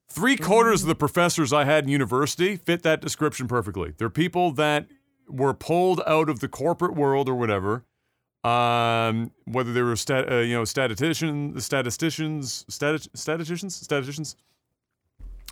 [0.09, 3.93] Three quarters of the professors I had in university fit that description perfectly.
[3.97, 4.87] They're people that
[5.27, 7.83] were pulled out of the corporate world or whatever,
[8.43, 14.35] um, whether they were stat, uh, you know statisticians, statisticians, stati- statisticians, statisticians,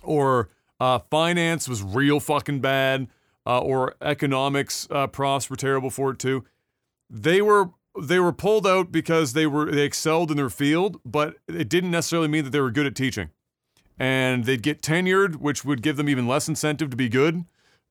[0.02, 0.48] or
[0.80, 3.08] uh, finance was real fucking bad,
[3.46, 6.44] uh, or economics uh, profs were terrible for it too.
[7.10, 7.70] They were
[8.00, 11.90] they were pulled out because they were they excelled in their field, but it didn't
[11.90, 13.28] necessarily mean that they were good at teaching
[13.98, 17.44] and they'd get tenured, which would give them even less incentive to be good.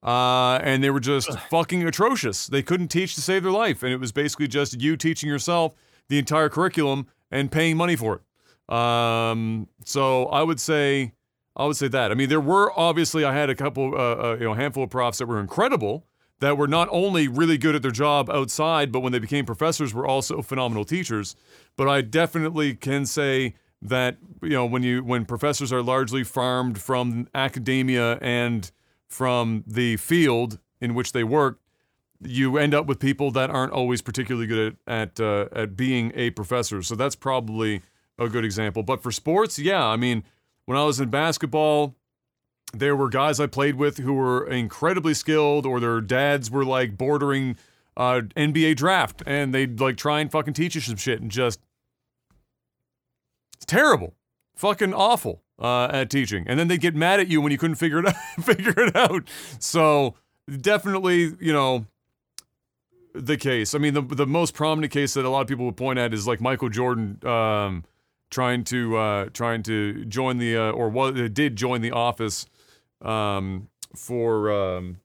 [0.04, 2.46] Uh, and they were just fucking atrocious.
[2.46, 5.74] They couldn't teach to save their life, and it was basically just you teaching yourself
[6.10, 8.74] the entire curriculum and paying money for it.
[8.74, 11.14] Um, so I would say,
[11.56, 12.12] I would say that.
[12.12, 14.92] I mean, there were obviously I had a couple, uh, uh, you know, handful of
[14.92, 16.06] profs that were incredible,
[16.40, 19.94] that were not only really good at their job outside, but when they became professors,
[19.94, 21.36] were also phenomenal teachers.
[21.78, 23.56] But I definitely can say
[23.90, 28.72] that you know when you when professors are largely farmed from academia and
[29.08, 31.60] from the field in which they work,
[32.22, 36.12] you end up with people that aren't always particularly good at at, uh, at being
[36.16, 36.82] a professor.
[36.82, 37.82] So that's probably
[38.18, 38.84] a good example.
[38.84, 40.24] But for sports, yeah, I mean,
[40.66, 41.96] when I was in basketball,
[42.74, 46.98] there were guys I played with who were incredibly skilled, or their dads were like
[46.98, 47.58] bordering
[47.98, 51.60] uh, NBA draft, and they'd like try and fucking teach you some shit, and just
[53.68, 54.16] terrible,
[54.56, 56.46] fucking awful uh, at teaching.
[56.48, 58.16] And then they get mad at you when you couldn't figure it out.
[58.44, 59.28] figure it out.
[59.60, 60.16] So
[60.62, 61.86] definitely, you know,
[63.14, 63.74] the case.
[63.74, 66.14] I mean, the the most prominent case that a lot of people would point at
[66.14, 67.86] is like Michael Jordan um,
[68.30, 72.46] trying to uh, trying to join the uh, or was did join the office
[73.02, 74.98] um, for um,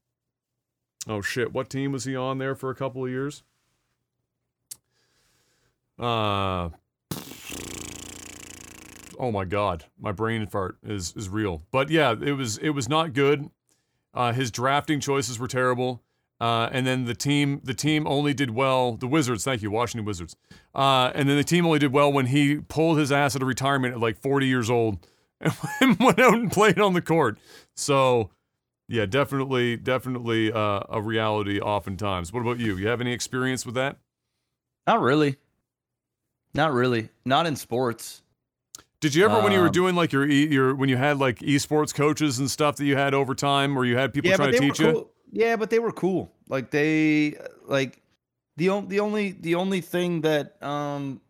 [1.08, 3.42] oh shit, what team was he on there for a couple of years?
[5.98, 6.70] Uh
[9.20, 11.62] oh my god, my brain fart is is real.
[11.70, 13.50] But yeah, it was it was not good.
[14.12, 16.02] Uh, his drafting choices were terrible.
[16.40, 18.94] Uh, and then the team, the team only did well.
[18.96, 20.36] The Wizards, thank you, Washington Wizards.
[20.74, 23.48] Uh, and then the team only did well when he pulled his ass out of
[23.48, 25.06] retirement at like 40 years old
[25.80, 27.38] and went out and played on the court.
[27.76, 28.30] So,
[28.88, 31.60] yeah, definitely, definitely uh, a reality.
[31.60, 32.32] Oftentimes.
[32.32, 32.76] What about you?
[32.76, 33.98] You have any experience with that?
[34.86, 35.36] Not really.
[36.54, 37.10] Not really.
[37.26, 38.22] Not in sports.
[39.00, 41.18] Did you ever, when you were Um, doing like your e- your when you had
[41.18, 44.52] like esports coaches and stuff that you had over time, where you had people trying
[44.52, 45.08] to teach were you?
[45.32, 46.30] Yeah, but they were cool.
[46.48, 47.36] Like they
[47.66, 48.02] like
[48.56, 51.20] the on- the only the only thing that um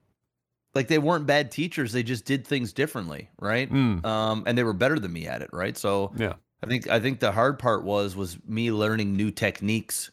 [0.75, 1.93] like they weren't bad teachers.
[1.93, 3.71] They just did things differently, right?
[3.71, 5.77] Mm, Um, and they were better than me at it, right?
[5.77, 6.35] So yeah.
[6.63, 10.11] I think I think the hard part was was me learning new techniques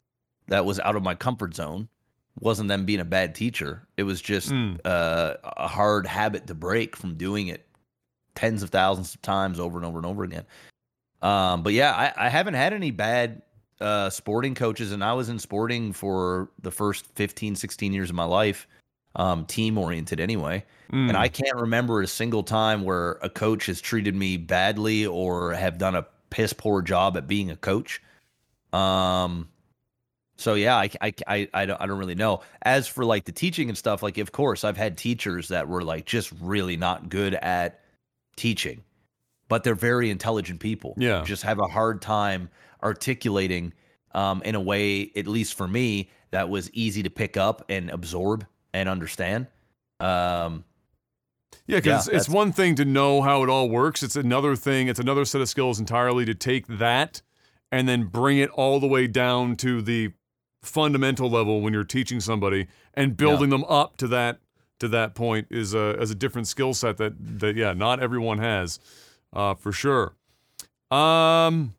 [0.47, 1.89] that was out of my comfort zone.
[2.39, 3.87] Wasn't them being a bad teacher.
[3.97, 4.79] It was just Mm.
[4.85, 7.67] uh, a hard habit to break from doing it
[8.35, 10.45] tens of thousands of times over and over and over again.
[11.23, 13.41] Um, but yeah, I, I haven't had any bad
[13.81, 18.15] uh, sporting coaches, and I was in sporting for the first 15, 16 years of
[18.15, 18.67] my life,
[19.15, 20.63] um, team oriented anyway.
[20.91, 21.09] Mm.
[21.09, 25.53] And I can't remember a single time where a coach has treated me badly or
[25.53, 28.01] have done a piss poor job at being a coach.
[28.73, 29.47] Um,
[30.37, 32.41] so yeah, I, I, I, I don't, I don't really know.
[32.61, 35.83] As for like the teaching and stuff, like of course I've had teachers that were
[35.83, 37.81] like just really not good at
[38.35, 38.83] teaching,
[39.49, 40.93] but they're very intelligent people.
[40.95, 41.23] Yeah.
[41.25, 42.49] just have a hard time
[42.83, 43.73] articulating
[44.13, 47.89] um, in a way, at least for me, that was easy to pick up and
[47.89, 49.47] absorb and understand.
[49.99, 50.63] Um,
[51.65, 54.03] Yeah, Yeah, because it's one thing to know how it all works.
[54.03, 54.87] It's another thing.
[54.87, 57.21] It's another set of skills entirely to take that
[57.71, 60.13] and then bring it all the way down to the
[60.61, 64.39] fundamental level when you're teaching somebody and building them up to that
[64.79, 68.37] to that point is a as a different skill set that that yeah not everyone
[68.39, 68.79] has
[69.33, 70.15] uh, for sure.
[70.91, 71.75] Um,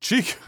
[0.00, 0.36] Cheek.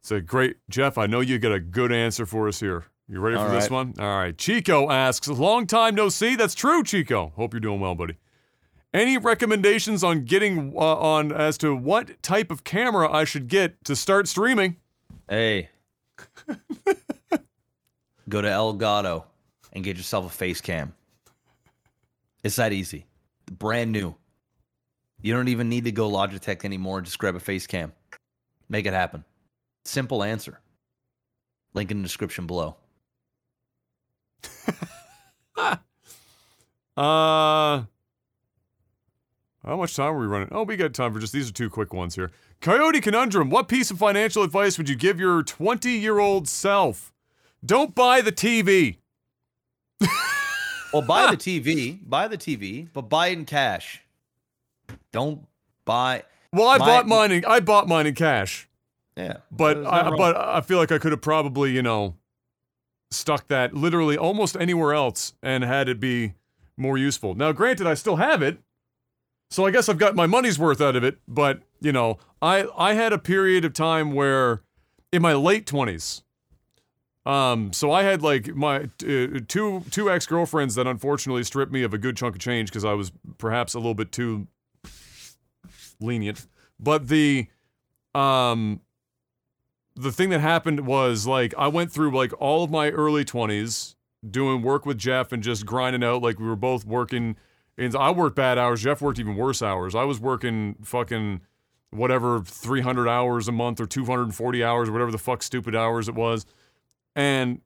[0.00, 0.98] It's a great Jeff.
[0.98, 2.86] I know you got a good answer for us here.
[3.08, 3.70] You ready for All this right.
[3.70, 3.94] one?
[4.00, 4.36] All right.
[4.36, 7.32] Chico asks, "Long time no see." That's true, Chico.
[7.36, 8.16] Hope you're doing well, buddy.
[8.94, 13.82] Any recommendations on getting uh, on as to what type of camera I should get
[13.84, 14.76] to start streaming?
[15.28, 15.70] Hey.
[18.28, 19.24] Go to Elgato
[19.72, 20.94] and get yourself a face cam.
[22.44, 23.06] It's that easy.
[23.50, 24.14] Brand new.
[25.20, 27.00] You don't even need to go Logitech anymore.
[27.00, 27.92] Just grab a face cam.
[28.68, 29.24] Make it happen.
[29.84, 30.60] Simple answer.
[31.74, 32.76] Link in the description below.
[36.94, 37.84] Uh,
[39.64, 40.48] how much time are we running?
[40.50, 42.30] Oh, we got time for just these are two quick ones here.
[42.60, 43.48] Coyote Conundrum.
[43.50, 47.12] What piece of financial advice would you give your 20 year old self?
[47.64, 48.96] Don't buy the TV.
[50.92, 51.98] Well, buy the TV.
[52.08, 54.02] Buy the TV, but buy it in cash.
[55.12, 55.46] Don't
[55.84, 56.24] buy.
[56.52, 57.32] Well, I My- bought mine.
[57.32, 58.68] In, I bought mine in cash,
[59.16, 59.38] Yeah.
[59.50, 60.16] but I, wrong.
[60.18, 62.16] but I feel like I could have probably you know
[63.10, 66.34] stuck that literally almost anywhere else and had it be
[66.76, 67.34] more useful.
[67.34, 68.58] Now, granted, I still have it,
[69.52, 71.18] so I guess I've got my money's worth out of it.
[71.28, 74.62] But you know, I I had a period of time where
[75.12, 76.22] in my late twenties.
[77.24, 81.82] Um, so I had like my uh, two two ex girlfriends that unfortunately stripped me
[81.82, 84.48] of a good chunk of change because I was perhaps a little bit too
[86.00, 86.46] lenient.
[86.80, 87.46] But the
[88.14, 88.80] um
[89.94, 93.96] the thing that happened was like I went through like all of my early 20s
[94.28, 97.36] doing work with Jeff and just grinding out like we were both working
[97.78, 99.94] and I worked bad hours, Jeff worked even worse hours.
[99.94, 101.40] I was working fucking
[101.90, 106.14] whatever 300 hours a month or 240 hours or whatever the fuck stupid hours it
[106.14, 106.46] was
[107.14, 107.60] and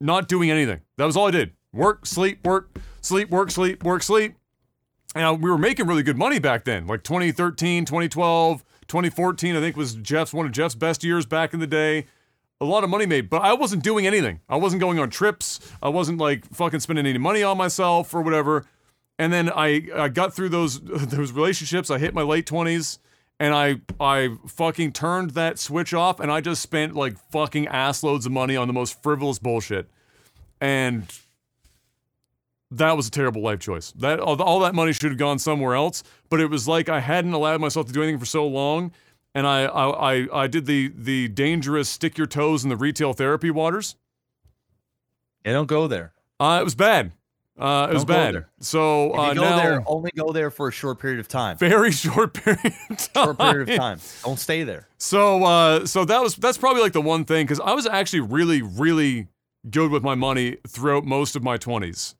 [0.00, 0.80] not doing anything.
[0.96, 1.52] That was all I did.
[1.72, 4.36] Work, sleep, work, sleep, work, sleep, work, sleep.
[5.16, 9.60] And uh, we were making really good money back then, like 2013, 2012, 2014, I
[9.60, 12.06] think was Jeff's one of Jeff's best years back in the day.
[12.60, 14.40] A lot of money made, but I wasn't doing anything.
[14.48, 15.60] I wasn't going on trips.
[15.82, 18.64] I wasn't like fucking spending any money on myself or whatever.
[19.18, 21.90] And then I, I got through those those relationships.
[21.90, 22.98] I hit my late 20s
[23.40, 28.02] and I I fucking turned that switch off and I just spent like fucking ass
[28.02, 29.88] loads of money on the most frivolous bullshit.
[30.60, 31.06] And
[32.70, 33.92] that was a terrible life choice.
[33.92, 36.02] That all, all that money should have gone somewhere else.
[36.28, 38.92] But it was like I hadn't allowed myself to do anything for so long,
[39.34, 43.12] and I I I, I did the the dangerous stick your toes in the retail
[43.12, 43.96] therapy waters.
[45.44, 46.12] Yeah, don't go there.
[46.40, 47.12] Uh, it was bad.
[47.58, 48.46] Uh, it was bad.
[48.60, 51.56] So uh, go now, there, only go there for a short period of time.
[51.56, 53.24] very short period of time.
[53.24, 54.00] Short period of time.
[54.24, 54.88] Don't stay there.
[54.98, 58.20] So uh so that was that's probably like the one thing cuz I was actually
[58.20, 59.28] really really
[59.70, 62.14] good with my money throughout most of my 20s.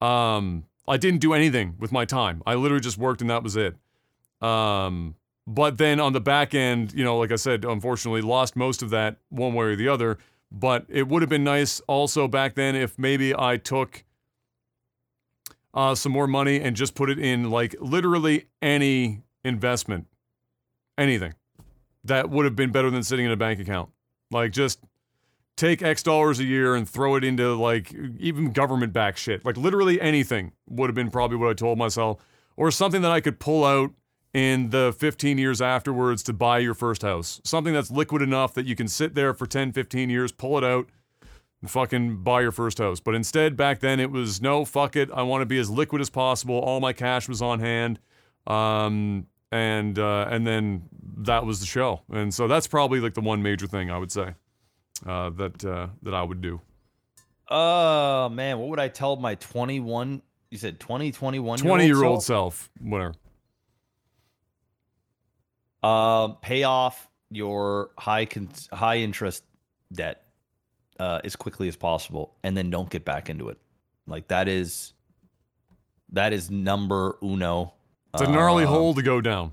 [0.00, 2.42] Um I didn't do anything with my time.
[2.46, 3.74] I literally just worked and that was it.
[4.40, 8.82] Um, but then on the back end, you know, like I said, unfortunately, lost most
[8.82, 10.18] of that one way or the other.
[10.52, 14.04] But it would have been nice also back then if maybe I took
[15.76, 20.06] uh, some more money and just put it in like literally any investment,
[20.96, 21.34] anything.
[22.02, 23.90] That would have been better than sitting in a bank account.
[24.30, 24.80] Like just
[25.56, 29.44] take X dollars a year and throw it into like even government backed shit.
[29.44, 32.24] Like literally anything would have been probably what I told myself,
[32.56, 33.92] or something that I could pull out
[34.32, 37.40] in the 15 years afterwards to buy your first house.
[37.44, 40.64] Something that's liquid enough that you can sit there for 10, 15 years, pull it
[40.64, 40.88] out,
[41.66, 43.00] fucking buy your first house.
[43.00, 45.10] But instead, back then, it was no, fuck it.
[45.12, 46.58] I want to be as liquid as possible.
[46.58, 47.98] All my cash was on hand.
[48.46, 50.88] Um, and uh, and then
[51.18, 52.02] that was the show.
[52.10, 54.34] And so that's probably like the one major thing I would say
[55.06, 56.60] uh, that uh, that I would do.
[57.48, 60.22] Oh man, what would I tell my 21?
[60.50, 63.14] You said 20, 21 20 year old self, whatever.
[65.82, 69.44] Um, pay off your high con- high interest
[69.92, 70.25] debt
[70.98, 73.58] uh, as quickly as possible, and then don't get back into it.
[74.06, 74.92] Like that is
[76.12, 77.72] that is number uno.
[78.14, 79.52] It's a gnarly Um, hole to go down.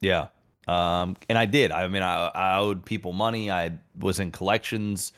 [0.00, 0.28] Yeah.
[0.66, 1.70] Um, and I did.
[1.72, 3.50] I mean, I, I owed people money.
[3.50, 5.12] I was in collections.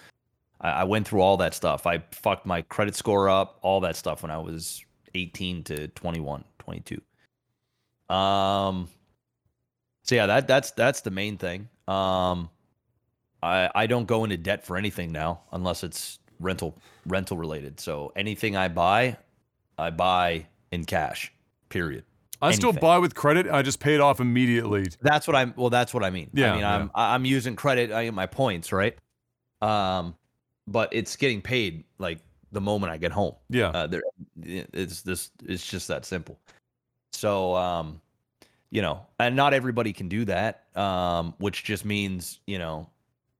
[0.61, 1.87] I, I went through all that stuff.
[1.87, 4.85] I fucked my credit score up, all that stuff when I was
[5.15, 8.15] 18 to 21, 22.
[8.15, 8.89] Um,
[10.03, 11.69] so yeah, that that's that's the main thing.
[11.89, 12.49] Um,
[13.43, 16.77] I I don't go into debt for anything now unless it's rental
[17.07, 17.81] rental related.
[17.81, 19.17] So anything I buy,
[19.79, 21.33] I buy in cash.
[21.69, 22.05] Period.
[22.43, 23.49] I still buy with credit.
[23.49, 24.87] I just pay it off immediately.
[25.01, 25.55] That's what I'm.
[25.57, 26.31] Well, that's what I mean.
[26.33, 26.65] Yeah, I mean.
[26.65, 27.91] I'm I'm using credit.
[27.93, 28.97] I get my points right.
[29.63, 30.15] Um,
[30.67, 32.19] but it's getting paid like
[32.53, 33.35] the moment I get home.
[33.49, 33.69] Yeah.
[33.69, 34.03] Uh, there,
[34.43, 35.31] it's this.
[35.45, 36.39] It's just that simple.
[37.13, 38.01] So, um,
[38.71, 40.65] you know, and not everybody can do that.
[40.77, 42.91] Um, which just means you know,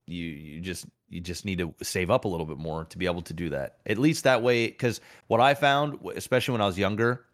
[0.07, 3.07] you you just you just need to save up a little bit more to be
[3.07, 3.79] able to do that.
[3.87, 7.25] At least that way, because what I found, especially when I was younger,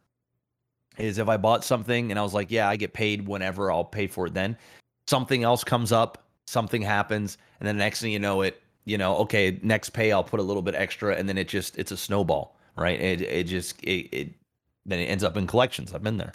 [0.99, 3.85] is if I bought something and I was like, yeah, I get paid whenever, I'll
[3.85, 4.57] pay for it then.
[5.07, 8.99] Something else comes up, something happens, and then the next thing you know, it, you
[8.99, 11.93] know, okay, next pay I'll put a little bit extra, and then it just it's
[11.93, 13.01] a snowball, right?
[13.01, 14.35] It it just it, it
[14.85, 15.95] then it ends up in collections.
[15.95, 16.33] I've been there.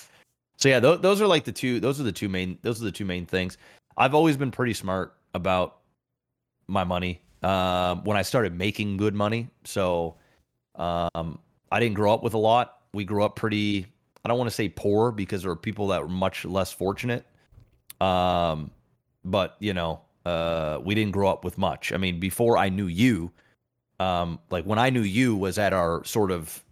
[0.58, 1.80] So yeah, th- those are like the two.
[1.80, 2.58] Those are the two main.
[2.64, 3.58] Those are the two main things.
[3.98, 5.78] I've always been pretty smart about
[6.68, 7.22] my money.
[7.44, 10.16] Um, when I started making good money, so
[10.76, 11.40] um,
[11.72, 12.80] I didn't grow up with a lot.
[12.94, 13.86] We grew up pretty.
[14.26, 17.26] I don't want to say poor because there were people that were much less fortunate.
[18.02, 18.72] Um,
[19.24, 21.94] but you know, uh, we didn't grow up with much.
[21.94, 23.32] I mean, before I knew you,
[24.00, 26.64] um, like when I knew you was at our sort of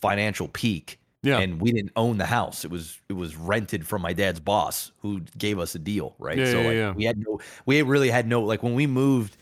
[0.00, 1.38] financial peak Yeah.
[1.38, 2.64] and we didn't own the house.
[2.64, 6.38] It was it was rented from my dad's boss who gave us a deal, right?
[6.38, 6.92] Yeah, so yeah, like yeah.
[6.92, 9.36] we had no we really had no like when we moved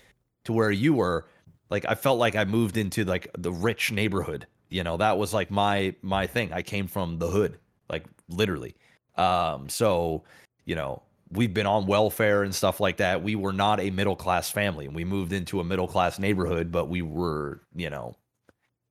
[0.44, 1.26] to where you were,
[1.70, 4.46] like I felt like I moved into like the rich neighborhood.
[4.68, 6.52] You know, that was like my my thing.
[6.52, 7.58] I came from the hood,
[7.88, 8.74] like literally.
[9.16, 10.24] Um so,
[10.64, 11.02] you know,
[11.32, 13.22] we've been on welfare and stuff like that.
[13.22, 14.86] We were not a middle class family.
[14.86, 18.16] And we moved into a middle class neighborhood, but we were, you know,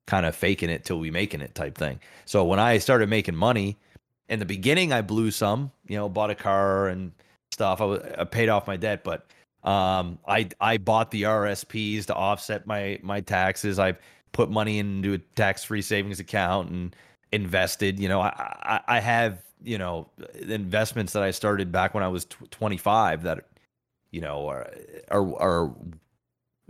[0.07, 1.99] kind of faking it till we making it type thing.
[2.25, 3.77] So when I started making money,
[4.27, 7.11] in the beginning I blew some, you know, bought a car and
[7.51, 7.81] stuff.
[7.81, 9.27] I, was, I paid off my debt, but
[9.63, 13.79] um, I I bought the RSPs to offset my my taxes.
[13.79, 13.99] I've
[14.31, 16.95] put money into a tax free savings account and
[17.31, 17.99] invested.
[17.99, 18.29] You know, I,
[18.87, 20.09] I I have you know
[20.47, 23.45] investments that I started back when I was tw 25 that
[24.11, 24.69] you know are
[25.11, 25.71] are, are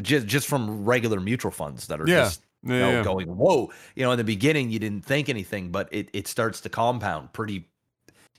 [0.01, 2.23] just just from regular mutual funds that are Yeah.
[2.23, 3.03] just you know, yeah.
[3.03, 6.59] going whoa you know in the beginning you didn't think anything but it, it starts
[6.61, 7.65] to compound pretty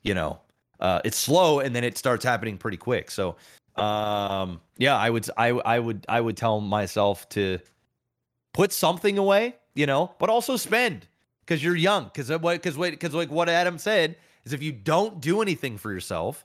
[0.03, 0.41] you know
[0.81, 3.37] uh, it's slow and then it starts happening pretty quick so
[3.77, 7.59] um yeah i would i i would i would tell myself to
[8.53, 11.07] put something away you know but also spend
[11.41, 15.21] because you're young because because wait because like what adam said is if you don't
[15.21, 16.45] do anything for yourself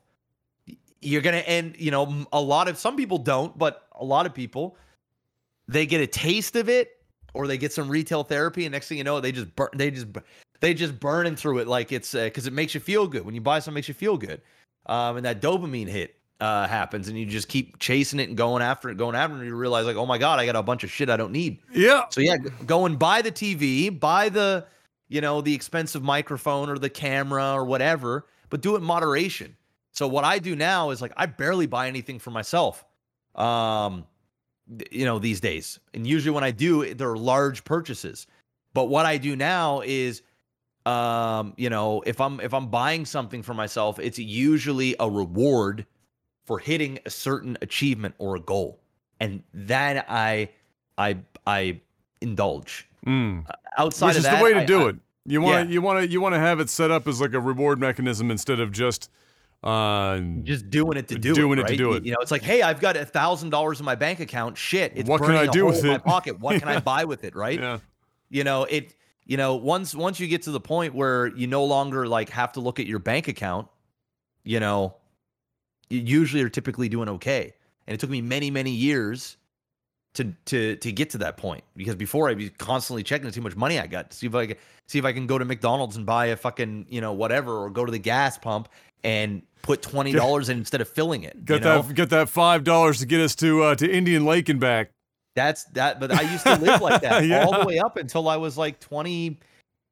[1.02, 4.34] you're gonna end you know a lot of some people don't but a lot of
[4.34, 4.77] people
[5.68, 6.91] they get a taste of it
[7.34, 9.89] or they get some retail therapy and next thing you know they just burn they
[9.89, 10.07] just
[10.61, 13.26] they just burning through it like it's because it makes you feel good.
[13.26, 14.41] When you buy something makes you feel good.
[14.88, 18.62] Um, and that dopamine hit uh, happens and you just keep chasing it and going
[18.62, 20.64] after it going after it and you realize like oh my god i got a
[20.64, 21.60] bunch of shit i don't need.
[21.72, 22.03] Yeah.
[22.10, 22.36] so yeah
[22.66, 24.66] go and buy the tv buy the
[25.07, 29.56] you know the expensive microphone or the camera or whatever but do it in moderation.
[29.91, 32.84] So what i do now is like i barely buy anything for myself
[33.36, 34.06] um
[34.91, 35.80] you know these days.
[35.94, 38.28] And usually when i do they're large purchases.
[38.74, 40.22] But what i do now is
[40.86, 45.86] um, you know, if I'm if I'm buying something for myself, it's usually a reward
[46.46, 48.80] for hitting a certain achievement or a goal,
[49.20, 50.50] and then I
[50.98, 51.18] I
[51.48, 51.80] I
[52.22, 52.88] indulge.
[53.06, 53.46] Mm.
[53.78, 54.96] Outside Which of is that, the way to I- do I- it.
[55.28, 55.74] You want to Yeah.
[55.74, 58.30] you want to you want to have it set up as like a reward mechanism
[58.30, 59.10] instead of just
[59.64, 62.06] uh just doing it to do Doing it, it to do You- it.
[62.06, 64.56] You know, it's like, hey, I've got a thousand dollars in my bank account.
[64.58, 66.04] Shit, it's What can I a do hole with in my it?
[66.06, 66.40] pocket.
[66.40, 67.36] What can I buy with it?
[67.36, 67.60] Right?
[67.60, 67.80] yeah.
[68.30, 68.94] You know, it.
[69.28, 72.52] You know, once once you get to the point where you no longer like have
[72.54, 73.68] to look at your bank account,
[74.44, 74.94] you know,
[75.96, 77.54] you usually are typically doing okay.
[77.88, 79.38] And it took me many many years
[80.16, 83.40] to to to get to that point because before I'd be constantly checking to see
[83.40, 84.58] how much money I got, to see if I can
[84.88, 87.70] see if I can go to McDonald's and buy a fucking you know whatever, or
[87.70, 88.70] go to the gas pump
[89.04, 91.46] and put twenty dollars in instead of filling it.
[91.46, 91.82] Get you know?
[91.82, 94.92] that get that five dollars to get us to uh, to Indian Lake and back.
[95.36, 97.44] That's that, but I used to live like that Yeah.
[97.46, 99.38] all the way up until I was like 20,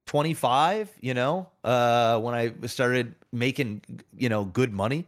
[0.08, 3.82] 25, you know, uh, when I started making,
[4.18, 5.06] you know, good money.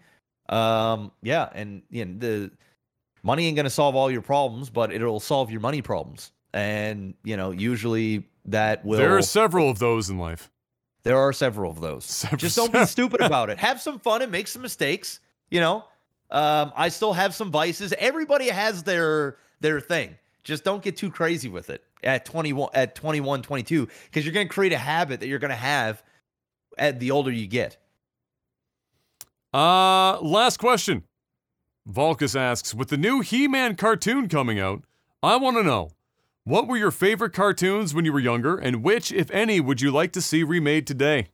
[0.50, 1.50] Um, yeah.
[1.54, 2.52] And, you know, the
[3.24, 6.32] money ain't going to solve all your problems, but it'll solve your money problems.
[6.54, 10.50] And, you know, usually that will, There are several of those in life.
[11.04, 12.06] there are several of those.
[12.22, 13.58] Several- Just don't be stupid about it.
[13.60, 15.20] Have some fun and make some mistakes.
[15.52, 15.86] You know,
[16.32, 17.94] um, I still have some vices.
[17.98, 20.16] Everybody has their their thing.
[20.44, 24.48] Just don't get too crazy with it at 21, at 21, 22, because you're going
[24.48, 26.04] to create a habit that you're going to have
[26.78, 27.78] at the older you get.
[29.56, 31.04] Uh, last question.
[31.90, 34.84] Volkus asks, with the new He-Man cartoon coming out,
[35.24, 35.92] I want to know,
[36.44, 39.92] what were your favorite cartoons when you were younger, and which, if any, would you
[39.92, 41.28] like to see remade today?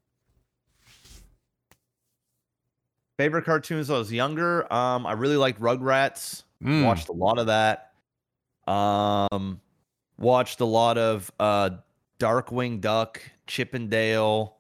[3.18, 4.72] Favorite cartoons when I was younger.
[4.72, 6.44] Um, I really liked Rugrats.
[6.64, 6.86] Mm.
[6.86, 7.94] Watched a lot of that.
[8.68, 9.60] Um,
[10.20, 11.72] watched a lot of uh,
[12.20, 14.58] Darkwing Duck, Chip 'n Dale,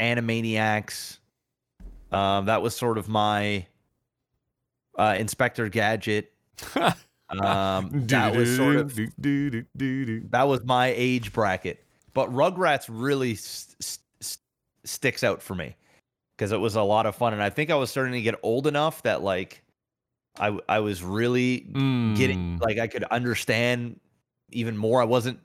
[0.00, 1.18] Animaniacs.
[2.14, 3.66] Um, that was sort of my
[4.98, 6.32] uh, Inspector Gadget.
[6.76, 11.84] Um, that was sort of that was my age bracket.
[12.12, 14.38] But Rugrats really s- s- s-
[14.84, 15.76] sticks out for me
[16.36, 18.36] because it was a lot of fun, and I think I was starting to get
[18.42, 19.62] old enough that like
[20.38, 21.60] I I was really
[22.14, 22.60] getting Mm.
[22.60, 23.98] like I could understand
[24.50, 25.00] even more.
[25.00, 25.40] I wasn't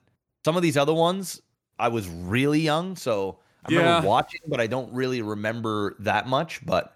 [0.46, 1.42] some of these other ones.
[1.80, 3.80] I was really young, so I Yeah.
[3.80, 6.66] remember watching, but I don't really remember that much.
[6.66, 6.96] But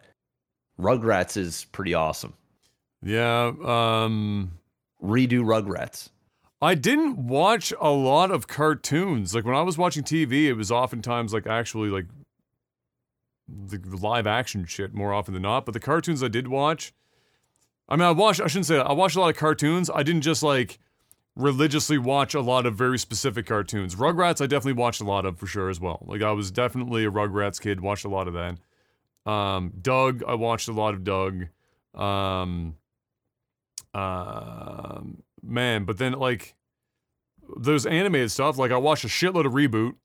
[0.79, 2.33] Rugrats is pretty awesome.
[3.01, 4.59] Yeah, um,
[5.01, 6.09] Redo Rugrats.
[6.61, 9.35] I didn't watch a lot of cartoons.
[9.35, 12.05] Like when I was watching TV, it was oftentimes like actually like
[13.49, 15.65] the live action shit more often than not.
[15.65, 16.93] But the cartoons I did watch,
[17.89, 18.39] I mean, I watched.
[18.39, 18.87] I shouldn't say that.
[18.87, 19.89] I watched a lot of cartoons.
[19.93, 20.79] I didn't just like
[21.35, 23.95] religiously watch a lot of very specific cartoons.
[23.95, 26.03] Rugrats, I definitely watched a lot of for sure as well.
[26.07, 27.81] Like I was definitely a Rugrats kid.
[27.81, 29.31] Watched a lot of that.
[29.31, 31.47] Um, Doug, I watched a lot of Doug.
[31.95, 32.75] Um,
[33.93, 36.55] um, man, but then like
[37.57, 39.95] those animated stuff, like I watched a shitload of reboot.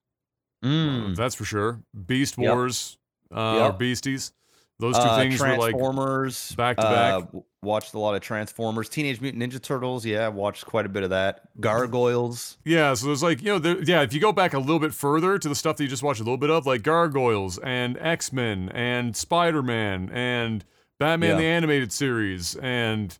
[0.64, 1.14] Mm.
[1.16, 1.82] That's for sure.
[2.06, 2.50] Beast Yep.
[2.54, 2.98] Wars,
[3.32, 3.74] uh, Yep.
[3.74, 4.32] or Beasties.
[4.80, 6.52] Those two Uh, things were like Transformers.
[6.54, 7.30] back to uh, back.
[7.62, 10.06] Watched a lot of Transformers, Teenage Mutant Ninja Turtles.
[10.06, 11.40] Yeah, I watched quite a bit of that.
[11.60, 12.56] Gargoyles.
[12.64, 14.94] Yeah, so there's like, you know, there, yeah, if you go back a little bit
[14.94, 17.98] further to the stuff that you just watched a little bit of, like Gargoyles and
[18.00, 20.64] X Men and Spider Man and
[21.00, 21.36] Batman Yeah.
[21.38, 23.18] the Animated Series and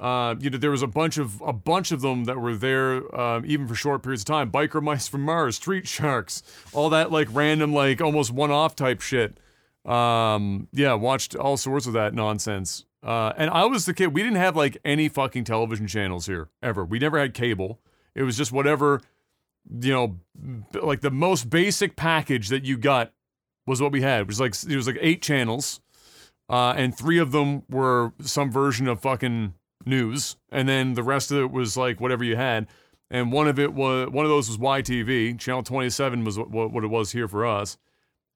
[0.00, 3.20] uh, you know, there was a bunch of a bunch of them that were there,
[3.20, 4.48] um, even for short periods of time.
[4.50, 6.42] Biker Mice from Mars, Street Sharks,
[6.72, 9.38] all that like random, like almost one-off type shit.
[9.88, 12.84] Um, yeah, watched all sorts of that nonsense.
[13.02, 14.12] Uh, and I was the kid.
[14.12, 16.84] We didn't have like any fucking television channels here ever.
[16.84, 17.80] We never had cable.
[18.14, 19.00] It was just whatever,
[19.80, 20.16] you know,
[20.82, 23.12] like the most basic package that you got
[23.66, 24.22] was what we had.
[24.22, 25.80] It was like it was like eight channels,
[26.50, 29.54] uh, and three of them were some version of fucking
[29.86, 32.66] news, and then the rest of it was like whatever you had.
[33.10, 35.38] And one of it was one of those was YTV.
[35.38, 37.78] Channel 27 was what, what it was here for us.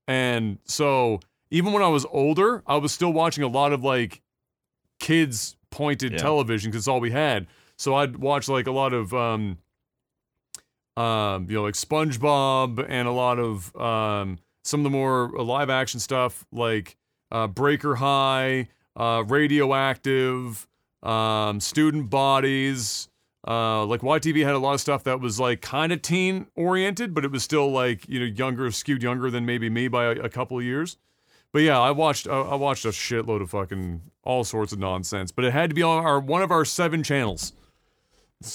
[0.08, 1.20] And so
[1.52, 4.20] even when I was older, I was still watching a lot of like
[4.98, 6.18] kids pointed Yeah.
[6.18, 7.46] television because it's all we had.
[7.76, 9.58] So I'd watch like a lot of um
[10.96, 15.70] um you know like SpongeBob and a lot of um some of the more live
[15.70, 16.96] action stuff like
[17.30, 20.66] uh Breaker High, uh Radioactive,
[21.02, 23.08] um Student Bodies,
[23.48, 27.14] uh like YTV had a lot of stuff that was like kind of teen oriented,
[27.14, 30.10] but it was still like, you know, younger, skewed younger than maybe me by a,
[30.10, 30.96] a couple of years.
[31.52, 35.32] But yeah, I watched I, watched a shitload of fucking all sorts of nonsense.
[35.32, 37.52] But it had to be on our one of our seven channels,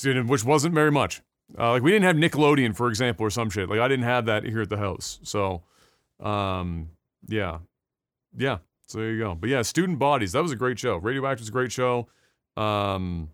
[0.03, 1.22] which wasn't very much.
[1.57, 3.69] Uh, like we didn't have Nickelodeon, for example, or some shit.
[3.69, 5.19] Like I didn't have that here at the house.
[5.24, 5.64] So,
[6.19, 6.90] Um,
[7.28, 7.60] yeah,
[8.36, 8.57] yeah.
[8.88, 9.36] So there you go.
[9.36, 10.32] But yeah, Student Bodies.
[10.32, 10.98] That was a great show.
[10.98, 12.07] Radioactive was a great show.
[12.56, 13.30] Um,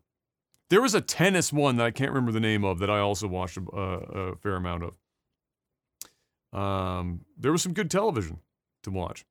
[0.70, 3.28] there was a tennis one that I can't remember the name of that I also
[3.28, 6.60] watched a, a fair amount of.
[6.60, 8.40] Um, there was some good television
[8.84, 9.26] to watch,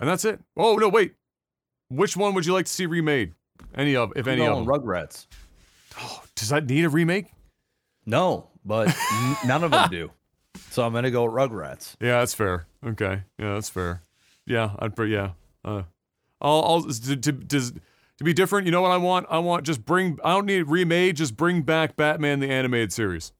[0.00, 0.40] and that's it.
[0.56, 1.14] Oh no, wait.
[1.90, 3.34] Which one would you like to see remade?
[3.74, 4.66] Any of, if I'm any of them?
[4.66, 5.26] Rugrats.
[6.00, 7.26] Oh, Does that need a remake?
[8.06, 10.10] No, but n- none of them do.
[10.70, 11.94] So I'm gonna go with Rugrats.
[12.00, 12.66] Yeah, that's fair.
[12.84, 14.02] Okay, yeah, that's fair.
[14.46, 15.30] Yeah, I'd put yeah.
[15.64, 15.82] Uh,
[16.40, 17.72] I'll, I'll to, to, to,
[18.18, 18.66] to be different.
[18.66, 19.26] You know what I want?
[19.30, 20.18] I want just bring.
[20.24, 21.16] I don't need it remade.
[21.16, 23.32] Just bring back Batman the animated series.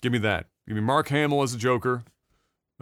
[0.00, 0.46] Give me that.
[0.66, 2.04] Give me Mark Hamill as a Joker.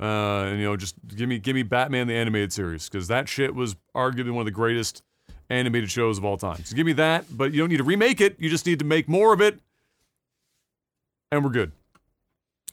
[0.00, 3.28] Uh, and you know, just give me give me Batman the animated series because that
[3.28, 5.02] shit was arguably one of the greatest
[5.50, 6.62] animated shows of all time.
[6.64, 8.36] So give me that, but you don't need to remake it.
[8.38, 9.58] You just need to make more of it,
[11.32, 11.72] and we're good.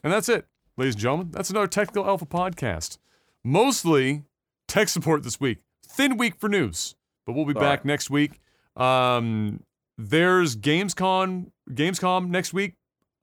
[0.04, 0.46] And that's it,
[0.76, 1.28] ladies and gentlemen.
[1.32, 2.98] That's another Technical Alpha podcast.
[3.42, 4.22] Mostly
[4.68, 5.58] tech support this week.
[5.84, 6.94] Thin week for news,
[7.26, 7.86] but we'll be All back right.
[7.86, 8.40] next week.
[8.76, 9.62] Um,
[9.98, 12.74] there's Gamescom, Gamescom next week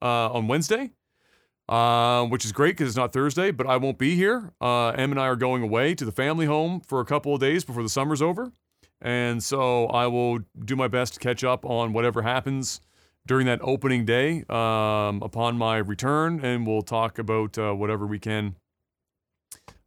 [0.02, 0.90] uh, on Wednesday,
[1.68, 4.52] uh, which is great because it's not Thursday, but I won't be here.
[4.60, 7.40] Uh, Em and I are going away to the family home for a couple of
[7.40, 8.52] days before the summer's over.
[9.00, 12.80] And so I will do my best to catch up on whatever happens
[13.26, 18.18] during that opening day um, upon my return, and we'll talk about uh, whatever we
[18.18, 18.56] can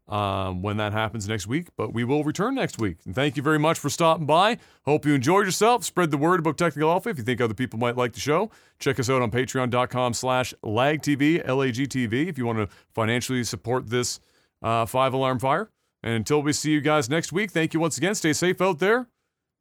[0.07, 1.67] um, when that happens next week.
[1.75, 2.97] But we will return next week.
[3.05, 4.57] And thank you very much for stopping by.
[4.85, 5.83] Hope you enjoyed yourself.
[5.83, 8.49] Spread the word about Technical Alpha if you think other people might like the show.
[8.79, 14.19] Check us out on patreon.com slash lagtv, L-A-G-T-V, if you want to financially support this
[14.61, 15.69] uh, five alarm fire.
[16.03, 18.15] And until we see you guys next week, thank you once again.
[18.15, 19.07] Stay safe out there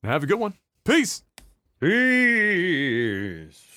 [0.03, 0.55] and have a good one.
[0.85, 1.23] Peace.
[1.81, 3.76] Peace.